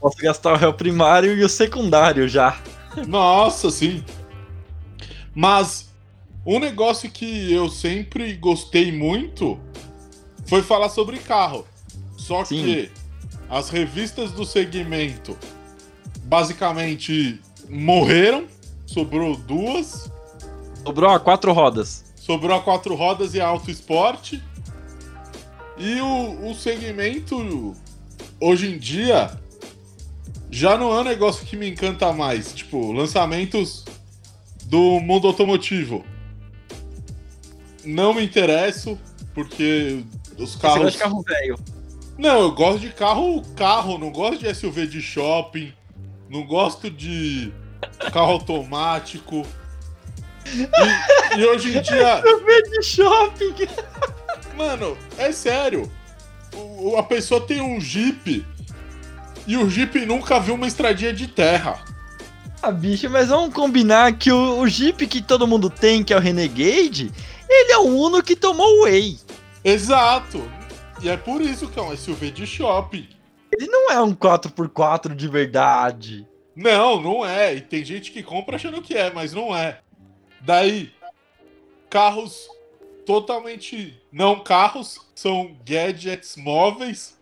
Posso 0.00 0.16
gastar 0.18 0.52
o 0.52 0.56
réu 0.56 0.74
primário 0.74 1.34
e 1.36 1.42
o 1.44 1.48
secundário 1.48 2.28
já. 2.28 2.58
Nossa, 3.06 3.70
sim. 3.70 4.04
Mas 5.34 5.88
um 6.46 6.58
negócio 6.58 7.10
que 7.10 7.52
eu 7.52 7.68
sempre 7.68 8.34
gostei 8.34 8.92
muito 8.92 9.58
foi 10.46 10.62
falar 10.62 10.88
sobre 10.88 11.18
carro. 11.18 11.66
Só 12.16 12.44
Sim. 12.44 12.62
que 12.62 12.90
as 13.50 13.68
revistas 13.70 14.32
do 14.32 14.44
segmento 14.44 15.36
basicamente 16.24 17.40
morreram, 17.68 18.46
sobrou 18.86 19.36
duas, 19.36 20.10
Sobrou 20.84 21.10
a 21.10 21.18
quatro 21.20 21.52
rodas. 21.52 22.04
sobrou 22.14 22.56
a 22.56 22.60
quatro 22.62 22.94
rodas 22.94 23.34
e 23.34 23.40
a 23.40 23.46
auto 23.46 23.70
esporte. 23.70 24.42
E 25.76 26.00
o, 26.00 26.50
o 26.50 26.54
segmento 26.54 27.74
hoje 28.40 28.72
em 28.74 28.78
dia 28.78 29.30
já 30.50 30.78
não 30.78 30.96
é 30.96 31.00
um 31.00 31.04
negócio 31.04 31.44
que 31.44 31.56
me 31.56 31.68
encanta 31.68 32.12
mais. 32.12 32.52
Tipo, 32.52 32.92
lançamentos 32.92 33.84
do 34.66 35.00
mundo 35.00 35.26
automotivo. 35.26 36.04
Não 37.84 38.14
me 38.14 38.24
interesso, 38.24 38.98
porque 39.34 40.04
os 40.38 40.52
Você 40.52 40.58
carros. 40.58 40.78
gosta 40.78 40.90
de 40.92 40.98
carro 40.98 41.22
velho. 41.22 41.58
Não, 42.16 42.42
eu 42.42 42.52
gosto 42.52 42.78
de 42.78 42.90
carro, 42.90 43.42
carro, 43.56 43.98
não 43.98 44.10
gosto 44.10 44.38
de 44.38 44.54
SUV 44.54 44.86
de 44.86 45.02
shopping, 45.02 45.72
não 46.30 46.46
gosto 46.46 46.88
de 46.88 47.52
carro 48.12 48.32
automático. 48.32 49.44
E, 50.46 51.40
e 51.40 51.44
hoje 51.44 51.76
em 51.76 51.82
dia, 51.82 52.22
de 52.70 52.82
shopping. 52.82 53.54
mano, 54.56 54.96
é 55.18 55.32
sério. 55.32 55.90
O- 56.54 56.90
o- 56.92 56.96
a 56.96 57.02
pessoa 57.02 57.40
tem 57.40 57.60
um 57.60 57.80
Jeep 57.80 58.44
e 59.46 59.56
o 59.56 59.68
Jeep 59.68 60.04
nunca 60.06 60.38
viu 60.40 60.54
uma 60.54 60.66
estradinha 60.66 61.12
de 61.12 61.26
terra. 61.28 61.84
Ah, 62.62 62.70
bicho, 62.72 63.10
mas 63.10 63.28
vamos 63.28 63.52
combinar 63.54 64.16
que 64.16 64.32
o, 64.32 64.58
o 64.60 64.66
Jeep 64.68 65.06
que 65.06 65.20
todo 65.20 65.46
mundo 65.46 65.68
tem, 65.68 66.02
que 66.02 66.14
é 66.14 66.16
o 66.16 66.20
Renegade, 66.20 67.10
ele 67.48 67.72
é 67.72 67.78
o 67.78 67.86
Uno 67.88 68.22
que 68.22 68.34
tomou 68.34 68.82
Whey. 68.84 69.18
Exato. 69.62 70.42
E 71.02 71.08
é 71.08 71.16
por 71.16 71.42
isso 71.42 71.68
que 71.68 71.78
é 71.78 71.82
um 71.82 71.94
SUV 71.94 72.30
de 72.30 72.46
shopping. 72.46 73.06
Ele 73.52 73.66
não 73.66 73.90
é 73.90 74.00
um 74.00 74.14
4x4 74.14 75.14
de 75.14 75.28
verdade. 75.28 76.26
Não, 76.56 77.00
não 77.02 77.26
é. 77.26 77.54
E 77.54 77.60
tem 77.60 77.84
gente 77.84 78.10
que 78.10 78.22
compra 78.22 78.56
achando 78.56 78.80
que 78.80 78.94
é, 78.94 79.12
mas 79.12 79.32
não 79.32 79.54
é. 79.54 79.80
Daí, 80.40 80.90
carros 81.90 82.48
totalmente 83.04 84.00
não 84.14 84.38
carros, 84.38 85.00
são 85.12 85.56
gadgets 85.66 86.36
móveis. 86.36 87.18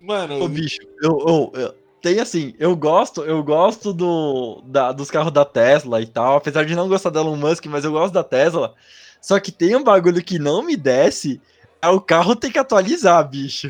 Mano, 0.00 0.40
Ô, 0.44 0.48
bicho, 0.48 0.78
eu, 1.02 1.18
eu, 1.26 1.60
eu- 1.60 1.74
tem 2.00 2.20
assim, 2.20 2.54
eu 2.60 2.76
gosto, 2.76 3.24
eu 3.24 3.42
gosto 3.42 3.92
do, 3.92 4.62
da- 4.64 4.92
dos 4.92 5.10
carros 5.10 5.32
da 5.32 5.44
Tesla 5.44 6.00
e 6.00 6.06
tal, 6.06 6.36
apesar 6.36 6.64
de 6.64 6.76
não 6.76 6.88
gostar 6.88 7.10
da 7.10 7.18
Elon 7.18 7.34
Musk, 7.34 7.66
mas 7.66 7.84
eu 7.84 7.90
gosto 7.90 8.14
da 8.14 8.22
Tesla. 8.22 8.72
Só 9.20 9.40
que 9.40 9.50
tem 9.50 9.74
um 9.74 9.82
bagulho 9.82 10.22
que 10.22 10.38
não 10.38 10.62
me 10.62 10.76
desce, 10.76 11.40
é 11.82 11.88
o 11.88 12.00
carro 12.00 12.36
ter 12.36 12.52
que 12.52 12.58
atualizar, 12.58 13.28
bicho. 13.28 13.68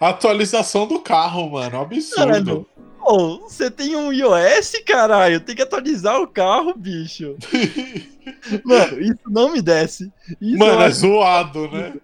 atualização 0.00 0.86
do 0.86 1.00
carro, 1.00 1.50
mano. 1.50 1.80
Absurdo. 1.82 2.66
Mano, 3.06 3.40
você 3.42 3.70
tem 3.70 3.94
um 3.94 4.10
iOS, 4.10 4.72
caralho, 4.86 5.38
tem 5.40 5.54
que 5.54 5.62
atualizar 5.62 6.18
o 6.18 6.26
carro, 6.26 6.72
bicho. 6.74 7.36
Mano, 8.64 9.00
isso 9.00 9.20
não 9.28 9.52
me 9.52 9.62
desce. 9.62 10.12
Isso 10.40 10.58
Mano, 10.58 10.82
é 10.82 10.90
zoado, 10.90 11.68
né? 11.70 11.94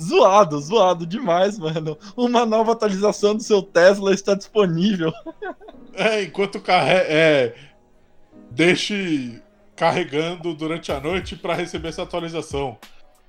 Zoado, 0.00 0.60
zoado 0.60 1.06
demais, 1.06 1.58
mano. 1.58 1.96
Uma 2.16 2.44
nova 2.44 2.72
atualização 2.72 3.34
do 3.34 3.42
seu 3.42 3.62
Tesla 3.62 4.12
está 4.12 4.34
disponível. 4.34 5.12
É, 5.98 6.24
enquanto 6.24 6.60
carre... 6.60 6.92
é, 6.92 7.54
deixe 8.50 9.40
carregando 9.74 10.54
durante 10.54 10.92
a 10.92 11.00
noite 11.00 11.34
pra 11.36 11.54
receber 11.54 11.88
essa 11.88 12.02
atualização. 12.02 12.76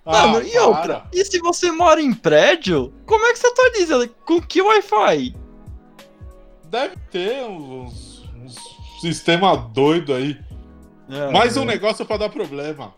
Ah, 0.05 0.27
Mano, 0.27 0.45
e 0.45 0.51
para. 0.51 0.65
outra? 0.67 1.03
E 1.13 1.23
se 1.23 1.39
você 1.39 1.71
mora 1.71 2.01
em 2.01 2.13
prédio, 2.13 2.93
como 3.05 3.25
é 3.25 3.31
que 3.31 3.39
você 3.39 3.47
atualiza? 3.47 4.09
Com 4.25 4.41
que 4.41 4.61
Wi-Fi? 4.61 5.33
Deve 6.65 6.95
ter 7.09 7.45
uns, 7.45 8.25
uns 8.35 8.55
sistema 8.99 9.55
doido 9.55 10.13
aí. 10.13 10.37
Ah, 11.09 11.31
Mais 11.31 11.55
um 11.55 11.61
mano. 11.61 11.71
negócio 11.71 12.05
pra 12.05 12.17
dar 12.17 12.29
problema. 12.29 12.93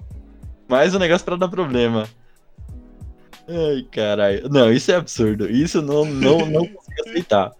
Mais 0.67 0.95
um 0.95 0.99
negócio 0.99 1.23
pra 1.25 1.35
dar 1.35 1.47
problema. 1.47 2.07
Ai, 3.49 3.83
caralho. 3.91 4.47
Não, 4.49 4.71
isso 4.71 4.91
é 4.91 4.95
absurdo. 4.95 5.49
Isso 5.49 5.81
não, 5.81 6.05
não, 6.05 6.45
não 6.45 6.67
consigo 6.67 7.01
aceitar. 7.09 7.51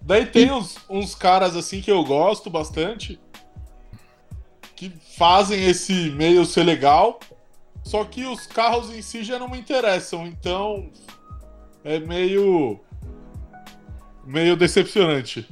Daí 0.00 0.24
tem 0.26 0.50
uns, 0.50 0.76
uns 0.88 1.14
caras 1.14 1.56
assim 1.56 1.80
que 1.80 1.90
eu 1.90 2.02
gosto 2.04 2.48
bastante. 2.48 3.20
Que 4.76 4.92
fazem 5.16 5.64
esse 5.66 6.10
meio 6.10 6.44
ser 6.44 6.62
legal. 6.62 7.18
Só 7.82 8.04
que 8.04 8.24
os 8.24 8.46
carros 8.46 8.90
em 8.90 9.02
si 9.02 9.24
já 9.24 9.38
não 9.38 9.48
me 9.48 9.58
interessam. 9.58 10.26
Então 10.26 10.88
é 11.84 11.98
meio. 11.98 12.78
meio 14.24 14.56
decepcionante. 14.56 15.48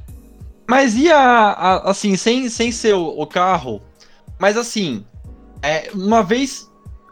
Mas 0.68 0.96
e 0.96 1.10
a, 1.10 1.18
a- 1.20 1.90
assim, 1.90 2.16
sem, 2.16 2.48
sem 2.48 2.70
ser 2.72 2.94
o, 2.94 3.20
o 3.20 3.26
carro, 3.26 3.80
mas 4.38 4.56
assim, 4.56 5.04
é, 5.62 5.90
uma 5.94 6.24
vez 6.24 6.65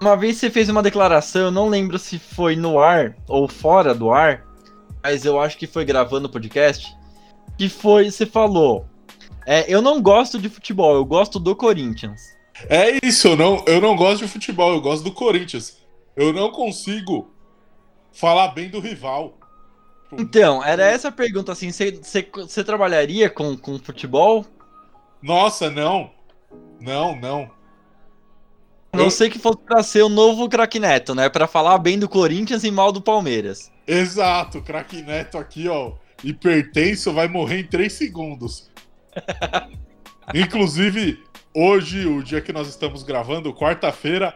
uma 0.04 0.16
vez 0.18 0.36
você 0.36 0.50
fez 0.50 0.68
uma 0.68 0.82
declaração, 0.82 1.46
eu 1.46 1.50
não 1.50 1.66
lembro 1.66 1.98
se 1.98 2.18
foi 2.18 2.54
no 2.54 2.78
ar 2.78 3.16
ou 3.26 3.48
fora 3.48 3.94
do 3.94 4.10
ar, 4.10 4.44
mas 5.02 5.24
eu 5.24 5.40
acho 5.40 5.56
que 5.56 5.66
foi 5.66 5.82
gravando 5.82 6.28
o 6.28 6.30
podcast, 6.30 6.94
que 7.56 7.70
foi, 7.70 8.10
você 8.10 8.26
falou, 8.26 8.86
é, 9.46 9.64
eu 9.66 9.80
não 9.80 10.02
gosto 10.02 10.38
de 10.38 10.50
futebol, 10.50 10.94
eu 10.94 11.04
gosto 11.06 11.40
do 11.40 11.56
Corinthians. 11.56 12.20
É 12.68 12.98
isso, 13.02 13.28
eu 13.28 13.36
não, 13.36 13.64
eu 13.66 13.80
não 13.80 13.96
gosto 13.96 14.26
de 14.26 14.28
futebol, 14.28 14.74
eu 14.74 14.80
gosto 14.80 15.04
do 15.04 15.12
Corinthians. 15.12 15.78
Eu 16.14 16.32
não 16.34 16.50
consigo 16.50 17.30
falar 18.12 18.48
bem 18.48 18.68
do 18.68 18.80
rival. 18.80 19.38
Então, 20.12 20.62
era 20.62 20.84
essa 20.86 21.08
a 21.08 21.12
pergunta, 21.12 21.50
assim, 21.50 21.70
você, 21.72 22.62
trabalharia 22.62 23.30
com, 23.30 23.56
com 23.56 23.78
futebol? 23.78 24.44
Nossa, 25.22 25.70
não. 25.70 26.10
Não, 26.78 27.16
não. 27.16 27.50
Não 28.94 29.10
sei 29.10 29.28
que 29.30 29.38
fosse 29.38 29.58
pra 29.58 29.82
ser 29.82 30.02
o 30.02 30.08
novo 30.08 30.48
craque 30.48 30.78
Neto, 30.78 31.14
né? 31.14 31.28
Pra 31.28 31.46
falar 31.46 31.78
bem 31.78 31.98
do 31.98 32.08
Corinthians 32.08 32.64
e 32.64 32.70
mal 32.70 32.92
do 32.92 33.00
Palmeiras. 33.00 33.70
Exato, 33.86 34.62
craque 34.62 35.02
Neto 35.02 35.38
aqui, 35.38 35.68
ó. 35.68 35.92
Hipertenso 36.22 37.12
vai 37.12 37.28
morrer 37.28 37.60
em 37.60 37.66
3 37.66 37.92
segundos. 37.92 38.70
Inclusive, 40.34 41.22
hoje, 41.54 42.06
o 42.06 42.22
dia 42.22 42.40
que 42.40 42.52
nós 42.52 42.68
estamos 42.68 43.02
gravando, 43.02 43.52
quarta-feira, 43.52 44.34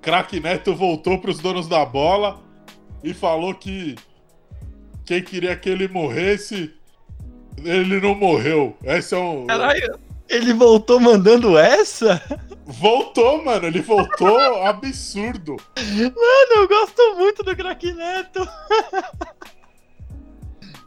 craque 0.00 0.40
Neto 0.40 0.74
voltou 0.74 1.18
pros 1.18 1.38
donos 1.38 1.68
da 1.68 1.84
bola 1.84 2.40
e 3.04 3.12
falou 3.12 3.54
que 3.54 3.96
quem 5.04 5.22
queria 5.22 5.56
que 5.56 5.68
ele 5.68 5.88
morresse, 5.88 6.72
ele 7.58 8.00
não 8.00 8.14
morreu. 8.14 8.76
Esse 8.82 9.14
é 9.14 9.18
um. 9.18 9.46
Caralho, 9.46 9.98
ele 10.28 10.52
voltou 10.54 10.98
mandando 10.98 11.58
essa? 11.58 12.22
Voltou, 12.64 13.44
mano, 13.44 13.66
ele 13.66 13.80
voltou 13.80 14.38
absurdo. 14.64 15.56
Mano, 15.76 16.52
eu 16.56 16.68
gosto 16.68 17.16
muito 17.16 17.42
do 17.42 17.56
craque 17.56 17.92
Neto. 17.92 18.46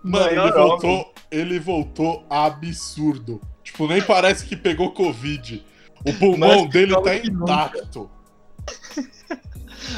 Mano, 0.03 0.29
ele 0.29 0.51
voltou, 0.51 1.13
ele 1.31 1.59
voltou 1.59 2.25
absurdo. 2.29 3.41
Tipo, 3.63 3.87
nem 3.87 4.01
parece 4.01 4.45
que 4.45 4.55
pegou 4.55 4.91
Covid. 4.91 5.65
O 6.05 6.13
pulmão 6.13 6.61
Mas 6.61 6.69
dele 6.69 7.01
tá 7.01 7.15
intacto. 7.15 8.09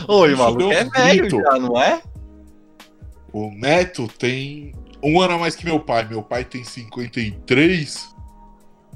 Oi, 0.08 0.36
maluco, 0.36 0.72
é 0.72 0.86
velho 0.86 1.30
já, 1.30 1.60
não 1.60 1.80
é? 1.80 2.02
O 3.34 3.52
Neto 3.52 4.08
tem 4.08 4.74
um 5.04 5.22
ano 5.22 5.34
a 5.34 5.38
mais 5.38 5.56
que 5.56 5.66
meu 5.66 5.80
pai. 5.80 6.08
Meu 6.08 6.24
pai 6.24 6.46
tem 6.46 6.64
53. 6.64 8.16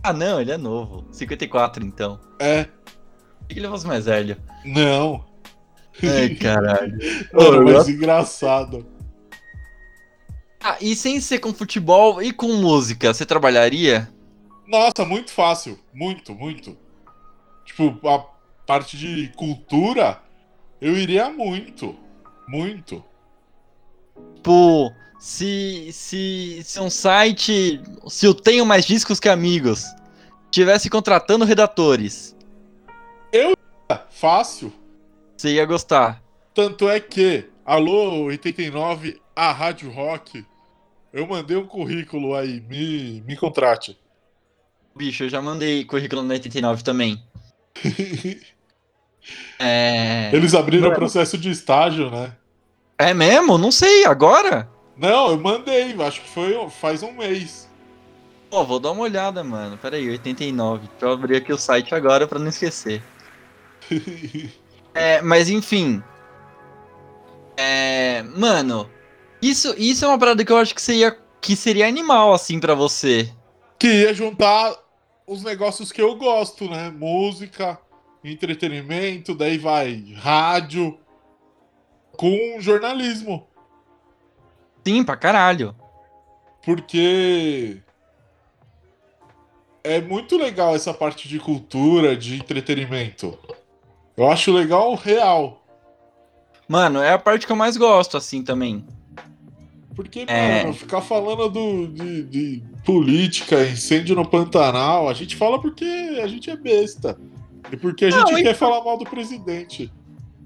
Ah, 0.03 0.13
não, 0.13 0.41
ele 0.41 0.51
é 0.51 0.57
novo. 0.57 1.05
54, 1.11 1.85
então. 1.85 2.19
É, 2.39 2.63
Por 2.65 3.47
que 3.49 3.59
ele 3.59 3.67
fosse 3.67 3.85
mais 3.87 4.05
velho? 4.05 4.37
não. 4.65 5.25
Ai, 6.03 6.29
caralho. 6.39 6.97
Mano, 7.33 7.63
mas 7.65 7.87
engraçado. 7.89 8.85
Ah, 10.63 10.77
e 10.79 10.95
sem 10.95 11.19
ser 11.19 11.39
com 11.39 11.53
futebol 11.53 12.21
e 12.21 12.31
com 12.31 12.47
música, 12.53 13.13
você 13.13 13.25
trabalharia? 13.25 14.09
Nossa, 14.67 15.03
muito 15.05 15.31
fácil. 15.31 15.77
Muito, 15.93 16.33
muito. 16.33 16.77
Tipo, 17.65 18.07
a 18.07 18.19
parte 18.65 18.95
de 18.97 19.27
cultura, 19.35 20.19
eu 20.79 20.95
iria 20.95 21.29
muito. 21.29 21.95
Muito. 22.47 23.03
Tipo, 24.35 24.91
se, 25.21 25.91
se, 25.93 26.61
se 26.63 26.79
um 26.79 26.89
site, 26.89 27.79
se 28.07 28.25
eu 28.25 28.33
tenho 28.33 28.65
mais 28.65 28.85
discos 28.85 29.19
que 29.19 29.29
amigos, 29.29 29.85
tivesse 30.49 30.89
contratando 30.89 31.45
redatores, 31.45 32.35
Fácil. 34.09 34.73
você 35.37 35.53
ia 35.53 35.65
gostar. 35.65 36.23
Tanto 36.55 36.89
é 36.89 36.99
que, 36.99 37.45
alô 37.63 38.23
89, 38.25 39.21
a 39.35 39.51
Rádio 39.51 39.91
Rock, 39.91 40.43
eu 41.13 41.27
mandei 41.27 41.55
um 41.55 41.67
currículo 41.67 42.35
aí, 42.35 42.59
me, 42.61 43.21
me 43.21 43.37
contrate. 43.37 43.95
Bicho, 44.95 45.25
eu 45.25 45.29
já 45.29 45.39
mandei 45.39 45.85
currículo 45.85 46.23
no 46.23 46.31
89 46.31 46.83
também. 46.83 47.23
É. 49.59 50.31
Eles 50.33 50.55
abriram 50.55 50.89
o 50.89 50.95
processo 50.95 51.37
de 51.37 51.51
estágio, 51.51 52.09
né? 52.09 52.35
É 52.97 53.13
mesmo? 53.13 53.55
Não 53.55 53.71
sei, 53.71 54.03
agora? 54.03 54.67
Não, 55.01 55.31
eu 55.31 55.37
mandei, 55.39 55.95
acho 55.99 56.21
que 56.21 56.29
foi 56.29 56.53
faz 56.69 57.01
um 57.01 57.11
mês. 57.13 57.67
Pô, 58.51 58.63
vou 58.63 58.79
dar 58.79 58.91
uma 58.91 59.01
olhada, 59.01 59.43
mano. 59.43 59.75
Pera 59.77 59.95
aí, 59.97 60.07
89. 60.11 60.87
Deixa 60.87 61.05
eu 61.05 61.11
abrir 61.11 61.37
aqui 61.37 61.51
o 61.51 61.57
site 61.57 61.95
agora 61.95 62.27
pra 62.27 62.37
não 62.37 62.47
esquecer. 62.49 63.01
É, 64.93 65.21
mas 65.21 65.49
enfim. 65.49 66.03
É, 67.55 68.21
mano, 68.23 68.89
isso, 69.41 69.73
isso 69.77 70.03
é 70.03 70.07
uma 70.09 70.19
parada 70.19 70.43
que 70.43 70.51
eu 70.51 70.57
acho 70.57 70.75
que 70.75 70.81
seria, 70.81 71.17
que 71.39 71.55
seria 71.55 71.87
animal, 71.87 72.33
assim, 72.33 72.59
pra 72.59 72.73
você. 72.75 73.31
que 73.79 73.87
ia 73.87 74.13
juntar 74.13 74.75
os 75.25 75.43
negócios 75.43 75.93
que 75.93 76.01
eu 76.01 76.15
gosto, 76.15 76.69
né? 76.69 76.89
Música, 76.89 77.79
entretenimento, 78.21 79.33
daí 79.33 79.57
vai 79.57 80.13
rádio 80.17 80.99
com 82.17 82.57
jornalismo. 82.59 83.47
Sim, 84.85 85.03
pra 85.03 85.15
caralho. 85.15 85.75
Porque 86.65 87.77
é 89.83 89.99
muito 90.01 90.37
legal 90.37 90.75
essa 90.75 90.93
parte 90.93 91.27
de 91.27 91.39
cultura, 91.39 92.15
de 92.15 92.35
entretenimento. 92.35 93.37
Eu 94.15 94.29
acho 94.31 94.51
legal 94.51 94.93
real. 94.95 95.63
Mano, 96.67 96.99
é 97.01 97.11
a 97.13 97.19
parte 97.19 97.45
que 97.45 97.51
eu 97.51 97.55
mais 97.55 97.75
gosto, 97.77 98.15
assim, 98.17 98.43
também. 98.43 98.85
Porque, 99.95 100.25
É. 100.27 100.61
mano, 100.63 100.73
ficar 100.73 101.01
falando 101.01 101.49
do, 101.49 101.87
de, 101.87 102.23
de 102.23 102.63
política, 102.85 103.61
incêndio 103.65 104.15
no 104.15 104.25
Pantanal, 104.27 105.09
a 105.09 105.13
gente 105.13 105.35
fala 105.35 105.59
porque 105.59 105.83
a 106.23 106.27
gente 106.27 106.49
é 106.49 106.55
besta. 106.55 107.19
E 107.71 107.75
porque 107.77 108.05
a 108.05 108.09
Não, 108.09 108.27
gente 108.27 108.39
e- 108.39 108.43
quer 108.43 108.55
falar 108.55 108.83
mal 108.83 108.97
do 108.97 109.03
presidente. 109.05 109.91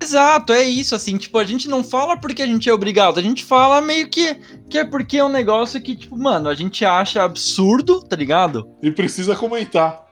Exato, 0.02 0.52
é 0.54 0.64
isso, 0.64 0.94
assim, 0.94 1.18
tipo, 1.18 1.38
a 1.38 1.44
gente 1.44 1.68
não 1.68 1.84
fala 1.84 2.18
porque 2.18 2.42
a 2.42 2.46
gente 2.46 2.70
é 2.70 2.74
obrigado, 2.74 3.18
a 3.18 3.24
gente 3.24 3.44
fala 3.44 3.82
meio 3.82 4.10
que, 4.10 4.36
que 4.70 4.78
é 4.78 4.84
porque 4.84 5.18
é 5.18 5.24
um 5.24 5.30
negócio 5.30 5.82
que, 5.82 5.96
tipo, 5.96 6.18
mano, 6.18 6.50
a 6.50 6.56
gente 6.56 6.84
acha 6.84 7.24
absurdo, 7.24 8.02
tá 8.02 8.16
ligado? 8.16 8.70
E 8.84 8.92
precisa 8.92 9.36
comentar. 9.36 10.06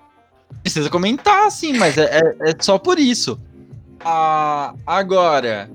Precisa 0.61 0.89
comentar, 0.89 1.51
sim, 1.51 1.73
mas 1.73 1.97
é, 1.97 2.19
é, 2.19 2.51
é 2.51 2.55
só 2.59 2.77
por 2.77 2.97
isso. 2.97 3.39
Ah, 3.99 4.73
agora, 4.85 5.69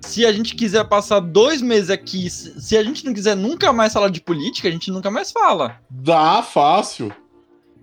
se 0.00 0.24
a 0.24 0.32
gente 0.32 0.54
quiser 0.54 0.84
passar 0.84 1.20
dois 1.20 1.60
meses 1.60 1.90
aqui, 1.90 2.28
se 2.30 2.76
a 2.76 2.82
gente 2.82 3.04
não 3.04 3.12
quiser 3.12 3.36
nunca 3.36 3.72
mais 3.72 3.92
falar 3.92 4.08
de 4.08 4.20
política, 4.20 4.68
a 4.68 4.70
gente 4.70 4.90
nunca 4.90 5.10
mais 5.10 5.30
fala. 5.30 5.78
Dá 5.90 6.42
fácil. 6.42 7.12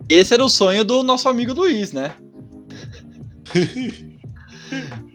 Esse 0.10 0.34
era 0.34 0.44
o 0.44 0.50
sonho 0.50 0.84
do 0.84 1.04
nosso 1.04 1.30
amigo 1.30 1.54
Luiz, 1.54 1.92
né? 1.92 2.16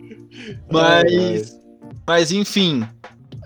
Mas, 0.70 1.58
mas 2.06 2.32
enfim, 2.32 2.86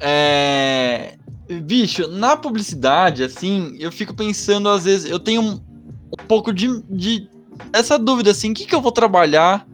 é... 0.00 1.16
bicho, 1.62 2.08
na 2.08 2.36
publicidade, 2.36 3.22
assim, 3.22 3.76
eu 3.78 3.92
fico 3.92 4.14
pensando 4.14 4.68
às 4.68 4.84
vezes, 4.84 5.10
eu 5.10 5.18
tenho 5.18 5.42
um, 5.42 5.52
um 5.52 6.26
pouco 6.26 6.52
de, 6.52 6.82
de 6.90 7.28
essa 7.72 7.98
dúvida, 7.98 8.30
assim, 8.30 8.52
o 8.52 8.54
que 8.54 8.66
que 8.66 8.74
eu 8.74 8.80
vou 8.80 8.92
trabalhar? 8.92 9.66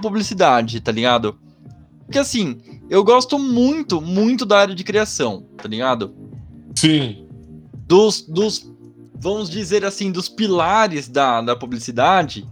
publicidade, 0.00 0.80
tá 0.80 0.90
ligado? 0.90 1.38
Porque 2.06 2.18
assim, 2.18 2.60
eu 2.88 3.02
gosto 3.04 3.38
muito, 3.38 4.00
muito 4.00 4.44
da 4.44 4.58
área 4.58 4.74
de 4.74 4.84
criação, 4.84 5.46
tá 5.56 5.68
ligado? 5.68 6.14
Sim. 6.74 7.26
Dos, 7.86 8.22
dos 8.22 8.70
vamos 9.14 9.48
dizer 9.48 9.84
assim, 9.84 10.10
dos 10.10 10.28
pilares 10.28 11.08
da, 11.08 11.40
da 11.40 11.56
publicidade, 11.56 12.46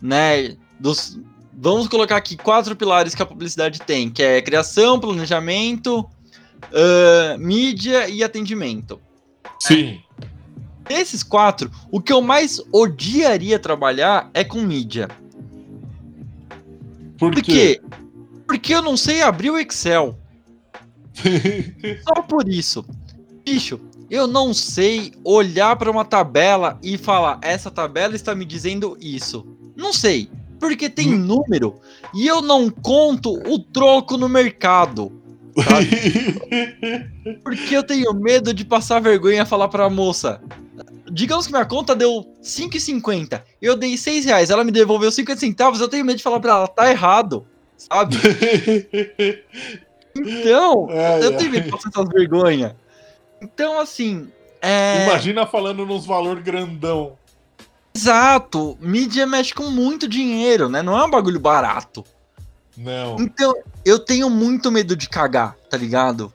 né? 0.00 0.56
Dos, 0.78 1.20
vamos 1.56 1.88
colocar 1.88 2.16
aqui 2.16 2.36
quatro 2.36 2.74
pilares 2.76 3.14
que 3.14 3.22
a 3.22 3.26
publicidade 3.26 3.80
tem, 3.80 4.10
que 4.10 4.22
é 4.22 4.42
criação, 4.42 4.98
planejamento, 4.98 6.00
uh, 6.00 7.38
mídia 7.38 8.08
e 8.08 8.22
atendimento. 8.22 9.00
Sim. 9.58 10.00
Desses 10.86 11.22
quatro, 11.22 11.70
o 11.90 12.00
que 12.00 12.12
eu 12.12 12.20
mais 12.20 12.60
odiaria 12.70 13.58
trabalhar 13.58 14.30
é 14.34 14.44
com 14.44 14.60
mídia. 14.60 15.08
Por, 17.18 17.32
Por 17.32 17.42
quê? 17.42 17.80
Porque 18.46 18.74
eu 18.74 18.82
não 18.82 18.96
sei 18.96 19.22
abrir 19.22 19.50
o 19.50 19.58
Excel. 19.58 20.18
Só 22.06 22.22
por 22.22 22.48
isso. 22.48 22.84
Bicho, 23.44 23.80
eu 24.10 24.26
não 24.26 24.52
sei 24.52 25.12
olhar 25.24 25.76
para 25.76 25.90
uma 25.90 26.04
tabela 26.04 26.78
e 26.82 26.98
falar, 26.98 27.38
essa 27.42 27.70
tabela 27.70 28.14
está 28.14 28.34
me 28.34 28.44
dizendo 28.44 28.96
isso. 29.00 29.46
Não 29.74 29.92
sei. 29.92 30.30
Porque 30.64 30.88
tem 30.88 31.10
número 31.10 31.78
e 32.14 32.26
eu 32.26 32.40
não 32.40 32.70
conto 32.70 33.34
o 33.34 33.58
troco 33.58 34.16
no 34.16 34.30
mercado. 34.30 35.12
sabe? 35.62 36.40
Porque 37.44 37.76
eu 37.76 37.82
tenho 37.82 38.14
medo 38.14 38.54
de 38.54 38.64
passar 38.64 38.98
vergonha 38.98 39.42
e 39.42 39.46
falar 39.46 39.68
pra 39.68 39.90
moça. 39.90 40.40
Digamos 41.12 41.46
que 41.46 41.52
minha 41.52 41.66
conta 41.66 41.94
deu 41.94 42.26
5,50. 42.42 43.42
Eu 43.60 43.76
dei 43.76 43.98
6 43.98 44.24
reais, 44.24 44.48
ela 44.48 44.64
me 44.64 44.72
devolveu 44.72 45.12
50 45.12 45.38
centavos. 45.38 45.80
Eu 45.82 45.88
tenho 45.88 46.02
medo 46.02 46.16
de 46.16 46.22
falar 46.22 46.40
pra 46.40 46.52
ela, 46.52 46.66
tá 46.66 46.90
errado. 46.90 47.46
Sabe? 47.76 48.16
Então, 50.16 50.88
Ai, 50.96 51.24
eu 51.26 51.36
tenho 51.36 51.50
medo 51.50 51.64
de 51.64 51.70
passar 51.70 51.90
essas 51.90 52.08
vergonhas. 52.08 52.72
Então, 53.42 53.78
assim. 53.78 54.28
É... 54.62 55.04
Imagina 55.04 55.46
falando 55.46 55.84
nos 55.84 56.06
valor 56.06 56.40
grandão. 56.40 57.18
Exato. 57.96 58.76
Mídia 58.80 59.26
mexe 59.26 59.54
com 59.54 59.70
muito 59.70 60.08
dinheiro, 60.08 60.68
né? 60.68 60.82
Não 60.82 60.98
é 60.98 61.04
um 61.04 61.10
bagulho 61.10 61.38
barato. 61.38 62.04
Não. 62.76 63.16
Então, 63.20 63.54
eu 63.84 63.98
tenho 63.98 64.28
muito 64.28 64.70
medo 64.70 64.96
de 64.96 65.08
cagar, 65.08 65.56
tá 65.70 65.76
ligado? 65.76 66.32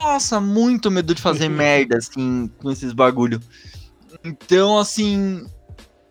Nossa, 0.00 0.40
muito 0.40 0.90
medo 0.90 1.14
de 1.14 1.20
fazer 1.20 1.48
merda, 1.50 1.98
assim, 1.98 2.50
com 2.58 2.70
esses 2.70 2.92
bagulho. 2.92 3.40
Então, 4.24 4.78
assim. 4.78 5.46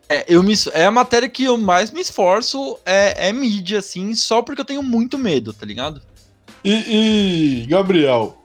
É, 0.08 0.26
eu 0.28 0.43
me, 0.43 0.54
é 0.74 0.86
a 0.86 0.91
matéria 0.91 1.30
que 1.30 1.45
eu 1.45 1.58
mais 1.58 1.89
me 1.89 2.02
esforço, 2.02 2.78
é, 2.86 3.30
é 3.30 3.32
mídia, 3.32 3.80
assim, 3.80 4.14
só 4.14 4.41
porque 4.41 4.60
eu 4.60 4.66
tenho 4.66 4.84
muito 4.84 5.18
medo, 5.18 5.54
tá 5.54 5.66
ligado? 5.66 6.02
E, 6.66 7.62
e, 7.64 7.66
Gabriel, 7.66 8.43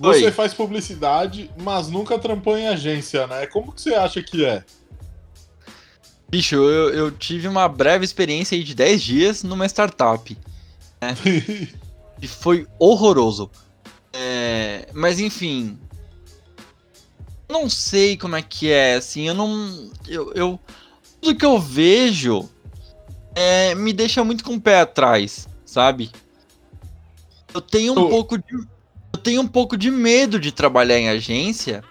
você 0.00 0.24
Oi. 0.24 0.32
faz 0.32 0.54
publicidade, 0.54 1.50
mas 1.62 1.88
nunca 1.88 2.18
trampou 2.18 2.56
em 2.56 2.66
agência, 2.66 3.26
né? 3.26 3.46
Como 3.46 3.72
que 3.72 3.82
você 3.82 3.94
acha 3.94 4.22
que 4.22 4.42
é? 4.42 4.64
Bicho, 6.32 6.54
eu, 6.54 6.88
eu 6.94 7.10
tive 7.10 7.46
uma 7.46 7.68
breve 7.68 8.06
experiência 8.06 8.56
aí 8.56 8.64
de 8.64 8.74
10 8.74 9.02
dias 9.02 9.42
numa 9.42 9.66
startup. 9.66 10.36
E 12.22 12.28
foi 12.28 12.68
horroroso. 12.78 13.50
É, 14.12 14.88
mas 14.94 15.18
enfim. 15.18 15.76
Não 17.50 17.68
sei 17.68 18.16
como 18.16 18.36
é 18.36 18.42
que 18.42 18.70
é, 18.70 18.94
assim, 18.94 19.26
eu 19.26 19.34
não. 19.34 19.90
Eu. 20.06 20.32
eu 20.32 20.60
tudo 21.20 21.36
que 21.36 21.44
eu 21.44 21.58
vejo 21.58 22.48
é, 23.34 23.74
me 23.74 23.92
deixa 23.92 24.22
muito 24.22 24.44
com 24.44 24.54
o 24.54 24.60
pé 24.60 24.80
atrás, 24.80 25.48
sabe? 25.66 26.12
Eu 27.52 27.60
tenho 27.60 27.92
um 27.92 28.04
Ô. 28.04 28.08
pouco 28.08 28.38
de. 28.38 28.54
Eu 29.12 29.18
tenho 29.20 29.42
um 29.42 29.48
pouco 29.48 29.76
de 29.76 29.90
medo 29.90 30.38
de 30.38 30.52
trabalhar 30.52 30.98
em 30.98 31.08
agência. 31.08 31.82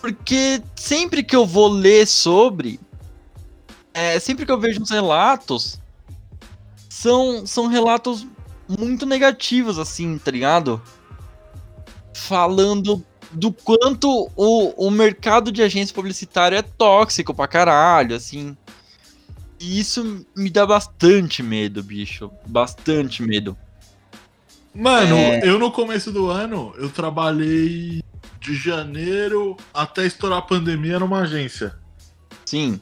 Porque 0.00 0.62
sempre 0.76 1.24
que 1.24 1.34
eu 1.34 1.44
vou 1.44 1.66
ler 1.66 2.06
sobre. 2.06 2.78
É, 3.96 4.20
sempre 4.20 4.44
que 4.44 4.52
eu 4.52 4.60
vejo 4.60 4.82
uns 4.82 4.90
relatos. 4.90 5.80
São, 6.86 7.46
são 7.46 7.66
relatos 7.66 8.26
muito 8.68 9.06
negativos, 9.06 9.78
assim, 9.78 10.18
tá 10.18 10.30
ligado? 10.30 10.82
Falando 12.12 13.02
do 13.32 13.50
quanto 13.50 14.30
o, 14.36 14.86
o 14.86 14.90
mercado 14.90 15.50
de 15.50 15.62
agência 15.62 15.94
publicitária 15.94 16.58
é 16.58 16.62
tóxico 16.62 17.32
pra 17.32 17.48
caralho, 17.48 18.14
assim. 18.14 18.54
E 19.58 19.80
isso 19.80 20.26
me 20.36 20.50
dá 20.50 20.66
bastante 20.66 21.42
medo, 21.42 21.82
bicho. 21.82 22.30
Bastante 22.46 23.22
medo. 23.22 23.56
Mano, 24.74 25.16
É. 25.16 25.40
eu 25.48 25.58
no 25.58 25.72
começo 25.72 26.12
do 26.12 26.28
ano, 26.28 26.74
eu 26.76 26.90
trabalhei 26.90 28.02
de 28.40 28.54
janeiro 28.54 29.56
até 29.72 30.04
estourar 30.04 30.40
a 30.40 30.42
pandemia 30.42 30.98
numa 30.98 31.20
agência 31.20 31.74
Sim. 32.46 32.80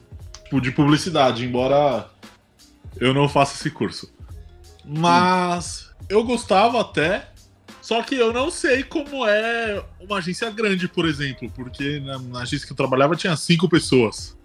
Tipo, 0.55 0.61
de 0.61 0.71
publicidade, 0.71 1.45
embora 1.45 2.09
eu 2.99 3.13
não 3.13 3.27
faça 3.27 3.55
esse 3.55 3.69
curso. 3.69 4.11
Mas 4.83 5.91
eu 6.07 6.23
gostava 6.23 6.81
até, 6.81 7.29
só 7.81 8.01
que 8.01 8.15
eu 8.15 8.31
não 8.31 8.51
sei 8.51 8.83
como 8.83 9.25
é 9.25 9.83
uma 9.99 10.17
agência 10.17 10.49
grande, 10.49 10.87
por 10.87 11.05
exemplo, 11.05 11.49
porque 11.55 11.99
na, 11.99 12.19
na 12.19 12.39
agência 12.41 12.65
que 12.65 12.73
eu 12.73 12.77
trabalhava 12.77 13.15
tinha 13.15 13.35
cinco 13.35 13.67
pessoas. 13.67 14.37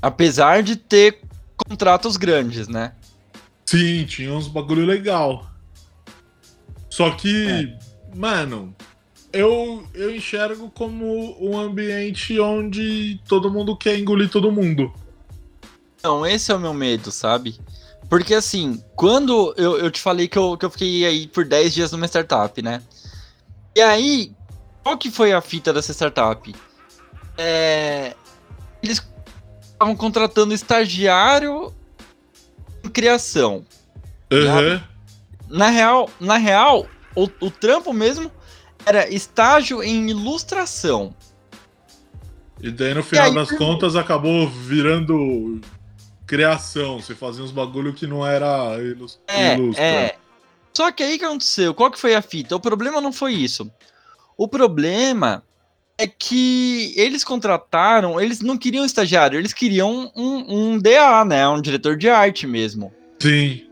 Apesar 0.00 0.62
de 0.62 0.76
ter 0.76 1.20
contratos 1.68 2.16
grandes, 2.16 2.68
né? 2.68 2.94
Sim, 3.66 4.04
tinha 4.06 4.32
uns 4.32 4.48
bagulho 4.48 4.84
legal. 4.84 5.48
Só 6.88 7.10
que, 7.10 7.72
mano, 8.16 8.74
eu, 9.32 9.86
eu 9.94 10.14
enxergo 10.14 10.70
como 10.70 11.36
um 11.40 11.56
ambiente 11.56 12.40
onde 12.40 13.20
todo 13.28 13.50
mundo 13.50 13.76
quer 13.76 13.96
engolir 13.98 14.28
todo 14.28 14.50
mundo. 14.50 14.92
Então, 16.00 16.26
esse 16.26 16.50
é 16.50 16.54
o 16.54 16.58
meu 16.58 16.74
medo, 16.74 17.12
sabe? 17.12 17.60
Porque 18.08 18.34
assim, 18.34 18.82
quando 18.96 19.54
eu, 19.56 19.78
eu 19.78 19.90
te 19.90 20.00
falei 20.00 20.26
que 20.26 20.36
eu, 20.36 20.56
que 20.56 20.64
eu 20.64 20.70
fiquei 20.70 21.06
aí 21.06 21.28
por 21.28 21.44
10 21.44 21.72
dias 21.72 21.92
numa 21.92 22.06
startup, 22.06 22.60
né? 22.60 22.82
E 23.76 23.80
aí, 23.80 24.32
qual 24.82 24.98
que 24.98 25.10
foi 25.10 25.32
a 25.32 25.40
fita 25.40 25.72
dessa 25.72 25.92
startup? 25.92 26.52
É, 27.38 28.16
eles 28.82 29.06
estavam 29.62 29.94
contratando 29.94 30.52
estagiário 30.52 31.72
em 32.82 32.88
criação. 32.88 33.64
Aham. 34.32 34.82
Na 35.48 35.68
real, 35.68 36.10
na 36.18 36.36
real 36.36 36.86
o, 37.14 37.28
o 37.40 37.50
trampo 37.50 37.92
mesmo 37.92 38.30
era 38.84 39.08
estágio 39.08 39.82
em 39.82 40.10
ilustração. 40.10 41.14
E 42.60 42.70
daí 42.70 42.94
no 42.94 43.02
final 43.02 43.26
aí, 43.26 43.34
das 43.34 43.50
contas 43.52 43.96
acabou 43.96 44.48
virando 44.48 45.60
criação. 46.30 47.00
Você 47.00 47.12
fazia 47.14 47.42
uns 47.42 47.50
bagulho 47.50 47.92
que 47.92 48.06
não 48.06 48.24
era 48.24 48.78
ilus- 48.80 49.18
É, 49.26 49.56
é. 49.82 50.16
Só 50.72 50.92
que 50.92 51.02
aí 51.02 51.18
que 51.18 51.24
aconteceu? 51.24 51.74
Qual 51.74 51.90
que 51.90 51.98
foi 51.98 52.14
a 52.14 52.22
fita? 52.22 52.54
O 52.54 52.60
problema 52.60 53.00
não 53.00 53.12
foi 53.12 53.34
isso. 53.34 53.68
O 54.38 54.46
problema 54.46 55.42
é 55.98 56.06
que 56.06 56.94
eles 56.96 57.24
contrataram, 57.24 58.20
eles 58.20 58.40
não 58.40 58.56
queriam 58.56 58.84
estagiário, 58.84 59.38
eles 59.38 59.52
queriam 59.52 60.10
um, 60.16 60.72
um 60.74 60.78
DA, 60.78 61.24
né? 61.24 61.46
Um 61.48 61.60
diretor 61.60 61.96
de 61.96 62.08
arte 62.08 62.46
mesmo. 62.46 62.92
Sim. 63.20 63.66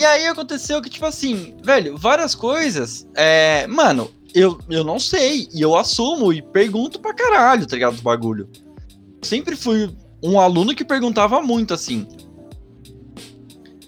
E 0.00 0.04
aí 0.04 0.26
aconteceu 0.26 0.80
que, 0.80 0.88
tipo 0.90 1.04
assim, 1.06 1.54
velho, 1.62 1.96
várias 1.98 2.34
coisas. 2.34 3.06
É, 3.14 3.66
mano, 3.68 4.10
eu, 4.34 4.58
eu 4.70 4.82
não 4.82 4.98
sei. 4.98 5.46
E 5.54 5.60
eu 5.60 5.76
assumo 5.76 6.32
e 6.32 6.40
pergunto 6.40 6.98
pra 6.98 7.12
caralho, 7.14 7.66
tá 7.66 7.76
ligado? 7.76 7.96
Do 7.96 8.02
bagulho. 8.02 8.48
Sempre 9.20 9.54
fui 9.54 9.94
um 10.22 10.38
aluno 10.40 10.74
que 10.74 10.84
perguntava 10.84 11.40
muito, 11.42 11.74
assim. 11.74 12.06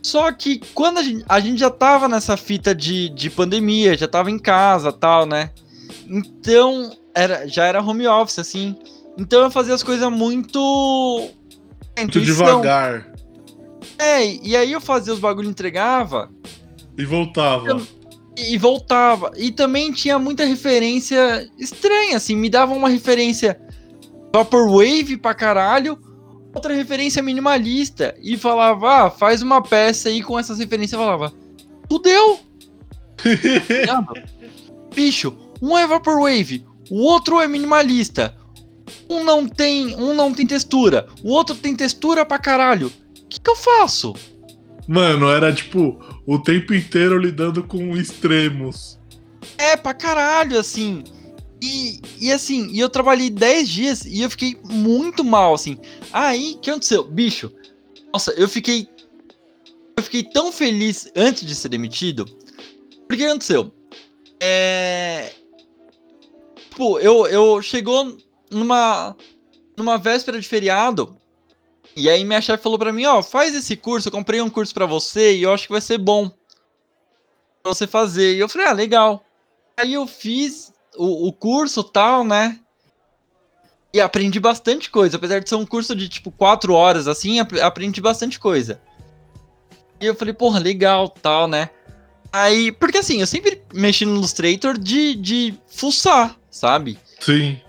Só 0.03 0.30
que 0.32 0.61
quando 0.74 0.99
a 0.99 1.03
gente, 1.03 1.24
a 1.28 1.41
gente 1.41 1.59
já 1.59 1.70
tava 1.70 2.09
nessa 2.09 2.37
fita 2.37 2.74
de, 2.74 3.09
de 3.09 3.30
pandemia, 3.30 3.97
já 3.97 4.07
tava 4.07 4.30
em 4.30 4.39
casa 4.39 4.93
tal, 4.93 5.24
né? 5.24 5.51
Então, 6.07 6.93
era, 7.14 7.47
já 7.49 7.64
era 7.64 7.82
home 7.82 8.07
office, 8.07 8.39
assim. 8.39 8.76
Então 9.16 9.43
eu 9.43 9.51
fazia 9.51 9.74
as 9.74 9.82
coisas 9.82 10.11
muito. 10.11 10.59
Muito 11.97 12.18
intuição. 12.18 12.47
devagar. 12.47 13.12
É, 13.99 14.26
e 14.26 14.57
aí 14.57 14.72
eu 14.72 14.80
fazia 14.80 15.12
os 15.12 15.20
bagulho 15.20 15.49
entregava 15.49 16.28
E 16.99 17.05
voltava. 17.05 17.80
e 18.37 18.59
voltava. 18.59 19.30
E 19.37 19.53
também 19.53 19.93
tinha 19.93 20.18
muita 20.18 20.45
referência 20.45 21.49
estranha, 21.57 22.16
assim, 22.16 22.35
me 22.35 22.51
dava 22.51 22.72
uma 22.74 22.89
referência 22.89 23.59
Vaporwave 24.35 25.16
pra 25.16 25.32
caralho, 25.32 25.97
outra 26.55 26.75
referência 26.75 27.23
minimalista. 27.23 28.15
E 28.23 28.37
falava, 28.37 29.07
ah, 29.07 29.11
faz 29.11 29.43
uma 29.43 29.63
peça 29.63 30.09
aí 30.09 30.23
com 30.23 30.39
essas 30.39 30.59
referências. 30.59 30.93
Eu 30.93 31.05
falava, 31.05 31.33
fudeu! 31.91 32.41
Bicho, 34.95 35.37
um 35.61 35.77
é 35.77 35.87
Vaporwave, 35.87 36.65
o 36.91 37.03
outro 37.03 37.41
é 37.41 37.49
minimalista. 37.49 38.35
Um 39.09 39.25
não 39.25 39.49
tem, 39.49 39.95
um 39.97 40.15
não 40.15 40.33
tem 40.33 40.47
textura, 40.47 41.07
o 41.23 41.31
outro 41.31 41.55
tem 41.55 41.75
textura 41.75 42.25
pra 42.25 42.39
caralho. 42.39 42.89
O 42.89 43.29
que, 43.29 43.41
que 43.41 43.51
eu 43.51 43.57
faço? 43.57 44.15
Mano, 44.87 45.29
era 45.29 45.53
tipo 45.53 45.99
o 46.27 46.39
tempo 46.39 46.75
inteiro 46.75 47.19
lidando 47.19 47.65
com 47.65 47.97
extremos. 47.97 48.99
É, 49.57 49.77
pra 49.77 49.95
caralho, 49.95 50.59
assim. 50.59 51.03
E, 51.63 52.01
e 52.21 52.33
assim, 52.33 52.69
e 52.71 52.79
eu 52.79 52.89
trabalhei 52.89 53.31
10 53.31 53.69
dias 53.69 54.05
e 54.05 54.23
eu 54.23 54.31
fiquei 54.31 54.57
muito 54.65 55.25
mal, 55.25 55.55
assim. 55.55 55.79
Aí, 56.13 56.55
o 56.55 56.59
que 56.59 56.71
aconteceu? 56.71 57.05
Bicho, 57.05 57.53
nossa, 58.13 58.33
eu 58.33 58.49
fiquei. 58.49 58.89
Eu 59.97 60.03
fiquei 60.03 60.25
tão 60.25 60.53
feliz 60.53 61.11
antes 61.17 61.47
de 61.47 61.55
ser 61.55 61.69
demitido. 61.69 62.27
Porque 63.07 63.15
o 63.15 63.17
que 63.17 63.25
aconteceu? 63.25 63.73
É. 64.41 65.33
Pô, 66.77 66.99
eu, 66.99 67.27
eu 67.27 67.63
chegou 67.63 68.17
numa. 68.51 69.17
numa 69.77 69.97
véspera 69.97 70.41
de 70.41 70.47
feriado. 70.47 71.17
E 71.97 72.11
aí 72.11 72.25
minha 72.25 72.41
chefe 72.41 72.63
falou 72.63 72.79
pra 72.79 72.93
mim, 72.93 73.05
ó, 73.05 73.23
faz 73.23 73.55
esse 73.55 73.77
curso, 73.77 74.09
eu 74.09 74.13
comprei 74.13 74.41
um 74.41 74.51
curso 74.51 74.75
pra 74.75 74.85
você 74.85 75.37
e 75.37 75.45
eu 75.45 75.53
acho 75.53 75.67
que 75.67 75.73
vai 75.73 75.81
ser 75.81 75.99
bom 75.99 76.29
pra 77.63 77.73
você 77.73 77.87
fazer. 77.87 78.35
E 78.35 78.41
eu 78.41 78.49
falei, 78.49 78.67
ah, 78.67 78.73
legal. 78.73 79.25
Aí 79.77 79.95
eu 79.95 80.07
fiz 80.07 80.73
o, 80.97 81.29
o 81.29 81.33
curso 81.33 81.83
tal, 81.83 82.25
né? 82.25 82.59
E 83.93 84.01
aprendi 84.01 84.41
bastante 84.41 84.91
coisa. 84.91 85.17
Apesar 85.17 85.39
de 85.41 85.49
ser 85.49 85.55
um 85.55 85.67
curso 85.67 85.95
de 85.95 86.09
tipo 86.09 86.31
quatro 86.31 86.75
horas, 86.75 87.07
assim, 87.07 87.39
ap- 87.39 87.59
aprendi 87.63 88.01
bastante 88.01 88.39
coisa. 88.41 88.81
E 90.01 90.07
eu 90.07 90.15
falei, 90.15 90.35
porra, 90.35 90.59
legal, 90.59 91.09
tal, 91.09 91.47
né? 91.47 91.71
Aí, 92.33 92.73
porque 92.73 92.99
assim, 92.99 93.21
eu 93.21 93.27
sempre 93.27 93.63
mexi 93.73 94.05
no 94.05 94.17
Illustrator 94.17 94.77
de, 94.77 95.15
de 95.15 95.55
fuçar, 95.69 96.37
sabe? 96.51 96.99
Sim. 97.21 97.61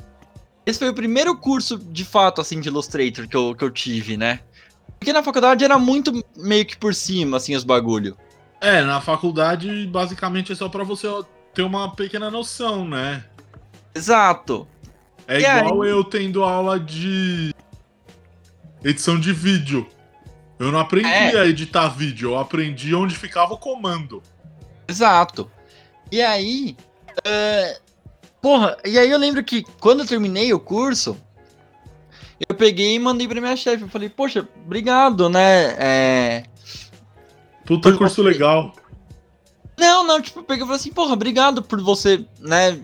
Esse 0.66 0.80
foi 0.80 0.90
o 0.90 0.94
primeiro 0.96 1.38
curso, 1.38 1.78
de 1.78 2.04
fato, 2.04 2.42
assim, 2.42 2.60
de 2.60 2.70
Illustrator 2.70 3.28
que 3.28 3.38
eu, 3.38 3.54
que 3.54 3.64
eu 3.64 3.70
tive, 3.70 4.18
né? 4.18 4.40
Porque 4.98 5.14
na 5.14 5.22
faculdade 5.22 5.64
era 5.64 5.78
muito 5.78 6.12
meio 6.36 6.66
que 6.66 6.76
por 6.76 6.96
cima, 6.96 7.38
assim, 7.38 7.56
os 7.56 7.64
bagulho. 7.64 8.18
É, 8.60 8.82
na 8.82 9.00
faculdade, 9.00 9.86
basicamente 9.86 10.52
é 10.52 10.56
só 10.56 10.68
pra 10.68 10.84
você 10.84 11.06
ter 11.56 11.64
uma 11.64 11.90
pequena 11.96 12.30
noção, 12.30 12.86
né? 12.88 13.24
Exato. 13.96 14.68
É 15.28 15.40
E 15.40 15.44
igual 15.44 15.82
aí? 15.82 15.90
eu 15.90 16.04
tendo 16.04 16.44
aula 16.44 16.80
de 16.80 17.56
edição 18.84 19.20
de 19.20 19.34
vídeo. 19.34 19.88
Eu 20.60 20.72
não 20.72 20.80
aprendi 20.80 21.10
É. 21.10 21.40
a 21.40 21.46
editar 21.46 21.88
vídeo, 21.90 22.32
eu 22.32 22.38
aprendi 22.40 22.94
onde 22.94 23.16
ficava 23.16 23.54
o 23.54 23.58
comando. 23.58 24.22
Exato. 24.88 25.50
E 26.12 26.22
aí. 26.22 26.78
é, 27.24 27.80
Porra, 28.42 28.78
e 28.86 29.00
aí 29.00 29.10
eu 29.10 29.18
lembro 29.18 29.44
que 29.44 29.64
quando 29.80 30.02
eu 30.02 30.06
terminei 30.06 30.54
o 30.54 30.60
curso, 30.60 31.18
eu 32.48 32.56
peguei 32.56 32.94
e 32.94 33.00
mandei 33.00 33.28
pra 33.28 33.42
minha 33.42 33.56
chefe. 33.56 33.82
Eu 33.84 33.90
falei, 33.90 34.08
poxa, 34.08 34.48
obrigado, 34.64 35.28
né? 35.30 35.76
É... 35.80 36.44
Puta 37.66 37.90
Por- 37.90 37.98
curso 37.98 38.22
legal. 38.22 38.72
Não, 39.78 40.04
não, 40.04 40.22
tipo, 40.22 40.40
eu 40.40 40.44
peguei 40.44 40.64
e 40.64 40.68
falei 40.68 40.80
assim, 40.80 40.92
porra, 40.92 41.14
obrigado 41.14 41.62
por 41.62 41.82
você, 41.82 42.26
né, 42.40 42.80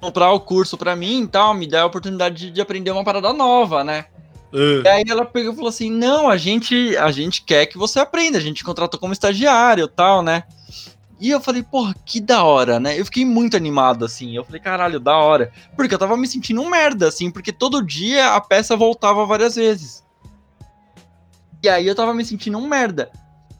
comprar 0.00 0.32
o 0.32 0.40
curso 0.40 0.76
pra 0.78 0.96
mim 0.96 1.22
e 1.22 1.26
tal, 1.28 1.54
me 1.54 1.66
dar 1.66 1.82
a 1.82 1.86
oportunidade 1.86 2.36
de, 2.36 2.50
de 2.50 2.60
aprender 2.60 2.90
uma 2.90 3.04
parada 3.04 3.32
nova, 3.32 3.84
né? 3.84 4.06
E 4.52 4.82
É. 4.86 4.90
aí 4.90 5.04
ela 5.08 5.24
pegou 5.24 5.52
e 5.52 5.56
falou 5.56 5.68
assim, 5.68 5.90
não, 5.90 6.28
a 6.28 6.36
gente, 6.36 6.96
a 6.96 7.10
gente 7.10 7.42
quer 7.42 7.66
que 7.66 7.78
você 7.78 8.00
aprenda, 8.00 8.36
a 8.38 8.40
gente 8.40 8.58
te 8.58 8.64
contratou 8.64 8.98
como 8.98 9.12
estagiário 9.12 9.84
e 9.84 9.88
tal, 9.88 10.22
né? 10.22 10.44
E 11.20 11.30
eu 11.30 11.40
falei, 11.40 11.62
porra, 11.62 11.94
que 12.04 12.20
da 12.20 12.42
hora, 12.42 12.80
né? 12.80 12.98
Eu 12.98 13.04
fiquei 13.04 13.24
muito 13.24 13.56
animado, 13.56 14.04
assim. 14.04 14.34
Eu 14.34 14.44
falei, 14.44 14.60
caralho, 14.60 14.98
da 14.98 15.16
hora. 15.16 15.52
Porque 15.76 15.94
eu 15.94 15.98
tava 15.98 16.16
me 16.16 16.26
sentindo 16.26 16.60
um 16.60 16.68
merda, 16.68 17.06
assim, 17.06 17.30
porque 17.30 17.52
todo 17.52 17.80
dia 17.80 18.34
a 18.34 18.40
peça 18.40 18.76
voltava 18.76 19.24
várias 19.24 19.54
vezes. 19.54 20.02
E 21.62 21.68
aí 21.68 21.86
eu 21.86 21.94
tava 21.94 22.12
me 22.12 22.24
sentindo 22.24 22.58
um 22.58 22.66
merda. 22.66 23.08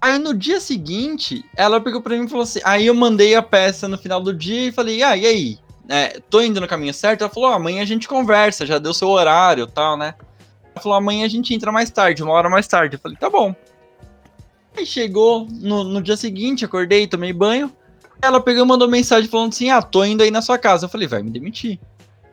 Aí 0.03 0.18
no 0.18 0.34
dia 0.34 0.59
seguinte, 0.59 1.44
ela 1.57 1.80
pegou 1.80 2.03
pra 2.03 2.16
mim 2.16 2.24
e 2.24 2.28
falou 2.28 2.42
assim. 2.42 2.59
Aí 2.64 2.88
eu 2.88 2.94
mandei 2.94 3.36
a 3.36 3.42
peça 3.42 3.86
no 3.86 3.96
final 3.96 4.20
do 4.20 4.34
dia 4.34 4.66
e 4.66 4.72
falei, 4.72 5.00
ah, 5.00 5.16
e 5.16 5.24
aí? 5.24 5.59
É, 5.88 6.20
tô 6.28 6.40
indo 6.40 6.61
no 6.61 6.66
caminho 6.66 6.92
certo? 6.92 7.20
Ela 7.20 7.30
falou, 7.30 7.50
ah, 7.50 7.55
amanhã 7.55 7.82
a 7.82 7.86
gente 7.86 8.09
conversa, 8.09 8.66
já 8.66 8.80
deu 8.80 8.92
seu 8.92 9.09
horário 9.09 9.62
e 9.62 9.70
tal, 9.70 9.96
né? 9.96 10.14
Ela 10.74 10.82
falou, 10.82 10.98
amanhã 10.98 11.24
a 11.24 11.28
gente 11.28 11.55
entra 11.55 11.70
mais 11.70 11.88
tarde, 11.88 12.20
uma 12.20 12.32
hora 12.32 12.50
mais 12.50 12.66
tarde. 12.66 12.96
Eu 12.96 13.00
falei, 13.00 13.16
tá 13.16 13.30
bom. 13.30 13.55
Aí 14.76 14.84
chegou 14.84 15.46
no, 15.48 15.84
no 15.84 16.03
dia 16.03 16.16
seguinte, 16.16 16.64
acordei, 16.64 17.07
tomei 17.07 17.32
banho. 17.32 17.72
Ela 18.20 18.40
pegou 18.40 18.64
e 18.64 18.66
mandou 18.66 18.88
mensagem 18.88 19.30
falando 19.30 19.50
assim: 19.50 19.70
Ah, 19.70 19.82
tô 19.82 20.05
indo 20.05 20.22
aí 20.22 20.30
na 20.30 20.42
sua 20.42 20.59
casa. 20.59 20.86
Eu 20.86 20.88
falei, 20.88 21.07
vai 21.07 21.22
me 21.22 21.30
demitir. 21.30 21.78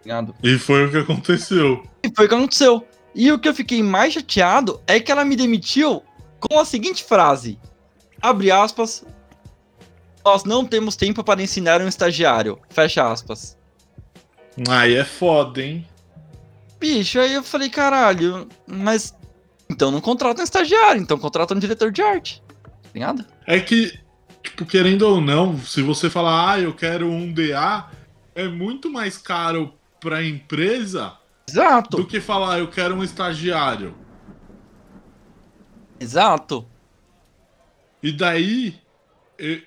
Ligado? 0.03 0.33
E 0.41 0.57
foi 0.57 0.85
o 0.85 0.91
que 0.91 0.97
aconteceu. 0.97 1.83
E 2.01 2.11
foi 2.15 2.25
o 2.25 2.29
que 2.29 2.35
aconteceu. 2.35 2.83
E 3.13 3.31
o 3.31 3.37
que 3.37 3.49
eu 3.49 3.53
fiquei 3.53 3.83
mais 3.83 4.13
chateado 4.13 4.81
é 4.87 4.99
que 4.99 5.11
ela 5.11 5.25
me 5.25 5.35
demitiu 5.35 6.01
com 6.39 6.59
a 6.59 6.65
seguinte 6.65 7.03
frase: 7.03 7.59
abre 8.21 8.51
aspas. 8.51 9.05
Nós 10.23 10.43
não 10.43 10.65
temos 10.65 10.95
tempo 10.95 11.23
para 11.23 11.41
ensinar 11.41 11.81
um 11.81 11.87
estagiário. 11.87 12.59
Fecha 12.69 13.09
aspas. 13.09 13.57
Aí 14.67 14.95
é 14.95 15.05
foda, 15.05 15.61
hein? 15.61 15.87
Bicho, 16.79 17.19
aí 17.19 17.33
eu 17.33 17.43
falei, 17.43 17.69
caralho, 17.69 18.47
mas. 18.67 19.15
Então 19.69 19.91
não 19.91 20.01
contrata 20.01 20.41
um 20.41 20.43
estagiário, 20.43 21.01
então 21.01 21.17
contrata 21.17 21.53
um 21.53 21.59
diretor 21.59 21.91
de 21.91 22.01
arte. 22.01 22.43
Tá 22.63 22.89
Ligado? 22.93 23.25
É 23.45 23.59
que, 23.59 23.99
tipo, 24.41 24.65
querendo 24.65 25.03
ou 25.03 25.21
não, 25.21 25.59
se 25.59 25.81
você 25.81 26.09
falar, 26.09 26.53
ah, 26.53 26.59
eu 26.59 26.73
quero 26.73 27.07
um 27.07 27.31
DA, 27.31 27.87
é 28.33 28.47
muito 28.47 28.89
mais 28.89 29.17
caro 29.17 29.73
pra 29.99 30.23
empresa 30.23 31.13
Exato, 31.47 31.97
do 31.97 32.05
que 32.05 32.19
falar, 32.19 32.59
eu 32.59 32.67
quero 32.67 32.95
um 32.95 33.03
estagiário. 33.03 33.95
Exato. 35.99 36.67
E 38.01 38.11
daí, 38.11 38.79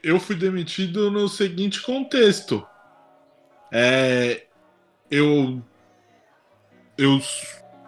eu 0.03 0.19
fui 0.19 0.37
demitido 0.37 1.11
no 1.11 1.29
seguinte 1.29 1.81
contexto. 1.81 2.67
É, 3.71 4.47
eu, 5.11 5.63
eu 6.97 7.21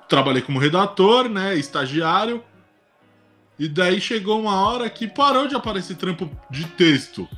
trabalhei 0.08 0.42
como 0.42 0.58
redator, 0.58 1.28
né, 1.28 1.54
estagiário, 1.54 2.44
e 3.58 3.68
daí 3.68 4.00
chegou 4.00 4.40
uma 4.40 4.68
hora 4.68 4.90
que 4.90 5.06
parou 5.06 5.46
de 5.46 5.54
aparecer 5.54 5.96
trampo 5.96 6.30
de 6.50 6.66
texto. 6.68 7.28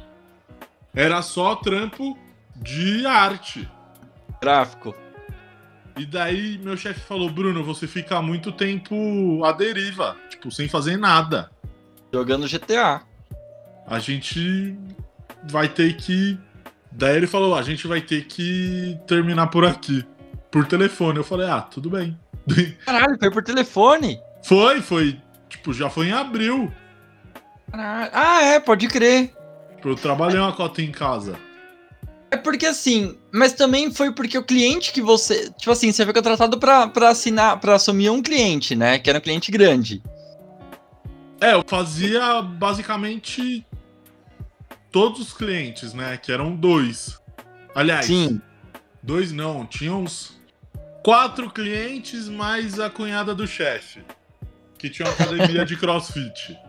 Era 0.95 1.21
só 1.23 1.55
trampo 1.57 2.19
de 2.57 3.07
arte. 3.07 3.69
Gráfico. 4.41 4.95
E 5.97 6.05
daí 6.05 6.59
meu 6.59 6.77
chefe 6.77 7.01
falou, 7.01 7.31
Bruno, 7.31 7.65
você 7.65 7.87
fica 7.87 8.21
muito 8.21 8.53
tempo 8.53 9.43
à 9.45 9.53
deriva, 9.53 10.17
tipo, 10.29 10.51
sem 10.51 10.69
fazer 10.69 10.97
nada. 10.99 11.51
Jogando 12.13 12.47
GTA. 12.47 13.03
a 13.87 13.99
gente 13.99 14.77
vai 15.51 15.69
ter 15.69 15.97
que. 15.97 16.39
Daí 16.93 17.17
ele 17.17 17.27
falou: 17.27 17.55
a 17.55 17.63
gente 17.63 17.87
vai 17.87 18.01
ter 18.01 18.25
que 18.25 18.99
terminar 19.07 19.49
por 19.49 19.65
aqui. 19.65 20.05
Por 20.51 20.67
telefone. 20.67 21.19
Eu 21.19 21.25
falei: 21.25 21.49
ah, 21.49 21.61
tudo 21.61 21.91
bem. 21.91 22.19
Caralho, 22.85 23.19
foi 23.19 23.31
por 23.31 23.43
telefone? 23.43 24.21
foi, 24.43 24.81
foi. 24.81 25.21
Tipo, 25.49 25.73
já 25.73 25.89
foi 25.91 26.09
em 26.09 26.13
abril. 26.13 26.73
Caralho. 27.71 28.11
Ah, 28.13 28.43
é, 28.43 28.61
pode 28.61 28.87
crer. 28.89 29.33
Eu 29.85 29.95
trabalhei 29.95 30.39
uma 30.39 30.53
cota 30.53 30.83
em 30.83 30.91
casa. 30.91 31.39
É 32.31 32.37
porque 32.37 32.67
assim, 32.67 33.17
mas 33.33 33.53
também 33.53 33.93
foi 33.93 34.13
porque 34.13 34.37
o 34.37 34.43
cliente 34.43 34.93
que 34.93 35.01
você. 35.01 35.51
Tipo 35.51 35.71
assim, 35.71 35.93
você 35.93 36.05
foi 36.05 36.13
contratado 36.13 36.59
pra, 36.59 36.89
pra 36.89 37.11
assinar, 37.11 37.61
pra 37.61 37.75
assumir 37.75 38.11
um 38.11 38.23
cliente, 38.23 38.75
né? 38.75 38.99
Que 38.99 39.09
era 39.09 39.19
um 39.19 39.23
cliente 39.23 39.51
grande. 39.51 40.03
É, 41.41 41.53
eu 41.55 41.65
fazia 41.67 42.43
basicamente 42.43 43.65
todos 44.91 45.21
os 45.21 45.33
clientes, 45.33 45.93
né? 45.93 46.17
Que 46.17 46.33
eram 46.33 46.57
dois. 46.57 47.21
Aliás, 47.75 48.07
Sim. 48.07 48.41
dois 49.03 49.31
não, 49.33 49.67
tinha 49.67 49.95
uns 49.95 50.37
quatro 51.03 51.51
clientes 51.51 52.29
mais 52.29 52.81
a 52.81 52.91
cunhada 52.91 53.35
do 53.35 53.47
chefe. 53.47 54.01
Que 54.79 54.91
tinha 54.91 55.07
uma 55.07 55.15
academia 55.15 55.65
de 55.65 55.77
crossfit. 55.77 56.57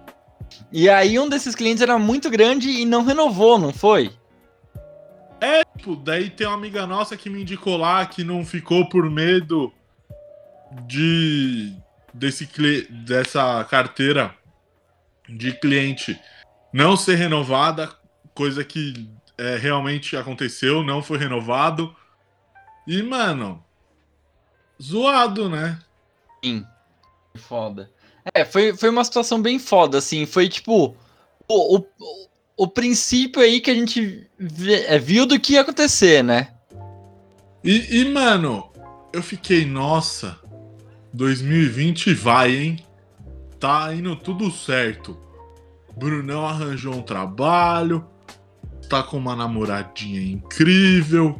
E 0.71 0.89
aí 0.89 1.19
um 1.19 1.27
desses 1.29 1.53
clientes 1.53 1.81
era 1.81 1.99
muito 1.99 2.29
grande 2.29 2.69
e 2.69 2.85
não 2.85 3.03
renovou, 3.03 3.59
não 3.59 3.71
foi? 3.71 4.11
Tipo, 5.77 5.95
daí 5.95 6.29
tem 6.29 6.47
uma 6.47 6.55
amiga 6.55 6.85
nossa 6.85 7.15
que 7.15 7.29
me 7.29 7.41
indicou 7.41 7.77
lá 7.77 8.05
que 8.05 8.23
não 8.23 8.43
ficou 8.45 8.89
por 8.89 9.09
medo 9.09 9.71
de 10.85 11.73
desse 12.13 12.49
dessa 12.89 13.63
carteira 13.65 14.35
de 15.29 15.53
cliente 15.53 16.19
não 16.73 16.97
ser 16.97 17.15
renovada, 17.15 17.89
coisa 18.33 18.63
que 18.63 19.09
é, 19.37 19.55
realmente 19.55 20.17
aconteceu, 20.17 20.83
não 20.83 21.01
foi 21.01 21.17
renovado. 21.17 21.95
E, 22.85 23.01
mano, 23.03 23.63
zoado, 24.81 25.47
né? 25.47 25.79
Sim. 26.43 26.65
Foda. 27.35 27.89
É, 28.33 28.43
foi, 28.43 28.75
foi 28.75 28.89
uma 28.89 29.03
situação 29.03 29.41
bem 29.41 29.57
foda, 29.59 29.99
assim. 29.99 30.25
Foi 30.25 30.49
tipo. 30.49 30.95
O, 31.47 31.77
o, 31.77 31.85
o 32.57 32.67
princípio 32.67 33.41
aí 33.41 33.61
que 33.61 33.69
a 33.69 33.73
gente 33.75 34.27
é, 34.87 34.97
viu 34.97 35.25
do 35.25 35.39
que 35.39 35.53
ia 35.53 35.61
acontecer, 35.61 36.23
né? 36.23 36.49
E, 37.63 38.01
e, 38.01 38.05
mano, 38.11 38.69
eu 39.13 39.21
fiquei, 39.21 39.63
nossa, 39.65 40.37
2020 41.13 42.13
vai, 42.13 42.55
hein? 42.55 42.79
Tá 43.59 43.93
indo 43.93 44.15
tudo 44.15 44.51
certo. 44.51 45.17
Brunão 45.95 46.45
arranjou 46.45 46.93
um 46.93 47.01
trabalho, 47.01 48.05
tá 48.89 49.01
com 49.03 49.17
uma 49.17 49.35
namoradinha 49.35 50.21
incrível. 50.21 51.39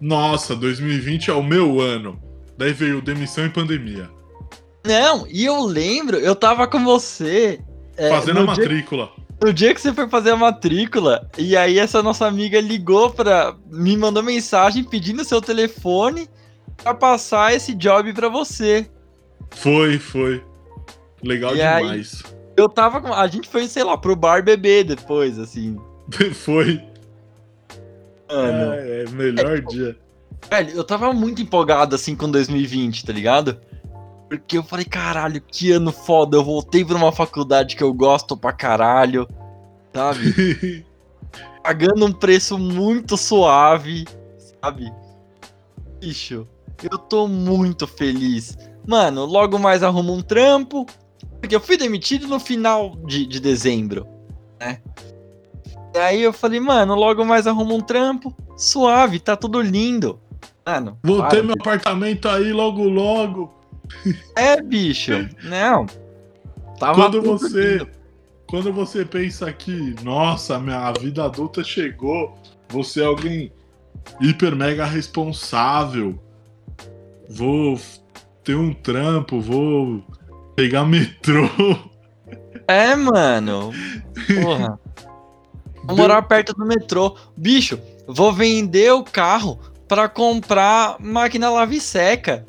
Nossa, 0.00 0.56
2020 0.56 1.30
é 1.30 1.32
o 1.34 1.42
meu 1.42 1.80
ano. 1.80 2.20
Daí 2.58 2.72
veio 2.72 3.00
demissão 3.00 3.46
e 3.46 3.48
pandemia. 3.50 4.10
Não, 4.84 5.26
e 5.28 5.44
eu 5.44 5.60
lembro, 5.64 6.16
eu 6.18 6.34
tava 6.34 6.66
com 6.66 6.82
você. 6.84 7.60
é, 7.96 8.08
Fazendo 8.10 8.40
a 8.40 8.42
no 8.42 8.52
dia- 8.54 8.64
matrícula. 8.64 9.10
No 9.42 9.52
dia 9.52 9.74
que 9.74 9.80
você 9.80 9.92
foi 9.92 10.08
fazer 10.08 10.30
a 10.30 10.36
matrícula, 10.36 11.28
e 11.36 11.56
aí 11.56 11.78
essa 11.78 12.00
nossa 12.00 12.26
amiga 12.26 12.60
ligou 12.60 13.10
pra. 13.10 13.56
me 13.68 13.96
mandou 13.96 14.22
mensagem 14.22 14.84
pedindo 14.84 15.24
seu 15.24 15.40
telefone 15.40 16.28
pra 16.76 16.94
passar 16.94 17.52
esse 17.52 17.74
job 17.74 18.12
pra 18.12 18.28
você. 18.28 18.88
Foi, 19.50 19.98
foi. 19.98 20.44
Legal 21.24 21.56
E 21.56 21.62
aí? 21.62 21.82
demais. 21.82 22.22
Eu 22.56 22.68
tava 22.68 23.00
com. 23.00 23.12
A 23.12 23.26
gente 23.26 23.48
foi, 23.48 23.66
sei 23.66 23.82
lá, 23.82 23.98
pro 23.98 24.14
bar 24.14 24.44
beber 24.44 24.84
depois, 24.84 25.38
assim. 25.38 25.76
Foi. 26.34 26.82
Mano. 28.30 28.72
É, 28.74 29.02
é 29.02 29.10
melhor 29.10 29.60
dia. 29.62 29.96
Velho, 30.50 30.70
eu 30.70 30.84
tava 30.84 31.12
muito 31.12 31.40
empolgado, 31.40 31.94
assim, 31.94 32.14
com 32.14 32.30
2020, 32.30 33.04
tá 33.06 33.12
ligado? 33.12 33.58
Porque 34.38 34.58
eu 34.58 34.62
falei, 34.62 34.84
caralho, 34.84 35.40
que 35.40 35.70
ano 35.72 35.92
foda. 35.92 36.36
Eu 36.36 36.44
voltei 36.44 36.84
pra 36.84 36.96
uma 36.96 37.12
faculdade 37.12 37.76
que 37.76 37.82
eu 37.82 37.92
gosto 37.92 38.36
pra 38.36 38.52
caralho, 38.52 39.28
sabe? 39.94 40.86
pagando 41.62 42.04
um 42.06 42.12
preço 42.12 42.58
muito 42.58 43.16
suave, 43.16 44.04
sabe? 44.60 44.92
Bicho, 46.00 46.46
eu 46.82 46.98
tô 46.98 47.28
muito 47.28 47.86
feliz. 47.86 48.58
Mano, 48.86 49.24
logo 49.24 49.58
mais 49.58 49.82
arrumo 49.82 50.12
um 50.12 50.22
trampo. 50.22 50.86
Porque 51.40 51.54
eu 51.54 51.60
fui 51.60 51.76
demitido 51.76 52.28
no 52.28 52.38
final 52.38 52.96
de, 53.04 53.26
de 53.26 53.40
dezembro, 53.40 54.06
né? 54.60 54.80
E 55.94 55.98
aí 55.98 56.22
eu 56.22 56.32
falei, 56.32 56.60
mano, 56.60 56.94
logo 56.94 57.24
mais 57.24 57.46
arrumo 57.46 57.74
um 57.74 57.80
trampo. 57.80 58.34
Suave, 58.56 59.18
tá 59.18 59.36
tudo 59.36 59.60
lindo. 59.60 60.20
Mano, 60.64 60.98
Vou 61.02 61.18
para, 61.18 61.30
ter 61.30 61.42
meu 61.42 61.56
apartamento 61.58 62.28
aí 62.28 62.52
logo, 62.52 62.84
logo. 62.84 63.52
É, 64.36 64.60
bicho. 64.60 65.12
Não. 65.44 65.86
Tava 66.78 66.94
Quando 66.94 67.22
você- 67.22 67.78
lindo. 67.78 67.88
Quando 68.46 68.72
você 68.72 69.04
pensa 69.04 69.50
que, 69.52 69.94
nossa, 70.02 70.58
minha 70.58 70.92
vida 70.92 71.24
adulta 71.24 71.64
chegou, 71.64 72.36
você 72.68 73.00
é 73.02 73.06
alguém 73.06 73.50
hiper 74.20 74.54
mega 74.54 74.84
responsável. 74.84 76.18
Vou 77.30 77.80
ter 78.44 78.54
um 78.54 78.74
trampo, 78.74 79.40
vou 79.40 80.04
pegar 80.54 80.84
metrô. 80.84 81.48
É, 82.68 82.94
mano. 82.94 83.70
Porra. 84.42 84.78
Vou 85.84 85.96
morar 85.96 86.22
perto 86.22 86.52
do 86.54 86.64
metrô. 86.64 87.16
Bicho, 87.36 87.76
vou 88.06 88.32
vender 88.32 88.92
o 88.92 89.02
carro 89.02 89.58
pra 89.88 90.08
comprar 90.08 90.94
máquina 91.00 91.50
lave 91.50 91.80
seca. 91.80 92.46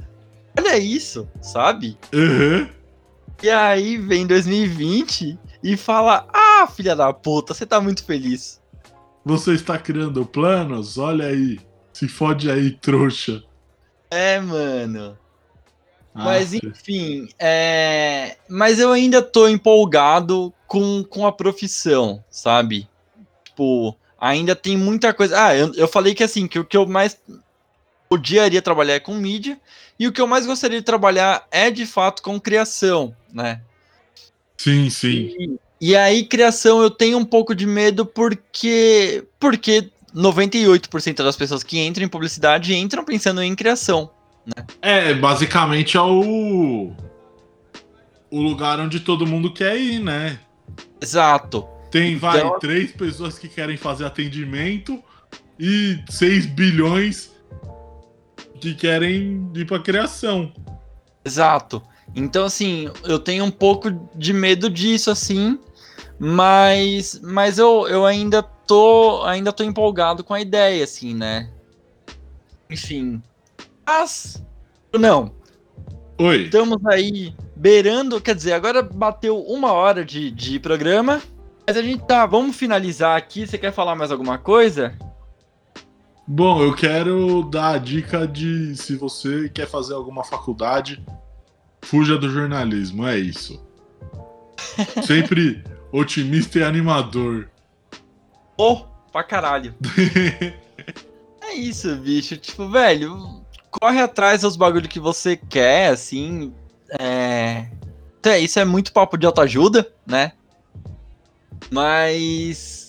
Olha 0.57 0.77
isso, 0.77 1.27
sabe? 1.41 1.97
Uhum. 2.13 2.67
E 3.41 3.49
aí 3.49 3.97
vem 3.97 4.25
2020 4.27 5.37
e 5.63 5.75
fala: 5.75 6.27
Ah, 6.33 6.67
filha 6.67 6.95
da 6.95 7.11
puta, 7.11 7.53
você 7.53 7.65
tá 7.65 7.81
muito 7.81 8.05
feliz. 8.05 8.61
Você 9.25 9.53
está 9.53 9.77
criando 9.77 10.25
planos? 10.25 10.97
Olha 10.97 11.27
aí. 11.27 11.59
Se 11.91 12.07
fode 12.07 12.49
aí, 12.49 12.71
trouxa. 12.71 13.43
É, 14.09 14.39
mano. 14.39 15.17
Mas 16.13 16.53
Ah, 16.53 16.59
enfim, 16.63 17.27
é... 17.39 18.37
mas 18.47 18.79
eu 18.79 18.91
ainda 18.91 19.21
tô 19.21 19.47
empolgado 19.47 20.53
com, 20.67 21.03
com 21.03 21.25
a 21.25 21.31
profissão, 21.31 22.23
sabe? 22.29 22.87
Tipo, 23.43 23.97
ainda 24.19 24.55
tem 24.55 24.77
muita 24.77 25.11
coisa. 25.13 25.47
Ah, 25.47 25.55
eu, 25.55 25.73
eu 25.73 25.87
falei 25.87 26.13
que 26.13 26.23
assim, 26.23 26.47
que 26.47 26.59
o 26.59 26.65
que 26.65 26.77
eu 26.77 26.85
mais 26.85 27.17
odiaria 28.13 28.61
trabalhar 28.61 28.93
é 28.95 28.99
com 28.99 29.13
mídia, 29.15 29.59
e 29.99 30.07
o 30.07 30.11
que 30.11 30.21
eu 30.21 30.27
mais 30.27 30.45
gostaria 30.45 30.79
de 30.79 30.85
trabalhar 30.85 31.47
é 31.51 31.69
de 31.69 31.85
fato 31.85 32.21
com 32.21 32.39
criação, 32.39 33.15
né? 33.31 33.61
Sim, 34.57 34.89
sim. 34.89 35.35
E, 35.37 35.89
e 35.89 35.95
aí, 35.95 36.23
criação, 36.23 36.81
eu 36.81 36.89
tenho 36.89 37.17
um 37.17 37.25
pouco 37.25 37.53
de 37.53 37.65
medo 37.65 38.05
porque. 38.05 39.25
Porque 39.39 39.89
98% 40.15 41.23
das 41.23 41.35
pessoas 41.35 41.63
que 41.63 41.79
entram 41.79 42.05
em 42.05 42.07
publicidade 42.07 42.75
entram 42.75 43.03
pensando 43.03 43.41
em 43.41 43.55
criação. 43.55 44.09
É, 44.81 45.13
basicamente 45.13 45.97
é 45.97 46.01
o. 46.01 46.91
O 48.29 48.41
lugar 48.41 48.79
onde 48.79 48.99
todo 48.99 49.27
mundo 49.27 49.53
quer 49.53 49.77
ir, 49.77 49.99
né? 49.99 50.39
Exato. 51.01 51.67
Tem, 51.91 52.15
vai, 52.15 52.39
Então- 52.39 52.57
três 52.59 52.91
pessoas 52.91 53.37
que 53.37 53.47
querem 53.47 53.77
fazer 53.77 54.05
atendimento 54.05 55.03
e 55.59 55.99
6 56.09 56.45
bilhões 56.47 57.32
que 58.63 58.73
querem 58.73 59.51
ir 59.53 59.65
pra 59.65 59.79
criação. 59.79 60.51
Exato. 61.25 61.83
Então, 62.15 62.45
assim, 62.45 62.89
eu 63.03 63.19
tenho 63.19 63.43
um 63.43 63.51
pouco 63.51 63.91
de 64.15 64.31
medo 64.31 64.69
disso, 64.69 65.11
assim, 65.11 65.59
mas, 66.17 67.19
mas 67.21 67.57
eu, 67.57 67.87
eu 67.87 68.05
ainda 68.05 68.41
tô 68.41 69.23
ainda 69.23 69.51
tô 69.51 69.63
empolgado 69.63 70.23
com 70.23 70.33
a 70.33 70.39
ideia, 70.39 70.83
assim, 70.83 71.13
né? 71.13 71.49
Enfim. 72.69 73.21
Mas, 73.85 74.41
não, 74.93 75.33
Oi. 76.17 76.43
estamos 76.43 76.77
aí 76.85 77.35
beirando, 77.55 78.21
quer 78.21 78.35
dizer, 78.35 78.53
agora 78.53 78.81
bateu 78.81 79.39
uma 79.41 79.73
hora 79.73 80.05
de, 80.05 80.31
de 80.31 80.59
programa, 80.59 81.21
mas 81.67 81.75
a 81.75 81.81
gente 81.81 82.05
tá, 82.05 82.25
vamos 82.25 82.55
finalizar 82.55 83.17
aqui, 83.17 83.45
você 83.45 83.57
quer 83.57 83.73
falar 83.73 83.95
mais 83.95 84.11
alguma 84.11 84.37
coisa? 84.37 84.97
Bom, 86.25 86.61
eu 86.63 86.73
quero 86.73 87.43
dar 87.43 87.71
a 87.71 87.77
dica 87.77 88.27
de 88.27 88.75
se 88.77 88.95
você 88.95 89.49
quer 89.49 89.67
fazer 89.67 89.93
alguma 89.93 90.23
faculdade, 90.23 91.03
fuja 91.81 92.17
do 92.17 92.29
jornalismo, 92.29 93.05
é 93.05 93.17
isso. 93.17 93.61
Sempre 95.05 95.63
otimista 95.91 96.59
e 96.59 96.63
animador. 96.63 97.49
Oh, 98.57 98.85
pra 99.11 99.23
caralho. 99.23 99.75
É 101.45 101.55
isso, 101.55 101.95
bicho. 101.97 102.35
Tipo, 102.37 102.67
velho, 102.69 103.43
corre 103.69 104.01
atrás 104.01 104.41
dos 104.41 104.55
bagulho 104.55 104.87
que 104.89 104.99
você 104.99 105.35
quer, 105.35 105.89
assim. 105.89 106.53
É. 106.99 107.67
é, 108.23 108.39
Isso 108.39 108.59
é 108.59 108.65
muito 108.65 108.93
papo 108.93 109.17
de 109.17 109.25
autoajuda, 109.25 109.93
né? 110.07 110.31
Mas. 111.69 112.82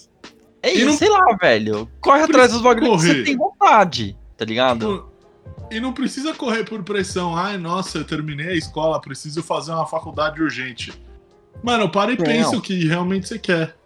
É 0.65 0.73
E 0.73 0.79
isso, 0.79 0.87
não 0.87 0.97
sei 0.97 1.11
lá, 1.11 1.37
velho. 1.39 1.87
Corre 2.01 2.23
atrás 2.23 2.51
dos 2.51 2.63
bagulho 2.63 2.93
que 2.93 3.03
você 3.03 3.23
tem 3.23 3.37
vontade, 3.37 4.17
tá 4.35 4.47
ligado? 4.47 4.97
Tipo, 4.97 5.13
E 5.71 5.79
não 5.79 5.93
precisa 5.93 6.33
correr 6.33 6.65
por 6.65 6.83
pressão. 6.83 7.37
Ai, 7.37 7.59
nossa, 7.59 7.99
eu 7.99 8.05
terminei 8.05 8.49
a 8.49 8.57
escola, 8.57 8.99
preciso 8.99 9.43
fazer 9.43 9.73
uma 9.73 9.87
faculdade 9.87 10.43
urgente. 10.43 10.91
Mano, 11.63 11.91
para 11.91 12.13
e 12.13 12.17
Não. 12.17 12.25
pensa 12.25 12.57
o 12.57 12.63
que 12.63 12.87
realmente 12.87 13.29
você 13.29 13.39
quer. 13.39 13.77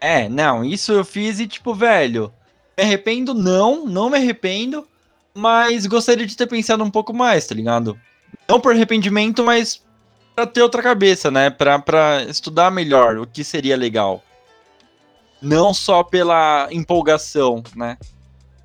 É, 0.00 0.28
não, 0.28 0.64
isso 0.64 0.92
eu 0.92 1.04
fiz 1.04 1.40
e, 1.40 1.48
tipo, 1.48 1.74
velho, 1.74 2.32
me 2.78 2.84
arrependo? 2.84 3.34
Não, 3.34 3.84
não 3.84 4.08
me 4.08 4.16
arrependo, 4.16 4.86
mas 5.34 5.84
gostaria 5.84 6.26
de 6.26 6.36
ter 6.36 6.46
pensado 6.46 6.84
um 6.84 6.90
pouco 6.90 7.12
mais, 7.12 7.44
tá 7.44 7.56
ligado? 7.56 7.98
Não 8.48 8.60
por 8.60 8.72
arrependimento, 8.72 9.42
mas 9.42 9.82
pra 10.36 10.46
ter 10.46 10.62
outra 10.62 10.80
cabeça, 10.80 11.28
né? 11.28 11.50
Pra, 11.50 11.76
pra 11.80 12.22
estudar 12.28 12.70
melhor 12.70 13.18
o 13.18 13.26
que 13.26 13.42
seria 13.42 13.76
legal. 13.76 14.22
Não 15.40 15.74
só 15.74 16.02
pela 16.02 16.68
empolgação, 16.70 17.62
né? 17.76 17.98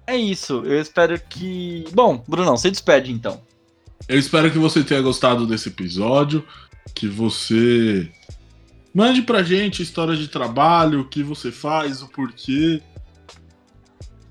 É 0.07 0.15
isso, 0.15 0.63
eu 0.65 0.81
espero 0.81 1.19
que. 1.19 1.85
Bom, 1.93 2.23
Brunão, 2.27 2.57
se 2.57 2.71
despede 2.71 3.11
então. 3.11 3.41
Eu 4.07 4.17
espero 4.17 4.49
que 4.49 4.57
você 4.57 4.83
tenha 4.83 5.01
gostado 5.01 5.45
desse 5.45 5.69
episódio, 5.69 6.43
que 6.95 7.07
você 7.07 8.09
mande 8.93 9.21
pra 9.21 9.43
gente 9.43 9.83
histórias 9.83 10.17
de 10.17 10.27
trabalho, 10.27 11.01
o 11.01 11.05
que 11.07 11.21
você 11.21 11.51
faz, 11.51 12.01
o 12.01 12.07
porquê. 12.07 12.81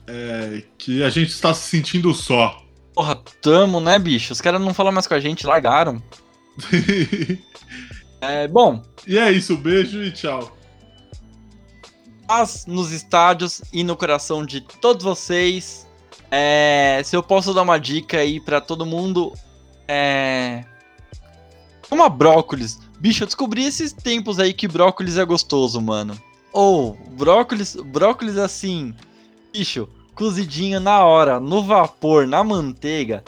É, 0.06 0.62
que 0.78 1.02
a 1.02 1.10
gente 1.10 1.28
está 1.30 1.52
se 1.52 1.68
sentindo 1.68 2.12
só. 2.14 2.64
Porra, 2.94 3.14
tamo, 3.40 3.78
né, 3.78 3.98
bicho? 3.98 4.32
Os 4.32 4.40
caras 4.40 4.60
não 4.60 4.74
falam 4.74 4.90
mais 4.90 5.06
com 5.06 5.14
a 5.14 5.20
gente, 5.20 5.46
largaram. 5.46 6.02
É, 8.20 8.48
bom, 8.48 8.82
e 9.06 9.16
é 9.16 9.30
isso, 9.30 9.56
beijo 9.56 10.02
e 10.02 10.10
tchau. 10.10 10.57
Paz 12.28 12.66
nos 12.66 12.92
estádios 12.92 13.62
e 13.72 13.82
no 13.82 13.96
coração 13.96 14.44
de 14.44 14.60
todos 14.60 15.02
vocês. 15.02 15.88
É, 16.30 17.00
se 17.02 17.16
eu 17.16 17.22
posso 17.22 17.54
dar 17.54 17.62
uma 17.62 17.78
dica 17.78 18.18
aí 18.18 18.38
pra 18.38 18.60
todo 18.60 18.84
mundo, 18.84 19.32
é. 19.88 20.62
Uma 21.90 22.10
brócolis. 22.10 22.78
Bicho, 23.00 23.22
eu 23.22 23.26
descobri 23.26 23.64
esses 23.64 23.94
tempos 23.94 24.38
aí 24.38 24.52
que 24.52 24.68
brócolis 24.68 25.16
é 25.16 25.24
gostoso, 25.24 25.80
mano. 25.80 26.20
Ou, 26.52 26.98
brócolis, 27.12 27.76
brócolis 27.76 28.36
assim, 28.36 28.94
bicho, 29.50 29.88
cozidinho 30.14 30.80
na 30.80 31.02
hora, 31.04 31.40
no 31.40 31.62
vapor, 31.62 32.26
na 32.26 32.44
manteiga. 32.44 33.24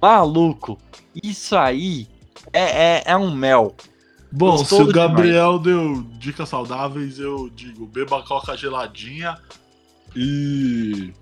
Maluco, 0.00 0.76
isso 1.22 1.56
aí 1.56 2.06
é, 2.52 2.96
é, 2.98 3.02
é 3.06 3.16
um 3.16 3.34
mel. 3.34 3.74
Bom, 4.32 4.64
se 4.64 4.74
o 4.74 4.86
Gabriel 4.86 5.58
deu 5.58 6.02
dicas 6.18 6.48
saudáveis, 6.48 7.18
eu 7.18 7.50
digo, 7.54 7.86
beba 7.86 8.22
coca 8.22 8.56
geladinha 8.56 9.36
e 10.16 11.12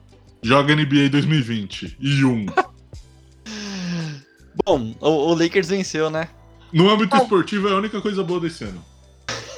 joga 0.42 0.76
NBA 0.76 1.08
2020 1.10 1.96
e 1.98 2.24
um. 2.24 2.46
Bom, 4.64 4.94
o, 5.00 5.08
o 5.08 5.34
Lakers 5.34 5.68
venceu, 5.68 6.08
né? 6.08 6.28
No 6.72 6.88
âmbito 6.88 7.16
esportivo 7.16 7.68
é 7.68 7.72
a 7.72 7.76
única 7.76 8.00
coisa 8.00 8.22
boa 8.22 8.40
desse 8.40 8.64
ano. 8.64 8.84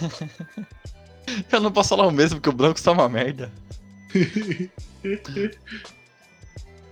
Eu 1.50 1.60
não 1.60 1.70
posso 1.70 1.90
falar 1.90 2.06
o 2.06 2.10
mesmo, 2.10 2.40
porque 2.40 2.48
o 2.48 2.52
Broncos 2.52 2.82
tá 2.82 2.92
uma 2.92 3.08
merda. 3.08 3.52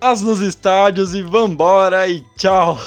As 0.01 0.23
nos 0.23 0.41
estádios 0.41 1.15
e 1.15 1.23
vambora 1.23 2.09
e 2.09 2.25
tchau. 2.37 2.81